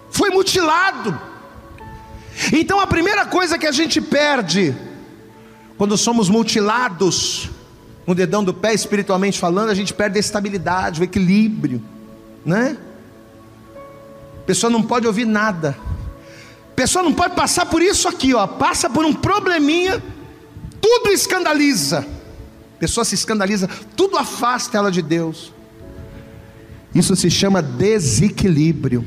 Foi 0.09 0.29
mutilado. 0.29 1.19
Então 2.53 2.79
a 2.79 2.87
primeira 2.87 3.25
coisa 3.25 3.57
que 3.57 3.67
a 3.67 3.71
gente 3.73 3.99
perde 3.99 4.73
quando 5.77 5.97
somos 5.97 6.29
mutilados 6.29 7.49
no 8.05 8.15
dedão 8.15 8.45
do 8.45 8.53
pé 8.53 8.73
espiritualmente 8.73 9.37
falando, 9.37 9.71
a 9.71 9.75
gente 9.75 9.93
perde 9.93 10.19
a 10.19 10.21
estabilidade, 10.21 11.01
o 11.01 11.03
equilíbrio, 11.03 11.83
né? 12.45 12.77
A 14.41 14.45
pessoa 14.45 14.71
não 14.71 14.81
pode 14.81 15.05
ouvir 15.05 15.25
nada. 15.25 15.77
Pessoa 16.77 17.01
não 17.01 17.11
pode 17.11 17.33
passar 17.33 17.65
por 17.65 17.81
isso 17.81 18.07
aqui, 18.07 18.35
ó, 18.35 18.45
passa 18.45 18.87
por 18.87 19.03
um 19.03 19.11
probleminha, 19.11 19.99
tudo 20.79 21.11
escandaliza. 21.11 22.05
A 22.75 22.77
pessoa 22.77 23.03
se 23.03 23.15
escandaliza, 23.15 23.67
tudo 23.95 24.15
afasta 24.15 24.77
ela 24.77 24.91
de 24.91 25.01
Deus. 25.01 25.51
Isso 26.93 27.15
se 27.15 27.31
chama 27.31 27.63
desequilíbrio. 27.63 29.03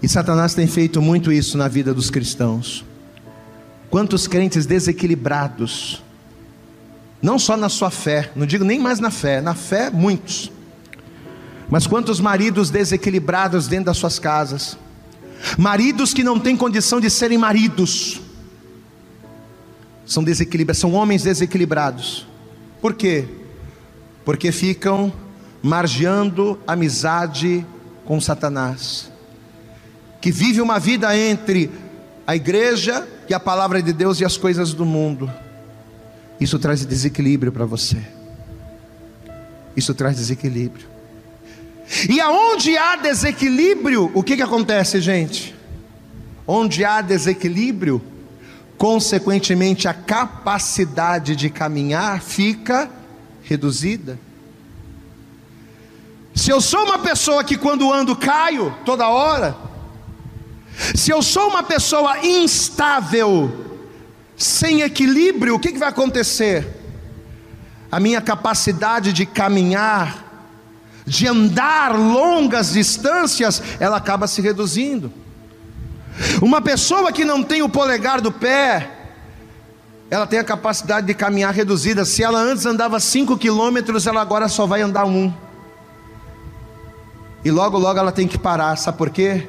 E 0.00 0.08
Satanás 0.08 0.54
tem 0.54 0.68
feito 0.68 1.02
muito 1.02 1.32
isso 1.32 1.58
na 1.58 1.66
vida 1.66 1.92
dos 1.92 2.08
cristãos. 2.08 2.84
Quantos 3.90 4.28
crentes 4.28 4.64
desequilibrados, 4.64 6.04
não 7.20 7.36
só 7.36 7.56
na 7.56 7.68
sua 7.68 7.90
fé, 7.90 8.30
não 8.36 8.46
digo 8.46 8.62
nem 8.62 8.78
mais 8.78 9.00
na 9.00 9.10
fé, 9.10 9.40
na 9.40 9.56
fé, 9.56 9.90
muitos, 9.90 10.52
mas 11.68 11.84
quantos 11.84 12.20
maridos 12.20 12.70
desequilibrados 12.70 13.66
dentro 13.66 13.86
das 13.86 13.96
suas 13.96 14.20
casas, 14.20 14.78
maridos 15.58 16.12
que 16.14 16.22
não 16.22 16.38
têm 16.38 16.56
condição 16.56 17.00
de 17.00 17.10
serem 17.10 17.38
maridos, 17.38 18.20
são 20.06 20.22
desequilibrados, 20.22 20.80
são 20.80 20.92
homens 20.92 21.22
desequilibrados, 21.22 22.26
por 22.80 22.94
quê? 22.94 23.24
Porque 24.24 24.50
ficam 24.52 25.12
margeando 25.62 26.58
amizade 26.66 27.64
com 28.04 28.20
Satanás 28.20 29.12
que 30.22 30.30
vive 30.30 30.60
uma 30.60 30.78
vida 30.78 31.18
entre 31.18 31.68
a 32.24 32.36
igreja 32.36 33.06
e 33.28 33.34
a 33.34 33.40
palavra 33.40 33.82
de 33.82 33.92
Deus 33.92 34.20
e 34.20 34.24
as 34.24 34.36
coisas 34.36 34.72
do 34.72 34.86
mundo. 34.86 35.28
Isso 36.40 36.60
traz 36.60 36.86
desequilíbrio 36.86 37.50
para 37.50 37.66
você. 37.66 38.00
Isso 39.76 39.92
traz 39.92 40.16
desequilíbrio. 40.16 40.86
E 42.08 42.20
aonde 42.20 42.76
há 42.76 42.96
desequilíbrio, 42.96 44.10
o 44.14 44.22
que, 44.22 44.36
que 44.36 44.42
acontece, 44.42 45.00
gente? 45.00 45.54
Onde 46.46 46.84
há 46.84 47.00
desequilíbrio, 47.00 48.00
consequentemente 48.78 49.86
a 49.86 49.94
capacidade 49.94 51.36
de 51.36 51.50
caminhar 51.50 52.20
fica 52.22 52.90
reduzida. 53.42 54.18
Se 56.34 56.50
eu 56.50 56.60
sou 56.60 56.84
uma 56.84 56.98
pessoa 56.98 57.44
que 57.44 57.58
quando 57.58 57.92
ando 57.92 58.16
caio 58.16 58.74
toda 58.84 59.08
hora, 59.08 59.54
se 60.94 61.10
eu 61.10 61.22
sou 61.22 61.48
uma 61.48 61.62
pessoa 61.62 62.24
instável, 62.24 63.80
sem 64.36 64.80
equilíbrio, 64.80 65.54
o 65.54 65.58
que, 65.58 65.72
que 65.72 65.78
vai 65.78 65.90
acontecer? 65.90 66.66
A 67.90 68.00
minha 68.00 68.20
capacidade 68.22 69.12
de 69.12 69.26
caminhar, 69.26 70.31
de 71.06 71.26
andar 71.26 71.96
longas 71.96 72.72
distâncias, 72.72 73.62
ela 73.80 73.96
acaba 73.96 74.26
se 74.26 74.40
reduzindo. 74.40 75.12
Uma 76.40 76.60
pessoa 76.60 77.12
que 77.12 77.24
não 77.24 77.42
tem 77.42 77.62
o 77.62 77.68
polegar 77.68 78.20
do 78.20 78.30
pé, 78.30 78.90
ela 80.10 80.26
tem 80.26 80.38
a 80.38 80.44
capacidade 80.44 81.06
de 81.06 81.14
caminhar 81.14 81.52
reduzida. 81.54 82.04
Se 82.04 82.22
ela 82.22 82.38
antes 82.38 82.66
andava 82.66 83.00
5 83.00 83.36
quilômetros, 83.38 84.06
ela 84.06 84.20
agora 84.20 84.48
só 84.48 84.66
vai 84.66 84.82
andar 84.82 85.04
um. 85.06 85.32
E 87.44 87.50
logo, 87.50 87.78
logo 87.78 87.98
ela 87.98 88.12
tem 88.12 88.28
que 88.28 88.38
parar, 88.38 88.76
sabe 88.76 88.98
por 88.98 89.10
quê? 89.10 89.46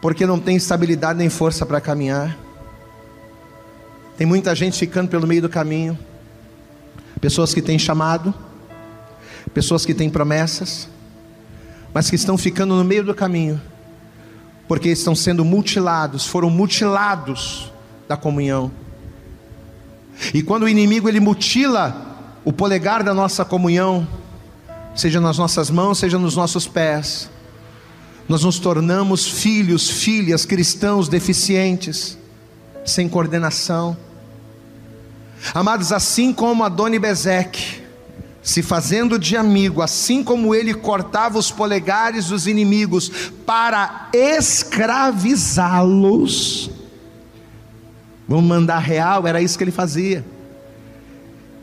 porque 0.00 0.26
não 0.26 0.38
tem 0.38 0.56
estabilidade 0.56 1.18
nem 1.18 1.28
força 1.28 1.66
para 1.66 1.80
caminhar. 1.80 2.36
Tem 4.16 4.26
muita 4.26 4.54
gente 4.54 4.78
ficando 4.78 5.08
pelo 5.08 5.26
meio 5.26 5.42
do 5.42 5.48
caminho. 5.48 5.98
Pessoas 7.20 7.52
que 7.52 7.60
têm 7.60 7.78
chamado, 7.78 8.32
pessoas 9.54 9.84
que 9.84 9.94
têm 9.94 10.08
promessas, 10.08 10.88
mas 11.92 12.08
que 12.08 12.16
estão 12.16 12.38
ficando 12.38 12.74
no 12.74 12.84
meio 12.84 13.04
do 13.04 13.14
caminho, 13.14 13.60
porque 14.68 14.88
estão 14.88 15.14
sendo 15.14 15.44
mutilados, 15.44 16.26
foram 16.26 16.50
mutilados 16.50 17.72
da 18.08 18.16
comunhão. 18.16 18.70
E 20.32 20.42
quando 20.42 20.64
o 20.64 20.68
inimigo 20.68 21.08
ele 21.08 21.20
mutila 21.20 22.08
o 22.44 22.52
polegar 22.52 23.02
da 23.02 23.12
nossa 23.12 23.44
comunhão, 23.44 24.06
seja 24.94 25.20
nas 25.20 25.38
nossas 25.38 25.70
mãos, 25.70 25.98
seja 25.98 26.18
nos 26.18 26.36
nossos 26.36 26.66
pés, 26.66 27.30
nós 28.28 28.44
nos 28.44 28.58
tornamos 28.58 29.26
filhos, 29.26 29.90
filhas 29.90 30.44
cristãos 30.44 31.08
deficientes, 31.08 32.16
sem 32.84 33.08
coordenação. 33.08 33.96
Amados, 35.52 35.90
assim 35.90 36.32
como 36.32 36.62
Adoni 36.62 36.98
Bezeque, 36.98 37.79
se 38.42 38.62
fazendo 38.62 39.18
de 39.18 39.36
amigo, 39.36 39.82
assim 39.82 40.24
como 40.24 40.54
ele 40.54 40.72
cortava 40.72 41.38
os 41.38 41.50
polegares 41.50 42.28
dos 42.28 42.46
inimigos 42.46 43.10
para 43.44 44.08
escravizá-los, 44.12 46.70
vamos 48.26 48.44
mandar 48.44 48.78
real, 48.78 49.26
era 49.26 49.42
isso 49.42 49.58
que 49.58 49.64
ele 49.64 49.70
fazia. 49.70 50.24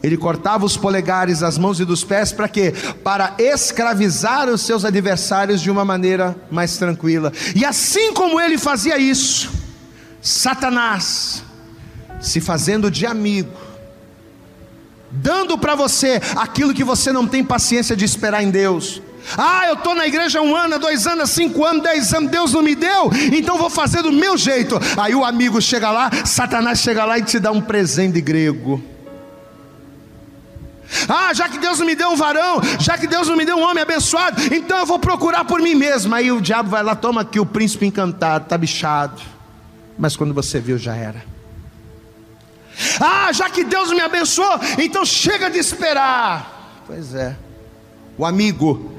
Ele 0.03 0.15
cortava 0.15 0.63
os 0.63 0.77
polegares 0.77 1.39
das 1.39 1.57
mãos 1.57 1.79
e 1.79 1.85
dos 1.85 2.03
pés 2.03 2.31
para 2.31 2.47
quê? 2.47 2.71
Para 3.03 3.33
escravizar 3.39 4.47
os 4.47 4.61
seus 4.61 4.85
adversários 4.85 5.59
de 5.59 5.71
uma 5.71 5.83
maneira 5.83 6.35
mais 6.51 6.77
tranquila. 6.77 7.33
E 7.55 7.65
assim 7.65 8.13
como 8.13 8.39
ele 8.39 8.59
fazia 8.59 8.99
isso, 8.99 9.49
Satanás, 10.21 11.43
se 12.21 12.39
fazendo 12.39 12.91
de 12.91 13.07
amigo, 13.07 13.66
dando 15.12 15.58
para 15.58 15.76
você 15.76 16.22
aquilo 16.36 16.74
que 16.74 16.84
você 16.84 17.12
não 17.12 17.28
tem 17.28 17.43
paciência 17.43 17.96
de 17.96 18.06
esperar 18.06 18.43
em 18.43 18.50
Deus. 18.50 19.02
Ah, 19.38 19.65
eu 19.67 19.74
estou 19.74 19.93
na 19.93 20.08
igreja 20.08 20.41
um 20.41 20.56
ano, 20.56 20.80
dois 20.80 21.05
anos, 21.05 21.32
cinco 21.32 21.66
anos, 21.66 21.84
dez 21.84 22.14
anos, 22.14 22.32
Deus 22.32 22.53
não 22.53 22.62
me 22.62 22.76
deu, 22.76 23.10
então 23.34 23.58
vou 23.58 23.70
fazer 23.70 24.01
do 24.01 24.12
meu 24.12 24.38
jeito. 24.38 24.80
Aí 24.95 25.14
o 25.16 25.26
amigo 25.26 25.62
chega 25.62 25.91
lá, 25.91 26.10
Satanás 26.24 26.80
chega 26.80 27.03
lá 27.03 27.18
e 27.18 27.24
te 27.24 27.39
dá 27.39 27.51
um 27.51 27.60
presente 27.60 28.22
grego. 28.22 28.82
Ah, 31.10 31.34
já 31.34 31.49
que 31.49 31.58
Deus 31.58 31.80
não 31.80 31.86
me 31.86 31.95
deu 31.95 32.10
um 32.10 32.16
varão, 32.16 32.62
já 32.80 32.97
que 32.97 33.08
Deus 33.08 33.28
não 33.28 33.36
me 33.36 33.45
deu 33.45 33.58
um 33.58 33.64
homem 33.64 33.84
abençoado, 33.84 34.41
então 34.53 34.78
eu 34.80 34.86
vou 34.86 34.97
procurar 34.97 35.43
por 35.43 35.60
mim 35.60 35.76
mesmo. 35.76 36.16
Aí 36.16 36.32
o 36.32 36.39
diabo 36.39 36.70
vai 36.70 36.82
lá, 36.82 36.95
toma 36.95 37.22
aqui 37.22 37.39
o 37.39 37.45
príncipe 37.45 37.86
encantado, 37.86 38.45
está 38.45 38.58
bichado. 38.58 39.22
Mas 39.97 40.16
quando 40.16 40.34
você 40.34 40.60
viu, 40.60 40.78
já 40.78 40.95
era. 40.95 41.36
Ah, 42.99 43.32
já 43.34 43.49
que 43.49 43.63
Deus 43.63 43.91
me 43.91 44.01
abençoou, 44.01 44.59
então 44.78 45.03
chega 45.05 45.49
de 45.49 45.57
esperar. 45.57 46.84
Pois 46.86 47.13
é. 47.13 47.36
O 48.17 48.25
amigo, 48.25 48.91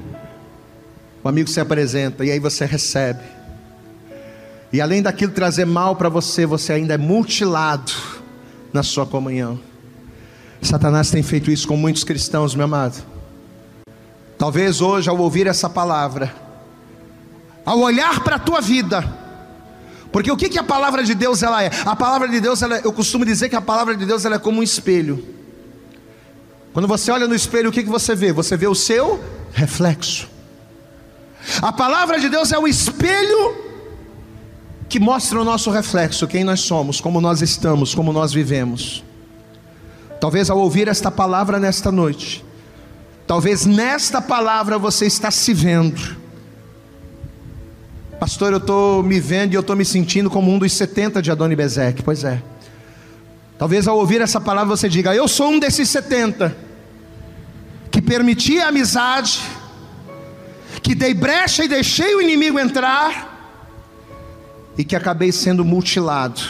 o 1.23 1.27
amigo 1.27 1.49
se 1.49 1.59
apresenta 1.59 2.23
e 2.23 2.31
aí 2.31 2.39
você 2.39 2.65
recebe. 2.65 3.23
E 4.71 4.79
além 4.79 5.01
daquilo 5.01 5.31
trazer 5.31 5.65
mal 5.65 5.95
para 5.95 6.09
você, 6.09 6.45
você 6.45 6.73
ainda 6.73 6.93
é 6.93 6.97
mutilado 6.97 7.91
na 8.71 8.83
sua 8.83 9.05
comunhão. 9.05 9.59
Satanás 10.61 11.09
tem 11.09 11.23
feito 11.23 11.49
isso 11.49 11.67
com 11.67 11.75
muitos 11.75 12.03
cristãos, 12.03 12.53
meu 12.53 12.65
amado. 12.65 13.03
Talvez 14.37 14.81
hoje, 14.81 15.09
ao 15.09 15.17
ouvir 15.17 15.47
essa 15.47 15.69
palavra, 15.69 16.33
ao 17.65 17.79
olhar 17.79 18.23
para 18.23 18.35
a 18.35 18.39
tua 18.39 18.61
vida, 18.61 19.03
porque 20.11 20.31
o 20.31 20.37
que, 20.37 20.49
que 20.49 20.57
a 20.57 20.63
palavra 20.63 21.03
de 21.03 21.13
Deus 21.13 21.43
ela 21.43 21.63
é? 21.63 21.69
A 21.85 21.95
palavra 21.95 22.27
de 22.27 22.39
Deus, 22.39 22.61
ela, 22.61 22.77
é, 22.77 22.81
eu 22.83 22.91
costumo 22.91 23.23
dizer 23.23 23.49
que 23.49 23.55
a 23.55 23.61
palavra 23.61 23.95
de 23.95 24.05
Deus 24.05 24.25
ela 24.25 24.35
é 24.35 24.39
como 24.39 24.59
um 24.59 24.63
espelho. 24.63 25.23
Quando 26.73 26.87
você 26.87 27.11
olha 27.11 27.27
no 27.27 27.35
espelho, 27.35 27.69
o 27.69 27.71
que, 27.71 27.83
que 27.83 27.89
você 27.89 28.15
vê? 28.15 28.31
Você 28.31 28.57
vê 28.57 28.67
o 28.67 28.75
seu 28.75 29.23
reflexo. 29.51 30.27
A 31.61 31.71
palavra 31.71 32.19
de 32.19 32.29
Deus 32.29 32.51
é 32.51 32.59
o 32.59 32.67
espelho 32.67 33.55
que 34.87 34.99
mostra 34.99 35.39
o 35.39 35.45
nosso 35.45 35.69
reflexo, 35.69 36.27
quem 36.27 36.43
nós 36.43 36.61
somos, 36.61 36.99
como 36.99 37.21
nós 37.21 37.41
estamos, 37.41 37.93
como 37.93 38.11
nós 38.11 38.33
vivemos. 38.33 39.03
Talvez 40.19 40.49
ao 40.49 40.57
ouvir 40.57 40.87
esta 40.87 41.11
palavra 41.11 41.59
nesta 41.59 41.91
noite, 41.91 42.43
talvez 43.27 43.65
nesta 43.65 44.21
palavra 44.21 44.77
você 44.79 45.05
está 45.05 45.29
se 45.29 45.53
vendo. 45.53 46.18
Pastor, 48.19 48.51
eu 48.51 48.57
estou 48.57 49.01
me 49.01 49.17
vendo 49.17 49.53
e 49.53 49.55
eu 49.55 49.61
estou 49.61 49.77
me 49.77 49.85
sentindo 49.85 50.29
como 50.29 50.51
um 50.51 50.59
dos 50.59 50.73
70 50.73 51.21
de 51.21 51.31
Adoni 51.31 51.55
Bezek. 51.55 52.03
Pois 52.03 52.25
é. 52.25 52.41
Talvez 53.57 53.87
ao 53.87 53.97
ouvir 53.97 54.19
essa 54.19 54.41
palavra 54.41 54.75
você 54.75 54.89
diga: 54.89 55.15
Eu 55.15 55.27
sou 55.27 55.51
um 55.51 55.59
desses 55.59 55.87
70 55.89 56.55
que 57.89 58.01
permiti 58.01 58.59
a 58.59 58.67
amizade, 58.67 59.39
que 60.83 60.93
dei 60.93 61.13
brecha 61.13 61.63
e 61.63 61.67
deixei 61.69 62.13
o 62.13 62.21
inimigo 62.21 62.59
entrar, 62.59 63.55
e 64.77 64.83
que 64.83 64.97
acabei 64.97 65.31
sendo 65.31 65.63
mutilado, 65.63 66.41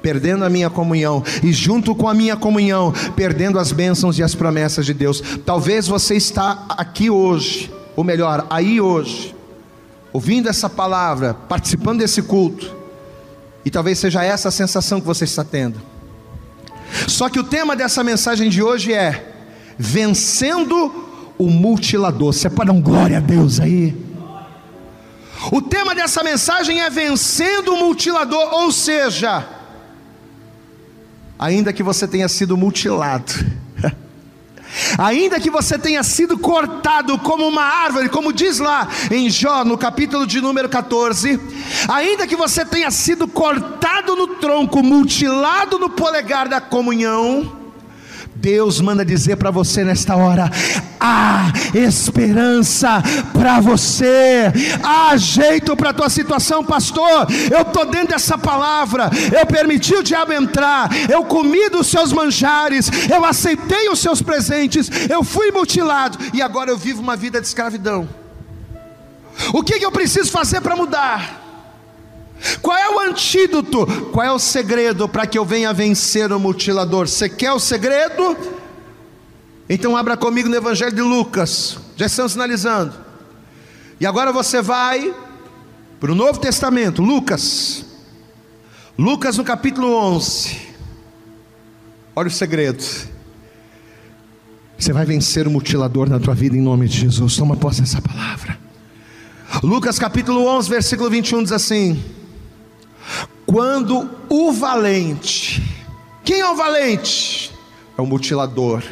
perdendo 0.00 0.46
a 0.46 0.50
minha 0.50 0.70
comunhão, 0.70 1.22
e 1.42 1.52
junto 1.52 1.94
com 1.94 2.08
a 2.08 2.14
minha 2.14 2.36
comunhão, 2.36 2.92
perdendo 3.14 3.58
as 3.58 3.70
bênçãos 3.70 4.18
e 4.18 4.22
as 4.22 4.34
promessas 4.34 4.86
de 4.86 4.94
Deus. 4.94 5.22
Talvez 5.44 5.86
você 5.86 6.16
está 6.16 6.64
aqui 6.70 7.10
hoje, 7.10 7.70
ou 7.94 8.02
melhor, 8.02 8.46
aí 8.50 8.80
hoje, 8.80 9.34
ouvindo 10.12 10.48
essa 10.48 10.68
palavra, 10.68 11.34
participando 11.34 12.00
desse 12.00 12.22
culto, 12.22 12.74
e 13.64 13.70
talvez 13.70 13.98
seja 13.98 14.24
essa 14.24 14.48
a 14.48 14.52
sensação 14.52 15.00
que 15.00 15.06
você 15.06 15.24
está 15.24 15.44
tendo. 15.44 15.80
Só 17.06 17.28
que 17.28 17.38
o 17.38 17.44
tema 17.44 17.76
dessa 17.76 18.02
mensagem 18.02 18.48
de 18.48 18.62
hoje 18.62 18.92
é 18.92 19.32
vencendo 19.78 21.34
o 21.38 21.48
mutilador. 21.48 22.32
Você 22.32 22.50
pode 22.50 22.68
dar 22.68 22.72
um 22.72 22.82
glória 22.82 23.18
a 23.18 23.20
Deus 23.20 23.60
aí? 23.60 23.96
O 25.50 25.62
tema 25.62 25.94
dessa 25.94 26.22
mensagem 26.22 26.80
é 26.80 26.90
vencendo 26.90 27.72
o 27.72 27.78
mutilador, 27.78 28.52
ou 28.54 28.70
seja, 28.70 29.46
ainda 31.38 31.72
que 31.72 31.82
você 31.82 32.06
tenha 32.06 32.28
sido 32.28 32.56
mutilado, 32.56 33.32
ainda 34.98 35.40
que 35.40 35.50
você 35.50 35.78
tenha 35.78 36.02
sido 36.02 36.38
cortado 36.38 37.18
como 37.18 37.46
uma 37.46 37.62
árvore, 37.62 38.08
como 38.08 38.32
diz 38.32 38.58
lá 38.58 38.88
em 39.10 39.28
Jó, 39.28 39.64
no 39.64 39.76
capítulo 39.76 40.26
de 40.26 40.40
número 40.40 40.68
14, 40.68 41.40
ainda 41.88 42.26
que 42.26 42.36
você 42.36 42.64
tenha 42.64 42.90
sido 42.90 43.28
cortado 43.28 44.16
no 44.16 44.26
tronco, 44.36 44.82
mutilado 44.82 45.78
no 45.78 45.90
polegar 45.90 46.48
da 46.48 46.60
comunhão, 46.60 47.59
Deus 48.40 48.80
manda 48.80 49.04
dizer 49.04 49.36
para 49.36 49.50
você 49.50 49.84
nesta 49.84 50.16
hora: 50.16 50.50
há 50.98 51.52
esperança 51.74 53.02
para 53.34 53.60
você, 53.60 54.50
há 54.82 55.14
jeito 55.18 55.76
para 55.76 55.90
a 55.90 55.94
tua 55.94 56.08
situação, 56.08 56.64
pastor. 56.64 57.26
Eu 57.50 57.60
estou 57.62 57.84
dentro 57.84 58.08
dessa 58.08 58.38
palavra, 58.38 59.10
eu 59.38 59.46
permiti 59.46 59.94
o 59.94 60.02
diabo 60.02 60.32
entrar, 60.32 60.88
eu 61.10 61.22
comi 61.24 61.68
dos 61.68 61.88
seus 61.88 62.12
manjares, 62.12 62.90
eu 63.10 63.24
aceitei 63.26 63.90
os 63.90 63.98
seus 63.98 64.22
presentes, 64.22 64.90
eu 65.10 65.22
fui 65.22 65.50
mutilado 65.50 66.18
e 66.32 66.40
agora 66.40 66.70
eu 66.70 66.78
vivo 66.78 67.02
uma 67.02 67.16
vida 67.16 67.40
de 67.40 67.46
escravidão. 67.46 68.08
O 69.52 69.62
que, 69.62 69.78
que 69.78 69.84
eu 69.84 69.92
preciso 69.92 70.30
fazer 70.30 70.60
para 70.62 70.76
mudar? 70.76 71.39
Qual 72.62 72.76
é 72.76 72.90
o 72.90 73.00
antídoto? 73.00 73.86
Qual 74.12 74.24
é 74.24 74.32
o 74.32 74.38
segredo 74.38 75.08
para 75.08 75.26
que 75.26 75.38
eu 75.38 75.44
venha 75.44 75.72
vencer 75.72 76.32
o 76.32 76.40
mutilador? 76.40 77.06
Você 77.06 77.28
quer 77.28 77.52
o 77.52 77.58
segredo? 77.58 78.36
Então 79.68 79.96
abra 79.96 80.16
comigo 80.16 80.48
no 80.48 80.56
Evangelho 80.56 80.92
de 80.92 81.02
Lucas. 81.02 81.78
Já 81.96 82.06
estamos 82.06 82.32
sinalizando. 82.32 82.94
E 84.00 84.06
agora 84.06 84.32
você 84.32 84.62
vai 84.62 85.14
para 86.00 86.10
o 86.10 86.14
Novo 86.14 86.40
Testamento, 86.40 87.02
Lucas. 87.02 87.84
Lucas 88.98 89.36
no 89.36 89.44
capítulo 89.44 89.94
11. 89.94 90.56
Olha 92.16 92.28
o 92.28 92.30
segredo. 92.30 92.82
Você 94.78 94.92
vai 94.94 95.04
vencer 95.04 95.46
o 95.46 95.50
mutilador 95.50 96.08
na 96.08 96.18
tua 96.18 96.34
vida 96.34 96.56
em 96.56 96.60
nome 96.60 96.88
de 96.88 96.98
Jesus. 96.98 97.36
Toma 97.36 97.56
posse 97.56 97.82
dessa 97.82 98.00
palavra. 98.00 98.58
Lucas 99.62 99.98
capítulo 99.98 100.46
11, 100.46 100.70
versículo 100.70 101.10
21 101.10 101.42
diz 101.42 101.52
assim: 101.52 102.02
quando 103.46 104.08
o 104.28 104.52
valente, 104.52 105.62
quem 106.24 106.40
é 106.40 106.48
o 106.48 106.54
valente? 106.54 107.52
É 107.98 108.02
o 108.02 108.06
mutilador, 108.06 108.82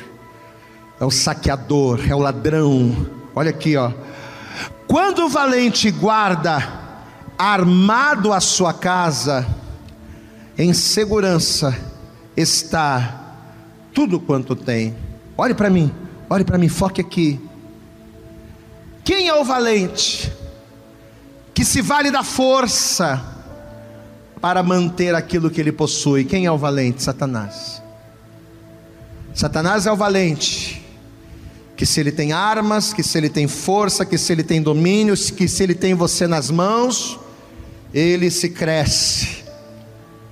é 1.00 1.04
o 1.04 1.10
saqueador, 1.10 2.00
é 2.08 2.14
o 2.14 2.18
ladrão. 2.18 3.06
Olha 3.34 3.50
aqui, 3.50 3.76
ó. 3.76 3.92
Quando 4.86 5.26
o 5.26 5.28
valente 5.28 5.90
guarda 5.90 6.78
armado 7.38 8.32
a 8.32 8.40
sua 8.40 8.72
casa, 8.74 9.46
em 10.58 10.72
segurança 10.72 11.78
está 12.36 13.36
tudo 13.94 14.18
quanto 14.18 14.56
tem. 14.56 14.96
Olhe 15.36 15.54
para 15.54 15.70
mim, 15.70 15.92
olhe 16.28 16.42
para 16.42 16.58
mim, 16.58 16.68
foque 16.68 17.00
aqui. 17.00 17.40
Quem 19.04 19.28
é 19.28 19.34
o 19.34 19.44
valente? 19.44 20.32
Que 21.54 21.64
se 21.64 21.80
vale 21.80 22.10
da 22.10 22.24
força, 22.24 23.37
para 24.40 24.62
manter 24.62 25.14
aquilo 25.14 25.50
que 25.50 25.60
ele 25.60 25.72
possui. 25.72 26.24
Quem 26.24 26.46
é 26.46 26.52
o 26.52 26.58
valente? 26.58 27.02
Satanás. 27.02 27.82
Satanás 29.34 29.86
é 29.86 29.92
o 29.92 29.96
valente. 29.96 30.84
Que 31.76 31.86
se 31.86 32.00
ele 32.00 32.10
tem 32.10 32.32
armas, 32.32 32.92
que 32.92 33.02
se 33.02 33.16
ele 33.16 33.28
tem 33.28 33.46
força, 33.46 34.04
que 34.04 34.18
se 34.18 34.32
ele 34.32 34.42
tem 34.42 34.60
domínio, 34.60 35.14
que 35.16 35.46
se 35.46 35.62
ele 35.62 35.74
tem 35.74 35.94
você 35.94 36.26
nas 36.26 36.50
mãos, 36.50 37.18
ele 37.94 38.30
se 38.30 38.48
cresce. 38.48 39.44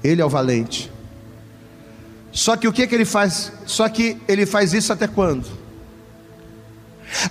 Ele 0.02 0.20
é 0.20 0.24
o 0.24 0.28
valente. 0.28 0.90
Só 2.32 2.56
que 2.56 2.68
o 2.68 2.72
que, 2.72 2.86
que 2.86 2.94
ele 2.94 3.04
faz? 3.04 3.52
Só 3.64 3.88
que 3.88 4.18
ele 4.28 4.44
faz 4.44 4.74
isso 4.74 4.92
até 4.92 5.06
quando? 5.06 5.46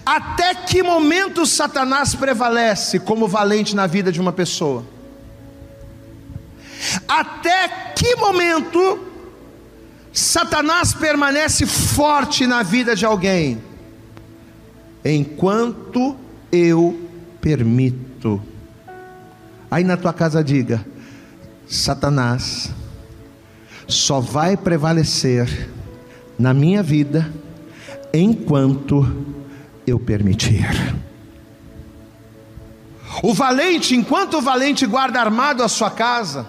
Até 0.06 0.56
que 0.56 0.82
momento 0.82 1.46
Satanás 1.46 2.16
prevalece 2.16 3.00
como 3.00 3.28
valente 3.28 3.76
na 3.76 3.86
vida 3.86 4.12
de 4.12 4.20
uma 4.20 4.32
pessoa? 4.32 4.95
Até 7.08 7.68
que 7.96 8.16
momento 8.16 9.00
Satanás 10.12 10.94
permanece 10.94 11.66
forte 11.66 12.48
na 12.48 12.64
vida 12.64 12.96
de 12.96 13.06
alguém? 13.06 13.62
Enquanto 15.04 16.16
eu 16.52 17.10
permito. 17.42 18.42
Aí 19.70 19.84
na 19.84 19.98
tua 19.98 20.14
casa 20.14 20.44
diga: 20.44 20.86
Satanás 21.68 22.72
só 23.88 24.20
vai 24.20 24.58
prevalecer 24.58 25.70
na 26.40 26.54
minha 26.54 26.82
vida 26.82 27.32
enquanto 28.14 29.06
eu 29.86 30.00
permitir. 30.00 30.96
O 33.22 33.34
valente, 33.34 33.96
enquanto 33.96 34.38
o 34.38 34.42
valente 34.42 34.86
guarda 34.86 35.20
armado 35.20 35.64
a 35.64 35.68
sua 35.68 35.90
casa, 35.90 36.46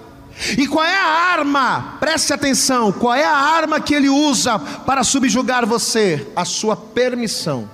e 0.58 0.66
qual 0.66 0.84
é 0.84 0.94
a 0.94 1.06
arma? 1.06 1.96
Preste 1.98 2.32
atenção. 2.32 2.92
Qual 2.92 3.14
é 3.14 3.24
a 3.24 3.36
arma 3.36 3.80
que 3.80 3.94
ele 3.94 4.08
usa 4.08 4.58
para 4.58 5.02
subjugar 5.02 5.66
você? 5.66 6.26
A 6.36 6.44
sua 6.44 6.76
permissão. 6.76 7.70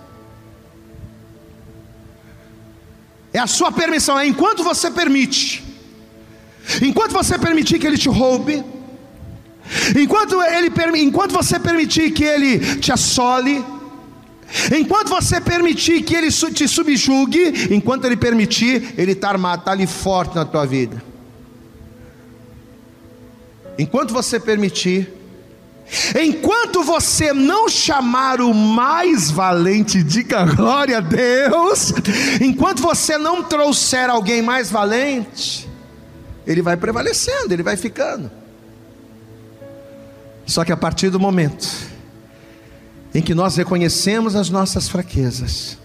É 3.32 3.38
a 3.38 3.46
sua 3.46 3.72
permissão. 3.72 4.18
É 4.18 4.26
enquanto 4.26 4.62
você 4.62 4.90
permite. 4.90 5.64
Enquanto 6.80 7.12
você 7.12 7.36
permitir 7.36 7.78
que 7.78 7.86
ele 7.86 7.98
te 7.98 8.08
roube. 8.08 8.64
Enquanto, 9.98 10.40
ele, 10.42 10.70
enquanto 11.00 11.32
você 11.32 11.58
permitir 11.58 12.12
que 12.12 12.24
ele 12.24 12.76
te 12.76 12.92
assole. 12.92 13.64
Enquanto 14.78 15.08
você 15.08 15.40
permitir 15.40 16.02
que 16.02 16.14
ele 16.14 16.30
te 16.30 16.68
subjugue. 16.68 17.74
Enquanto 17.74 18.04
ele 18.04 18.16
permitir, 18.16 18.94
ele 18.96 19.12
está 19.12 19.34
está 19.34 19.72
ali 19.72 19.86
forte 19.86 20.36
na 20.36 20.44
tua 20.44 20.64
vida. 20.64 21.11
Enquanto 23.78 24.12
você 24.12 24.38
permitir, 24.38 25.12
enquanto 26.20 26.82
você 26.82 27.32
não 27.32 27.68
chamar 27.68 28.40
o 28.40 28.52
mais 28.52 29.30
valente, 29.30 30.02
diga 30.02 30.44
glória 30.44 30.98
a 30.98 31.00
Deus, 31.00 31.92
enquanto 32.40 32.82
você 32.82 33.16
não 33.18 33.42
trouxer 33.42 34.08
alguém 34.10 34.42
mais 34.42 34.70
valente, 34.70 35.68
ele 36.46 36.62
vai 36.62 36.76
prevalecendo, 36.76 37.52
ele 37.52 37.62
vai 37.62 37.76
ficando. 37.76 38.30
Só 40.44 40.64
que 40.64 40.72
a 40.72 40.76
partir 40.76 41.08
do 41.08 41.20
momento 41.20 41.68
em 43.14 43.22
que 43.22 43.34
nós 43.34 43.56
reconhecemos 43.56 44.34
as 44.34 44.50
nossas 44.50 44.88
fraquezas, 44.88 45.78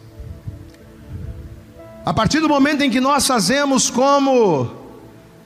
A 2.07 2.13
partir 2.13 2.39
do 2.39 2.47
momento 2.47 2.83
em 2.83 2.89
que 2.89 3.01
nós 3.01 3.27
fazemos 3.27 3.89
como 3.89 4.71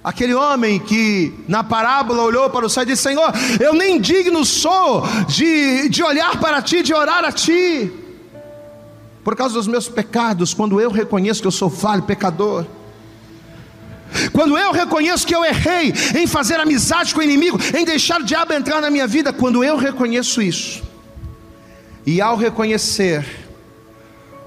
aquele 0.03 0.33
homem 0.33 0.79
que 0.79 1.33
na 1.47 1.63
parábola 1.63 2.23
olhou 2.23 2.49
para 2.49 2.65
o 2.65 2.69
céu 2.69 2.83
e 2.83 2.87
disse: 2.87 3.03
Senhor, 3.03 3.31
eu 3.59 3.73
nem 3.73 3.99
digno 3.99 4.43
sou 4.43 5.03
de, 5.27 5.89
de 5.89 6.03
olhar 6.03 6.39
para 6.39 6.61
ti, 6.61 6.81
de 6.81 6.93
orar 6.93 7.23
a 7.23 7.31
ti, 7.31 7.91
por 9.23 9.35
causa 9.35 9.55
dos 9.55 9.67
meus 9.67 9.87
pecados, 9.87 10.53
quando 10.53 10.79
eu 10.81 10.89
reconheço 10.89 11.41
que 11.41 11.47
eu 11.47 11.51
sou 11.51 11.69
falho, 11.69 12.03
pecador. 12.03 12.65
Quando 14.33 14.57
eu 14.57 14.73
reconheço 14.73 15.25
que 15.25 15.33
eu 15.33 15.43
errei 15.45 15.93
em 16.19 16.27
fazer 16.27 16.59
amizade 16.59 17.13
com 17.13 17.21
o 17.21 17.23
inimigo, 17.23 17.57
em 17.73 17.85
deixar 17.85 18.19
o 18.19 18.25
diabo 18.25 18.53
entrar 18.53 18.81
na 18.81 18.89
minha 18.89 19.07
vida, 19.07 19.31
quando 19.31 19.63
eu 19.63 19.77
reconheço 19.77 20.41
isso, 20.41 20.83
e 22.05 22.19
ao 22.19 22.35
reconhecer, 22.35 23.25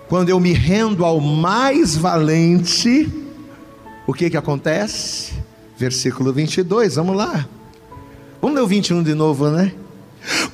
quando 0.07 0.29
eu 0.29 0.39
me 0.39 0.53
rendo 0.53 1.05
ao 1.05 1.19
mais 1.19 1.97
valente, 1.97 3.11
o 4.07 4.13
que 4.13 4.29
que 4.29 4.37
acontece? 4.37 5.44
Versículo 5.85 6.33
22, 6.33 6.95
vamos 6.95 7.15
lá. 7.15 7.47
Vamos 8.41 8.57
ler 8.57 8.63
o 8.63 8.67
21 8.67 9.03
de 9.03 9.13
novo, 9.13 9.51
né? 9.51 9.75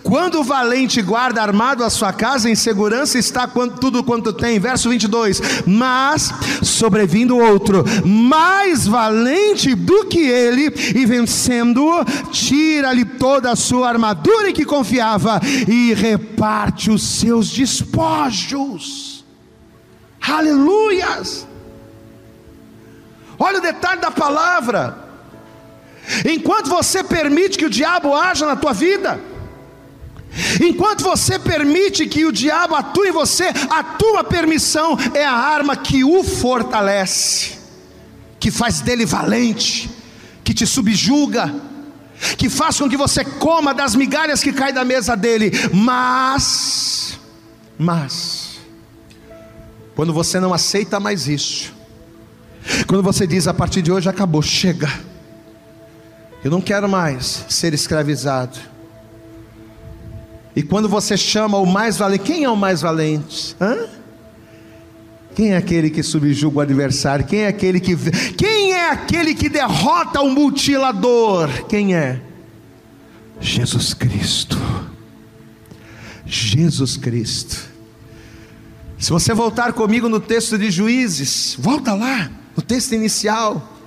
Quando 0.03 0.41
o 0.41 0.43
valente 0.43 1.01
guarda 1.01 1.41
armado 1.41 1.85
a 1.85 1.91
sua 1.91 2.12
casa, 2.12 2.51
em 2.51 2.57
segurança 2.57 3.16
está 3.16 3.47
tudo 3.47 4.03
quanto 4.03 4.33
tem. 4.33 4.59
Verso 4.59 4.91
22. 4.91 5.41
Mas, 5.64 6.35
sobrevindo 6.64 7.39
outro, 7.39 7.85
mais 8.05 8.89
valente 8.89 9.72
do 9.76 10.07
que 10.07 10.18
ele, 10.18 10.64
e 10.97 11.07
vencendo-o, 11.07 12.05
tira-lhe 12.33 13.05
toda 13.05 13.53
a 13.53 13.57
sua 13.57 13.89
armadura 13.89 14.51
em 14.51 14.53
que 14.53 14.64
confiava 14.64 15.41
e 15.68 15.95
reparte 15.95 16.91
os 16.91 17.05
seus 17.05 17.49
despojos. 17.49 19.24
Aleluias! 20.20 21.47
Olha 23.39 23.59
o 23.59 23.62
detalhe 23.62 24.01
da 24.01 24.11
palavra. 24.11 25.10
Enquanto 26.25 26.69
você 26.69 27.03
permite 27.05 27.59
que 27.59 27.67
o 27.67 27.71
diabo 27.71 28.15
haja 28.15 28.47
na 28.47 28.57
tua 28.57 28.73
vida, 28.73 29.21
Enquanto 30.63 31.03
você 31.03 31.39
permite 31.39 32.07
que 32.07 32.25
o 32.25 32.33
diabo 32.33 32.75
atue 32.75 33.09
em 33.09 33.13
você, 33.13 33.49
a 33.69 33.83
tua 33.83 34.23
permissão 34.23 34.97
é 35.13 35.25
a 35.25 35.33
arma 35.33 35.77
que 35.77 36.05
o 36.05 36.23
fortalece, 36.23 37.59
que 38.39 38.51
faz 38.51 38.81
dele 38.81 39.05
valente, 39.05 39.91
que 40.45 40.55
te 40.55 40.67
subjuga, 40.67 41.53
que 42.39 42.49
faz 42.49 42.79
com 42.79 42.89
que 42.89 42.97
você 42.97 43.25
coma 43.25 43.75
das 43.75 43.95
migalhas 43.95 44.43
que 44.43 44.53
caem 44.53 44.73
da 44.73 44.85
mesa 44.85 45.17
dele. 45.17 45.51
Mas, 45.73 47.19
mas, 47.77 48.61
quando 49.97 50.13
você 50.13 50.39
não 50.39 50.55
aceita 50.55 51.01
mais 51.01 51.27
isso, 51.27 51.75
quando 52.87 53.03
você 53.03 53.27
diz 53.27 53.49
a 53.49 53.55
partir 53.55 53.83
de 53.83 53.91
hoje 53.91 54.09
acabou, 54.09 54.43
chega, 54.43 54.89
eu 56.43 56.51
não 56.51 56.61
quero 56.61 56.88
mais 56.88 57.45
ser 57.49 57.74
escravizado 57.74 58.70
e 60.55 60.62
quando 60.62 60.88
você 60.88 61.16
chama 61.16 61.59
o 61.59 61.66
mais 61.66 61.97
valente, 61.97 62.24
quem 62.24 62.45
é 62.45 62.51
o 62.51 62.57
mais 62.57 62.80
valente? 62.80 63.57
Hã? 63.61 63.86
Quem 65.34 65.53
é 65.53 65.57
aquele 65.57 65.91
que 65.91 66.03
subjuga 66.03 66.59
o 66.59 66.61
adversário? 66.61 67.24
Quem 67.24 67.43
é 67.43 67.47
aquele 67.47 67.78
que 67.78 67.97
Quem 68.36 68.72
é 68.72 68.91
aquele 68.91 69.34
que 69.34 69.49
derrota 69.49 70.20
o 70.20 70.30
mutilador? 70.30 71.66
Quem 71.66 71.95
é? 71.95 72.20
Jesus 73.41 73.95
Cristo. 73.95 74.59
Jesus 76.26 76.97
Cristo. 76.97 77.70
Se 78.99 79.11
você 79.11 79.32
voltar 79.32 79.72
comigo 79.72 80.09
no 80.09 80.20
texto 80.20 80.59
de 80.59 80.70
Juízes, 80.70 81.57
volta 81.59 81.95
lá, 81.95 82.30
no 82.55 82.62
texto 82.62 82.93
inicial. 82.93 83.80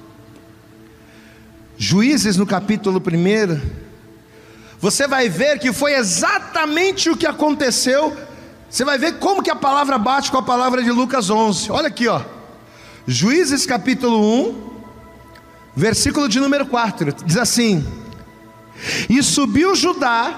Juízes 1.78 2.38
no 2.38 2.46
capítulo 2.46 3.00
1 3.00 3.84
você 4.84 5.08
vai 5.08 5.30
ver 5.30 5.60
que 5.60 5.72
foi 5.72 5.94
exatamente 5.94 7.10
o 7.10 7.16
que 7.16 7.26
aconteceu. 7.26 8.14
Você 8.70 8.84
vai 8.84 8.98
ver 8.98 9.14
como 9.14 9.42
que 9.42 9.50
a 9.50 9.56
palavra 9.56 9.98
bate 9.98 10.30
com 10.30 10.38
a 10.38 10.44
palavra 10.44 10.84
de 10.84 10.92
Lucas 10.92 11.30
11. 11.30 11.72
Olha 11.72 11.88
aqui, 11.88 12.06
ó. 12.10 12.22
Juízes 13.08 13.66
capítulo 13.66 14.20
1, 14.50 14.72
versículo 15.74 16.28
de 16.28 16.38
número 16.38 16.66
4, 16.66 17.16
diz 17.26 17.38
assim: 17.38 17.86
E 19.10 19.24
subiu 19.24 19.74
Judá, 19.74 20.38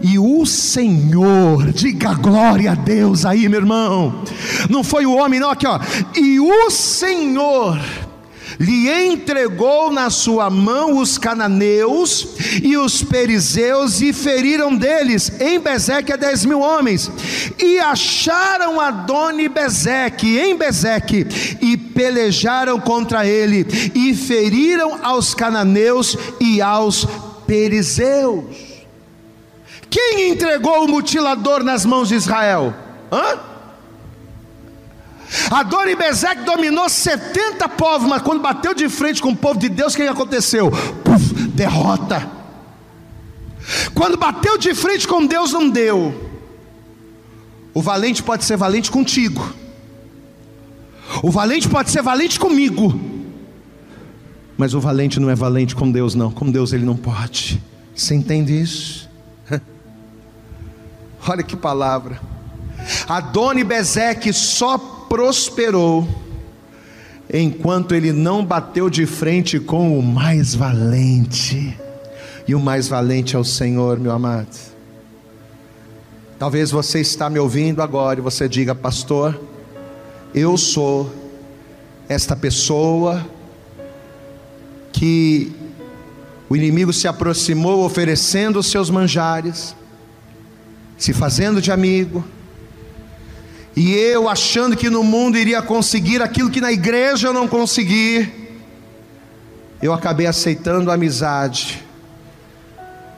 e 0.00 0.18
o 0.18 0.44
Senhor, 0.44 1.70
diga 1.70 2.14
glória 2.14 2.72
a 2.72 2.74
Deus 2.74 3.24
aí, 3.24 3.48
meu 3.48 3.60
irmão. 3.60 4.24
Não 4.68 4.82
foi 4.82 5.06
o 5.06 5.14
homem, 5.14 5.38
não, 5.38 5.52
aqui, 5.52 5.68
ó. 5.68 5.78
E 6.16 6.40
o 6.40 6.68
Senhor 6.68 7.78
lhe 8.58 8.88
entregou 8.90 9.92
na 9.92 10.10
sua 10.10 10.48
mão 10.48 10.98
os 10.98 11.18
cananeus 11.18 12.28
e 12.62 12.76
os 12.76 13.02
perizeus 13.02 14.00
e 14.00 14.12
feriram 14.12 14.74
deles 14.74 15.32
em 15.40 15.58
Bezeque 15.60 16.16
dez 16.16 16.44
mil 16.44 16.60
homens 16.60 17.10
e 17.58 17.78
acharam 17.78 18.80
Adoni 18.80 19.48
Bezeque 19.48 20.38
em 20.38 20.56
Bezeque 20.56 21.26
e 21.60 21.76
pelejaram 21.76 22.80
contra 22.80 23.26
ele 23.26 23.66
e 23.94 24.14
feriram 24.14 24.98
aos 25.02 25.34
cananeus 25.34 26.16
e 26.40 26.60
aos 26.62 27.06
perizeus. 27.46 28.44
Quem 29.88 30.30
entregou 30.30 30.84
o 30.84 30.88
mutilador 30.88 31.62
nas 31.62 31.84
mãos 31.84 32.08
de 32.08 32.16
Israel? 32.16 32.74
Hã? 33.10 33.55
Adonibezeque 35.50 36.44
dominou 36.44 36.88
70 36.88 37.68
povos, 37.70 38.08
mas 38.08 38.22
quando 38.22 38.40
bateu 38.40 38.74
de 38.74 38.88
frente 38.88 39.20
com 39.20 39.30
o 39.30 39.36
povo 39.36 39.58
de 39.58 39.68
Deus, 39.68 39.92
o 39.92 39.96
que 39.96 40.02
aconteceu? 40.02 40.70
Puf, 40.70 41.48
derrota. 41.48 42.28
Quando 43.94 44.16
bateu 44.16 44.56
de 44.56 44.74
frente 44.74 45.06
com 45.08 45.26
Deus, 45.26 45.52
não 45.52 45.68
deu. 45.68 46.30
O 47.74 47.82
valente 47.82 48.22
pode 48.22 48.44
ser 48.44 48.56
valente 48.56 48.90
contigo. 48.90 49.54
O 51.22 51.30
valente 51.30 51.68
pode 51.68 51.90
ser 51.90 52.02
valente 52.02 52.38
comigo. 52.38 52.98
Mas 54.56 54.72
o 54.74 54.80
valente 54.80 55.20
não 55.20 55.28
é 55.28 55.34
valente 55.34 55.74
com 55.74 55.90
Deus, 55.90 56.14
não. 56.14 56.30
Com 56.30 56.50
Deus 56.50 56.72
ele 56.72 56.84
não 56.84 56.96
pode. 56.96 57.62
Você 57.94 58.14
entende 58.14 58.58
isso? 58.58 59.08
Olha 61.28 61.42
que 61.42 61.56
palavra. 61.56 62.20
Adoni 63.08 63.64
Bezeque 63.64 64.32
só 64.32 64.78
prosperou, 64.78 66.08
enquanto 67.32 67.94
ele 67.94 68.12
não 68.12 68.44
bateu 68.44 68.88
de 68.90 69.06
frente 69.06 69.58
com 69.58 69.98
o 69.98 70.02
mais 70.02 70.54
valente. 70.54 71.76
E 72.46 72.54
o 72.54 72.60
mais 72.60 72.88
valente 72.88 73.34
é 73.34 73.38
o 73.38 73.44
Senhor, 73.44 73.98
meu 73.98 74.12
amado. 74.12 74.56
Talvez 76.38 76.70
você 76.70 77.00
está 77.00 77.30
me 77.30 77.38
ouvindo 77.38 77.82
agora 77.82 78.20
e 78.20 78.22
você 78.22 78.48
diga, 78.48 78.74
pastor, 78.74 79.40
eu 80.34 80.56
sou 80.56 81.10
esta 82.08 82.36
pessoa 82.36 83.26
que 84.92 85.52
o 86.48 86.54
inimigo 86.54 86.92
se 86.92 87.08
aproximou 87.08 87.84
oferecendo 87.84 88.58
os 88.58 88.70
seus 88.70 88.90
manjares, 88.90 89.74
se 90.96 91.12
fazendo 91.12 91.60
de 91.60 91.72
amigo, 91.72 92.24
e 93.76 93.92
eu 93.92 94.26
achando 94.26 94.74
que 94.74 94.88
no 94.88 95.04
mundo 95.04 95.36
iria 95.36 95.60
conseguir 95.60 96.22
aquilo 96.22 96.50
que 96.50 96.62
na 96.62 96.72
igreja 96.72 97.28
eu 97.28 97.34
não 97.34 97.46
consegui, 97.46 98.26
eu 99.82 99.92
acabei 99.92 100.26
aceitando 100.26 100.90
a 100.90 100.94
amizade, 100.94 101.84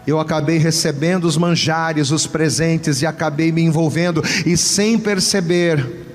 eu 0.05 0.19
acabei 0.19 0.59
recebendo 0.59 1.27
os 1.27 1.37
manjares, 1.37 2.11
os 2.11 2.27
presentes, 2.27 3.03
e 3.03 3.07
acabei 3.07 3.53
me 3.53 3.63
envolvendo, 3.63 4.21
e 4.45 4.57
sem 4.57 4.99
perceber, 4.99 6.07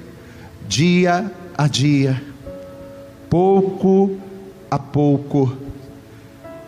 dia 0.67 1.31
a 1.57 1.65
dia, 1.65 2.21
pouco 3.29 4.17
a 4.69 4.77
pouco, 4.77 5.55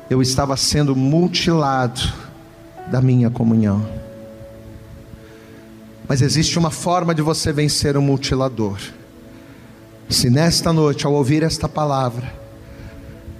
eu 0.09 0.21
estava 0.21 0.55
sendo 0.55 0.95
mutilado 0.95 2.01
da 2.87 3.01
minha 3.01 3.29
comunhão. 3.29 4.04
Mas 6.07 6.21
existe 6.21 6.59
uma 6.59 6.69
forma 6.69 7.15
de 7.15 7.21
você 7.21 7.51
vencer 7.51 7.97
o 7.97 8.01
mutilador. 8.01 8.77
Se 10.07 10.29
nesta 10.29 10.71
noite, 10.71 11.05
ao 11.05 11.13
ouvir 11.13 11.41
esta 11.41 11.67
palavra, 11.67 12.31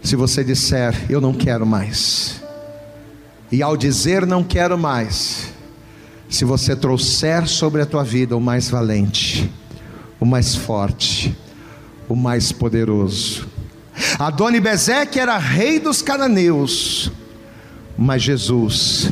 se 0.04 0.16
você 0.16 0.44
disser, 0.44 0.96
eu 1.10 1.22
não 1.22 1.34
quero 1.34 1.66
mais, 1.66 2.42
e 3.52 3.62
ao 3.62 3.78
dizer 3.78 4.26
não 4.26 4.44
quero 4.44 4.78
mais, 4.78 5.54
se 6.28 6.44
você 6.44 6.76
trouxer 6.76 7.48
sobre 7.48 7.82
a 7.82 7.86
tua 7.86 8.04
vida 8.04 8.36
o 8.36 8.42
mais 8.42 8.68
valente, 8.68 9.52
o 10.20 10.26
mais 10.26 10.56
forte, 10.56 11.38
o 12.10 12.16
mais 12.16 12.52
poderoso. 12.52 13.48
Adoni 14.18 14.60
Bezeque 14.60 15.20
era 15.20 15.38
rei 15.38 15.80
dos 15.80 16.02
cananeus, 16.02 17.12
mas 17.96 18.24
Jesus 18.24 19.12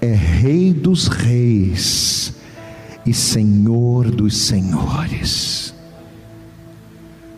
é 0.00 0.12
rei 0.12 0.72
dos 0.72 1.06
reis 1.06 2.37
e 3.08 3.14
Senhor 3.14 4.10
dos 4.10 4.36
senhores. 4.36 5.74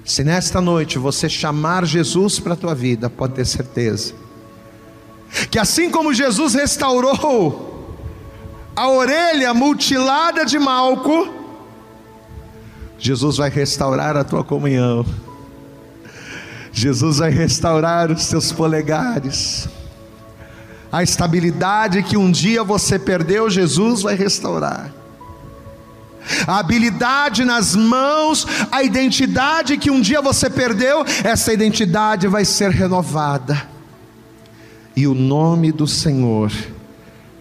Se 0.04 0.24
nesta 0.24 0.60
noite 0.60 0.98
você 0.98 1.28
chamar 1.28 1.84
Jesus 1.84 2.40
para 2.40 2.54
a 2.54 2.56
tua 2.56 2.74
vida, 2.74 3.08
pode 3.08 3.34
ter 3.34 3.44
certeza 3.44 4.14
que 5.50 5.58
assim 5.58 5.90
como 5.90 6.12
Jesus 6.12 6.54
restaurou 6.54 7.96
a 8.74 8.88
orelha 8.88 9.54
mutilada 9.54 10.44
de 10.44 10.58
Malco, 10.58 11.32
Jesus 12.98 13.36
vai 13.36 13.48
restaurar 13.48 14.16
a 14.16 14.24
tua 14.24 14.42
comunhão. 14.42 15.04
Jesus 16.72 17.18
vai 17.18 17.30
restaurar 17.30 18.10
os 18.10 18.28
teus 18.28 18.52
polegares. 18.52 19.68
A 20.90 21.02
estabilidade 21.02 22.02
que 22.02 22.16
um 22.16 22.30
dia 22.30 22.64
você 22.64 22.98
perdeu, 22.98 23.48
Jesus 23.48 24.02
vai 24.02 24.14
restaurar. 24.14 24.99
A 26.46 26.58
habilidade 26.58 27.44
nas 27.44 27.74
mãos, 27.74 28.46
a 28.70 28.82
identidade 28.82 29.76
que 29.76 29.90
um 29.90 30.00
dia 30.00 30.20
você 30.20 30.48
perdeu, 30.48 31.04
essa 31.24 31.52
identidade 31.52 32.26
vai 32.26 32.44
ser 32.44 32.70
renovada. 32.70 33.68
E 34.96 35.06
o 35.06 35.14
nome 35.14 35.72
do 35.72 35.86
Senhor 35.86 36.52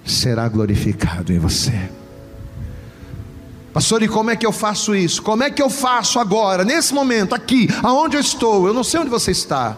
será 0.06 0.48
glorificado 0.48 1.32
em 1.34 1.40
você. 1.40 1.90
Pastor, 3.74 4.02
e 4.02 4.08
como 4.08 4.32
é 4.32 4.36
que 4.36 4.46
eu 4.46 4.52
faço 4.52 4.96
isso? 4.96 5.22
Como 5.22 5.44
é 5.44 5.50
que 5.50 5.62
eu 5.62 5.70
faço 5.70 6.20
agora, 6.20 6.66
nesse 6.66 6.94
momento, 6.94 7.36
aqui, 7.36 7.70
aonde 7.84 8.18
eu 8.18 8.22
estou? 8.22 8.68
Eu 8.68 8.74
não 8.74 8.84
sei 8.84 9.00
onde 9.00 9.10
você 9.10 9.32
está. 9.32 9.78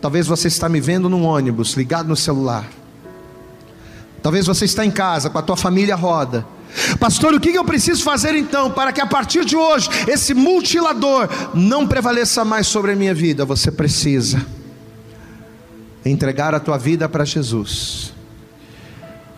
Talvez 0.00 0.26
você 0.26 0.48
está 0.48 0.68
me 0.68 0.80
vendo 0.80 1.08
num 1.08 1.24
ônibus, 1.24 1.74
ligado 1.74 2.08
no 2.08 2.16
celular. 2.16 2.68
Talvez 4.22 4.46
você 4.46 4.64
está 4.64 4.84
em 4.84 4.90
casa 4.90 5.30
com 5.30 5.38
a 5.38 5.42
tua 5.42 5.56
família 5.56 5.96
roda. 5.96 6.46
Pastor, 6.98 7.34
o 7.34 7.40
que 7.40 7.50
eu 7.50 7.64
preciso 7.64 8.02
fazer 8.02 8.34
então 8.34 8.70
para 8.70 8.92
que 8.92 9.00
a 9.00 9.06
partir 9.06 9.44
de 9.44 9.56
hoje 9.56 9.88
esse 10.08 10.34
mutilador 10.34 11.28
não 11.54 11.86
prevaleça 11.86 12.44
mais 12.44 12.66
sobre 12.66 12.92
a 12.92 12.96
minha 12.96 13.14
vida? 13.14 13.44
Você 13.44 13.70
precisa 13.70 14.44
entregar 16.04 16.54
a 16.54 16.60
tua 16.60 16.78
vida 16.78 17.08
para 17.08 17.24
Jesus. 17.24 18.12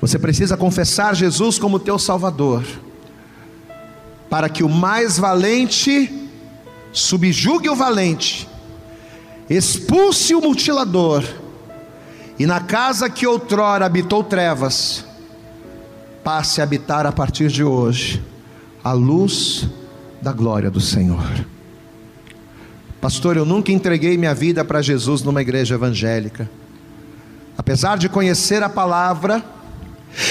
Você 0.01 0.19
precisa 0.19 0.57
confessar 0.57 1.15
Jesus 1.15 1.59
como 1.59 1.79
teu 1.79 1.99
Salvador 1.99 2.63
para 4.35 4.49
que 4.49 4.65
o 4.65 4.69
mais 4.69 5.17
valente 5.17 6.13
subjugue 6.93 7.69
o 7.69 7.77
valente, 7.77 8.49
expulse 9.49 10.35
o 10.35 10.41
mutilador, 10.41 11.25
e 12.37 12.47
na 12.47 12.61
casa 12.61 13.09
que 13.09 13.27
outrora 13.27 13.87
habitou 13.87 14.25
trevas, 14.25 15.05
passe 16.25 16.61
a 16.61 16.65
habitar 16.65 17.07
a 17.07 17.13
partir 17.13 17.49
de 17.49 17.63
hoje 17.63 18.21
a 18.83 18.93
luz 18.93 19.69
da 20.23 20.33
glória 20.33 20.71
do 20.71 20.81
Senhor. 20.81 21.47
Pastor, 23.01 23.37
eu 23.37 23.45
nunca 23.45 23.71
entreguei 23.71 24.17
minha 24.17 24.35
vida 24.35 24.65
para 24.65 24.81
Jesus 24.81 25.23
numa 25.23 25.43
igreja 25.43 25.75
evangélica. 25.75 26.51
Apesar 27.57 27.99
de 27.99 28.09
conhecer 28.09 28.63
a 28.63 28.69
palavra, 28.69 29.45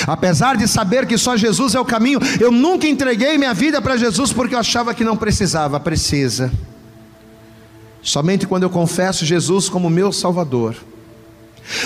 Apesar 0.08 0.56
de 0.56 0.66
saber 0.66 1.06
que 1.06 1.18
só 1.18 1.36
Jesus 1.36 1.76
é 1.76 1.80
o 1.80 1.84
caminho, 1.84 2.18
eu 2.40 2.50
nunca 2.50 2.88
entreguei 2.88 3.38
minha 3.38 3.54
vida 3.54 3.82
para 3.82 3.98
Jesus 3.98 4.32
porque 4.32 4.56
eu 4.56 4.60
achava 4.60 4.94
que 4.94 5.04
não 5.04 5.18
precisava. 5.18 5.78
Precisa. 5.78 6.50
Somente 8.02 8.48
quando 8.48 8.64
eu 8.64 8.70
confesso 8.70 9.26
Jesus 9.26 9.68
como 9.68 9.90
meu 9.90 10.14
Salvador, 10.14 10.76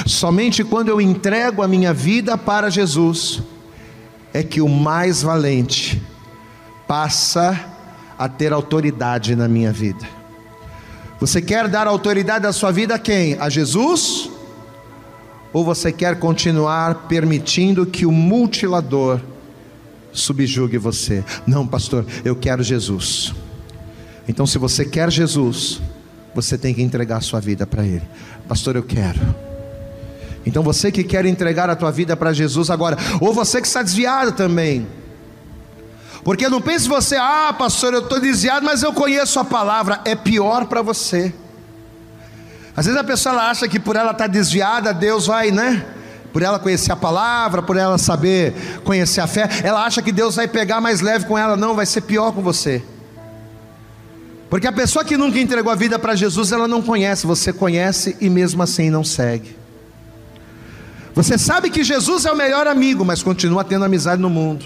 somente 0.06 0.64
quando 0.64 0.90
eu 0.90 1.02
entrego 1.02 1.64
a 1.64 1.68
minha 1.68 1.92
vida 1.92 2.38
para 2.38 2.70
Jesus, 2.70 3.42
é 4.38 4.44
que 4.44 4.62
o 4.62 4.70
mais 4.70 5.24
valente 5.24 6.00
passa 6.88 7.60
a 8.20 8.30
ter 8.30 8.54
autoridade 8.54 9.36
na 9.36 9.48
minha 9.48 9.74
vida. 9.74 10.08
Você 11.20 11.42
quer 11.42 11.68
dar 11.68 11.88
autoridade 11.88 12.44
da 12.44 12.54
sua 12.54 12.72
vida 12.72 12.94
a 12.94 13.00
quem? 13.00 13.34
A 13.40 13.50
Jesus? 13.50 14.30
Ou 15.52 15.66
você 15.66 15.92
quer 15.92 16.20
continuar 16.20 17.08
permitindo 17.08 17.84
que 17.84 18.06
o 18.06 18.12
mutilador 18.12 19.20
subjugue 20.14 20.78
você? 20.78 21.24
Não, 21.48 21.66
pastor, 21.66 22.06
eu 22.24 22.36
quero 22.36 22.62
Jesus. 22.62 23.34
Então, 24.28 24.46
se 24.46 24.60
você 24.60 24.86
quer 24.86 25.12
Jesus, 25.12 25.82
você 26.36 26.60
tem 26.60 26.76
que 26.76 26.84
entregar 26.84 27.18
a 27.18 27.22
sua 27.22 27.40
vida 27.40 27.66
para 27.66 27.84
Ele. 27.84 28.08
Pastor, 28.48 28.76
eu 28.76 28.84
quero. 28.84 29.47
Então, 30.48 30.64
você 30.64 30.92
que 30.92 31.04
quer 31.04 31.26
entregar 31.26 31.70
a 31.70 31.76
tua 31.76 31.92
vida 31.92 32.16
para 32.16 32.32
Jesus 32.32 32.70
agora, 32.70 32.98
ou 33.20 33.34
você 33.34 33.60
que 33.60 33.68
está 33.68 33.84
desviado 33.84 34.32
também. 34.32 34.88
Porque 36.24 36.48
não 36.48 36.62
pense 36.62 36.88
você, 36.88 37.18
ah, 37.18 37.54
pastor, 37.58 37.94
eu 37.94 38.00
estou 38.00 38.20
desviado, 38.20 38.66
mas 38.66 38.82
eu 38.82 38.94
conheço 38.94 39.40
a 39.40 39.44
palavra. 39.44 40.00
É 40.06 40.16
pior 40.16 40.66
para 40.66 40.82
você. 40.82 41.34
Às 42.76 42.86
vezes 42.86 43.00
a 43.00 43.04
pessoa 43.04 43.36
acha 43.36 43.68
que 43.68 43.78
por 43.78 43.98
ela 43.98 44.12
estar 44.12 44.24
tá 44.24 44.28
desviada, 44.28 44.94
Deus 44.94 45.28
vai, 45.28 45.52
né? 45.52 45.86
Por 46.32 46.42
ela 46.42 46.60
conhecer 46.60 46.94
a 46.94 46.96
palavra, 46.96 47.62
por 47.62 47.76
ela 47.76 47.98
saber 47.98 48.54
conhecer 48.86 49.20
a 49.20 49.28
fé, 49.28 49.50
ela 49.64 49.84
acha 49.84 50.02
que 50.02 50.14
Deus 50.14 50.38
vai 50.38 50.48
pegar 50.48 50.80
mais 50.80 51.02
leve 51.02 51.26
com 51.26 51.38
ela, 51.38 51.58
não, 51.58 51.76
vai 51.76 51.86
ser 51.86 52.02
pior 52.02 52.32
com 52.32 52.42
você. 52.42 52.82
Porque 54.50 54.68
a 54.68 54.72
pessoa 54.72 55.04
que 55.04 55.18
nunca 55.18 55.40
entregou 55.40 55.72
a 55.72 55.76
vida 55.76 56.00
para 56.00 56.16
Jesus, 56.16 56.54
ela 56.54 56.70
não 56.70 56.82
conhece, 56.82 57.28
você 57.28 57.52
conhece 57.52 58.16
e 58.22 58.30
mesmo 58.30 58.64
assim 58.64 58.90
não 58.90 59.04
segue. 59.04 59.57
Você 61.18 61.36
sabe 61.36 61.72
que 61.72 61.84
Jesus 61.84 62.28
é 62.28 62.32
o 62.32 62.38
melhor 62.38 62.68
amigo, 62.68 63.04
mas 63.04 63.24
continua 63.24 63.64
tendo 63.64 63.84
amizade 63.84 64.22
no 64.22 64.30
mundo. 64.30 64.64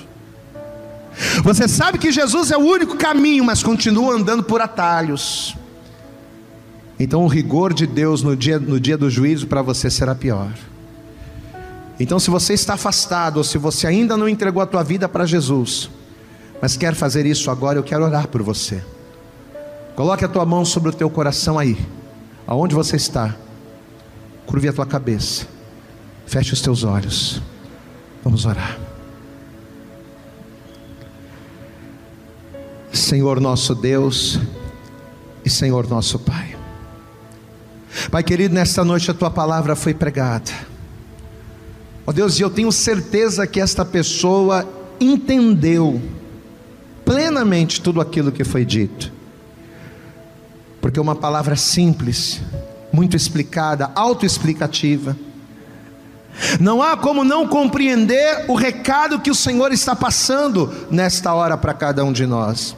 Você 1.45 1.65
sabe 1.65 1.97
que 1.97 2.11
Jesus 2.11 2.51
é 2.51 2.57
o 2.57 2.59
único 2.59 2.97
caminho, 2.97 3.45
mas 3.45 3.63
continua 3.63 4.15
andando 4.15 4.43
por 4.43 4.59
atalhos. 4.59 5.55
Então 6.99 7.23
o 7.23 7.27
rigor 7.27 7.73
de 7.73 7.87
Deus 7.87 8.21
no 8.21 8.35
dia, 8.35 8.59
no 8.59 8.81
dia 8.81 8.97
do 8.97 9.09
juízo 9.09 9.47
para 9.47 9.61
você 9.61 9.89
será 9.89 10.13
pior. 10.13 10.51
Então, 11.97 12.19
se 12.19 12.29
você 12.29 12.53
está 12.53 12.73
afastado, 12.73 13.37
ou 13.37 13.45
se 13.45 13.57
você 13.57 13.87
ainda 13.87 14.17
não 14.17 14.27
entregou 14.27 14.61
a 14.61 14.65
tua 14.65 14.83
vida 14.83 15.07
para 15.07 15.25
Jesus, 15.25 15.89
mas 16.61 16.75
quer 16.75 16.95
fazer 16.95 17.25
isso 17.25 17.49
agora, 17.49 17.79
eu 17.79 17.83
quero 17.83 18.03
orar 18.03 18.27
por 18.27 18.41
você. 18.41 18.83
Coloque 19.95 20.25
a 20.25 20.27
tua 20.27 20.45
mão 20.45 20.65
sobre 20.65 20.89
o 20.89 20.93
teu 20.93 21.09
coração 21.09 21.57
aí, 21.57 21.77
aonde 22.45 22.75
você 22.75 22.97
está. 22.97 23.37
Curve 24.45 24.67
a 24.67 24.73
tua 24.73 24.85
cabeça. 24.85 25.60
Feche 26.25 26.53
os 26.53 26.61
teus 26.61 26.83
olhos. 26.83 27.41
Vamos 28.23 28.45
orar. 28.45 28.79
Senhor 32.91 33.39
nosso 33.39 33.75
Deus 33.75 34.39
e 35.43 35.49
Senhor 35.49 35.87
nosso 35.89 36.19
Pai. 36.19 36.55
Pai 38.09 38.23
querido, 38.23 38.53
nesta 38.53 38.83
noite 38.83 39.11
a 39.11 39.13
tua 39.13 39.29
palavra 39.29 39.75
foi 39.75 39.93
pregada. 39.93 40.51
Ó 42.05 42.11
oh 42.11 42.13
Deus, 42.13 42.39
e 42.39 42.41
eu 42.41 42.49
tenho 42.49 42.71
certeza 42.71 43.45
que 43.45 43.59
esta 43.59 43.85
pessoa 43.85 44.67
entendeu 44.99 46.01
plenamente 47.03 47.81
tudo 47.81 47.99
aquilo 47.99 48.31
que 48.31 48.43
foi 48.43 48.63
dito. 48.63 49.11
Porque 50.79 50.97
é 50.97 51.01
uma 51.01 51.15
palavra 51.15 51.55
simples, 51.55 52.41
muito 52.91 53.15
explicada, 53.15 53.91
autoexplicativa. 53.93 55.15
Não 56.59 56.81
há 56.81 56.97
como 56.97 57.23
não 57.23 57.47
compreender 57.47 58.45
o 58.47 58.55
recado 58.55 59.19
que 59.19 59.29
o 59.29 59.35
Senhor 59.35 59.71
está 59.71 59.95
passando 59.95 60.87
nesta 60.89 61.33
hora 61.33 61.57
para 61.57 61.73
cada 61.73 62.03
um 62.03 62.11
de 62.11 62.25
nós. 62.25 62.75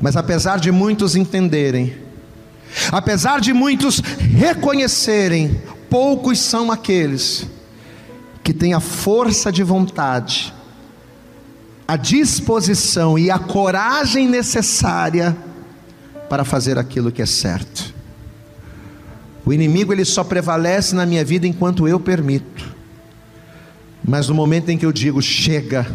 Mas 0.00 0.16
apesar 0.16 0.58
de 0.58 0.70
muitos 0.70 1.16
entenderem, 1.16 2.08
Apesar 2.92 3.40
de 3.40 3.52
muitos 3.52 4.00
reconhecerem, 4.00 5.60
poucos 5.90 6.38
são 6.38 6.70
aqueles 6.70 7.46
que 8.42 8.52
têm 8.52 8.72
a 8.74 8.80
força 8.80 9.50
de 9.50 9.62
vontade, 9.62 10.54
a 11.86 11.96
disposição 11.96 13.18
e 13.18 13.30
a 13.30 13.38
coragem 13.38 14.28
necessária 14.28 15.36
para 16.28 16.44
fazer 16.44 16.78
aquilo 16.78 17.10
que 17.10 17.22
é 17.22 17.26
certo. 17.26 17.94
O 19.48 19.52
inimigo 19.54 19.94
ele 19.94 20.04
só 20.04 20.22
prevalece 20.22 20.94
na 20.94 21.06
minha 21.06 21.24
vida 21.24 21.46
enquanto 21.46 21.88
eu 21.88 21.98
permito. 21.98 22.76
Mas 24.06 24.28
no 24.28 24.34
momento 24.34 24.68
em 24.68 24.76
que 24.76 24.84
eu 24.84 24.92
digo 24.92 25.22
chega, 25.22 25.90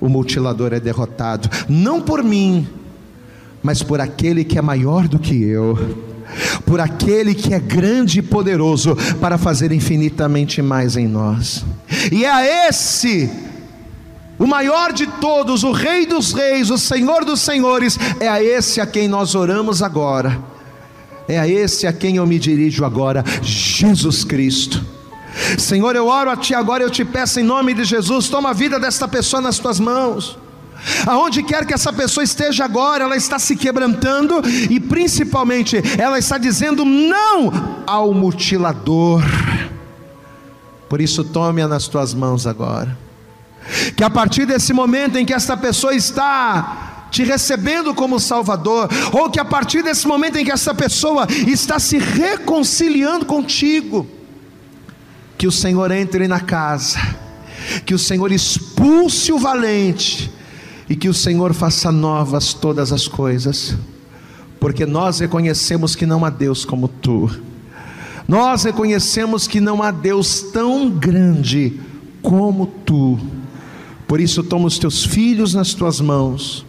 o 0.00 0.08
mutilador 0.08 0.72
é 0.72 0.80
derrotado, 0.80 1.48
não 1.68 2.00
por 2.00 2.24
mim, 2.24 2.66
mas 3.62 3.84
por 3.84 4.00
aquele 4.00 4.42
que 4.42 4.58
é 4.58 4.62
maior 4.62 5.06
do 5.06 5.16
que 5.16 5.40
eu, 5.40 5.96
por 6.66 6.80
aquele 6.80 7.36
que 7.36 7.54
é 7.54 7.60
grande 7.60 8.18
e 8.18 8.22
poderoso 8.22 8.96
para 9.20 9.38
fazer 9.38 9.70
infinitamente 9.70 10.60
mais 10.60 10.96
em 10.96 11.06
nós. 11.06 11.64
E 12.10 12.24
é 12.24 12.32
a 12.32 12.68
esse 12.68 13.30
o 14.36 14.46
maior 14.48 14.92
de 14.92 15.06
todos, 15.06 15.62
o 15.62 15.70
Rei 15.70 16.04
dos 16.04 16.32
Reis, 16.32 16.68
o 16.68 16.78
Senhor 16.78 17.24
dos 17.24 17.42
Senhores, 17.42 17.96
é 18.18 18.26
a 18.26 18.42
esse 18.42 18.80
a 18.80 18.86
quem 18.86 19.06
nós 19.06 19.36
oramos 19.36 19.84
agora, 19.84 20.49
é 21.30 21.38
a 21.38 21.46
esse 21.46 21.86
a 21.86 21.92
quem 21.92 22.16
eu 22.16 22.26
me 22.26 22.38
dirijo 22.38 22.84
agora, 22.84 23.24
Jesus 23.42 24.24
Cristo. 24.24 24.84
Senhor, 25.56 25.94
eu 25.94 26.08
oro 26.08 26.28
a 26.28 26.36
Ti 26.36 26.54
agora, 26.54 26.82
eu 26.82 26.90
te 26.90 27.04
peço 27.04 27.38
em 27.38 27.44
nome 27.44 27.72
de 27.72 27.84
Jesus, 27.84 28.28
toma 28.28 28.50
a 28.50 28.52
vida 28.52 28.80
desta 28.80 29.06
pessoa 29.06 29.40
nas 29.40 29.58
Tuas 29.58 29.78
mãos. 29.78 30.36
Aonde 31.06 31.42
quer 31.42 31.64
que 31.66 31.74
essa 31.74 31.92
pessoa 31.92 32.24
esteja 32.24 32.64
agora, 32.64 33.04
ela 33.04 33.16
está 33.16 33.38
se 33.38 33.54
quebrantando 33.54 34.42
e 34.68 34.80
principalmente 34.80 35.80
ela 35.98 36.18
está 36.18 36.36
dizendo 36.36 36.84
não 36.84 37.82
ao 37.86 38.12
mutilador. 38.12 39.22
Por 40.88 41.00
isso, 41.00 41.22
tome-a 41.22 41.68
nas 41.68 41.86
tuas 41.86 42.12
mãos 42.12 42.46
agora. 42.46 42.98
Que 43.94 44.02
a 44.02 44.10
partir 44.10 44.46
desse 44.46 44.72
momento 44.72 45.16
em 45.16 45.24
que 45.24 45.34
esta 45.34 45.56
pessoa 45.56 45.94
está 45.94 46.89
te 47.10 47.24
recebendo 47.24 47.92
como 47.92 48.20
Salvador, 48.20 48.88
ou 49.12 49.28
que 49.28 49.40
a 49.40 49.44
partir 49.44 49.82
desse 49.82 50.06
momento 50.06 50.36
em 50.36 50.44
que 50.44 50.52
essa 50.52 50.74
pessoa 50.74 51.26
está 51.46 51.78
se 51.78 51.98
reconciliando 51.98 53.26
contigo, 53.26 54.06
que 55.36 55.46
o 55.46 55.52
Senhor 55.52 55.90
entre 55.90 56.28
na 56.28 56.40
casa, 56.40 56.98
que 57.84 57.94
o 57.94 57.98
Senhor 57.98 58.30
expulse 58.30 59.32
o 59.32 59.38
valente 59.38 60.30
e 60.88 60.94
que 60.94 61.08
o 61.08 61.14
Senhor 61.14 61.52
faça 61.52 61.90
novas 61.90 62.54
todas 62.54 62.92
as 62.92 63.08
coisas, 63.08 63.76
porque 64.58 64.86
nós 64.86 65.18
reconhecemos 65.18 65.96
que 65.96 66.06
não 66.06 66.24
há 66.24 66.30
Deus 66.30 66.64
como 66.64 66.86
tu. 66.86 67.30
Nós 68.28 68.62
reconhecemos 68.64 69.48
que 69.48 69.60
não 69.60 69.82
há 69.82 69.90
Deus 69.90 70.42
tão 70.52 70.88
grande 70.88 71.80
como 72.22 72.66
tu. 72.66 73.18
Por 74.06 74.20
isso, 74.20 74.42
toma 74.42 74.66
os 74.66 74.78
teus 74.78 75.04
filhos 75.04 75.54
nas 75.54 75.72
tuas 75.72 76.00
mãos 76.00 76.66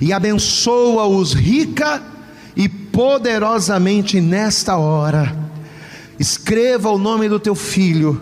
e 0.00 0.12
abençoa-os 0.12 1.32
rica 1.32 2.02
e 2.56 2.68
poderosamente 2.68 4.20
nesta 4.20 4.76
hora. 4.76 5.34
Escreva 6.18 6.90
o 6.90 6.98
nome 6.98 7.28
do 7.28 7.40
teu 7.40 7.54
filho, 7.54 8.20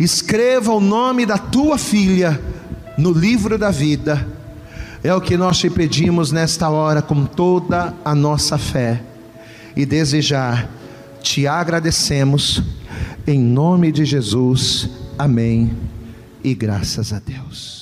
escreva 0.00 0.72
o 0.72 0.80
nome 0.80 1.26
da 1.26 1.36
tua 1.36 1.76
filha 1.76 2.40
no 2.96 3.12
livro 3.12 3.58
da 3.58 3.70
vida. 3.70 4.26
É 5.04 5.12
o 5.12 5.20
que 5.20 5.36
nós 5.36 5.58
te 5.58 5.68
pedimos 5.68 6.30
nesta 6.30 6.70
hora 6.70 7.02
com 7.02 7.24
toda 7.24 7.92
a 8.04 8.14
nossa 8.14 8.56
fé 8.56 9.02
e 9.74 9.84
desejar 9.84 10.68
te 11.22 11.46
agradecemos, 11.46 12.62
em 13.26 13.38
nome 13.38 13.92
de 13.92 14.04
Jesus, 14.04 14.88
amém 15.18 15.70
e 16.42 16.54
graças 16.54 17.12
a 17.12 17.20
Deus. 17.20 17.81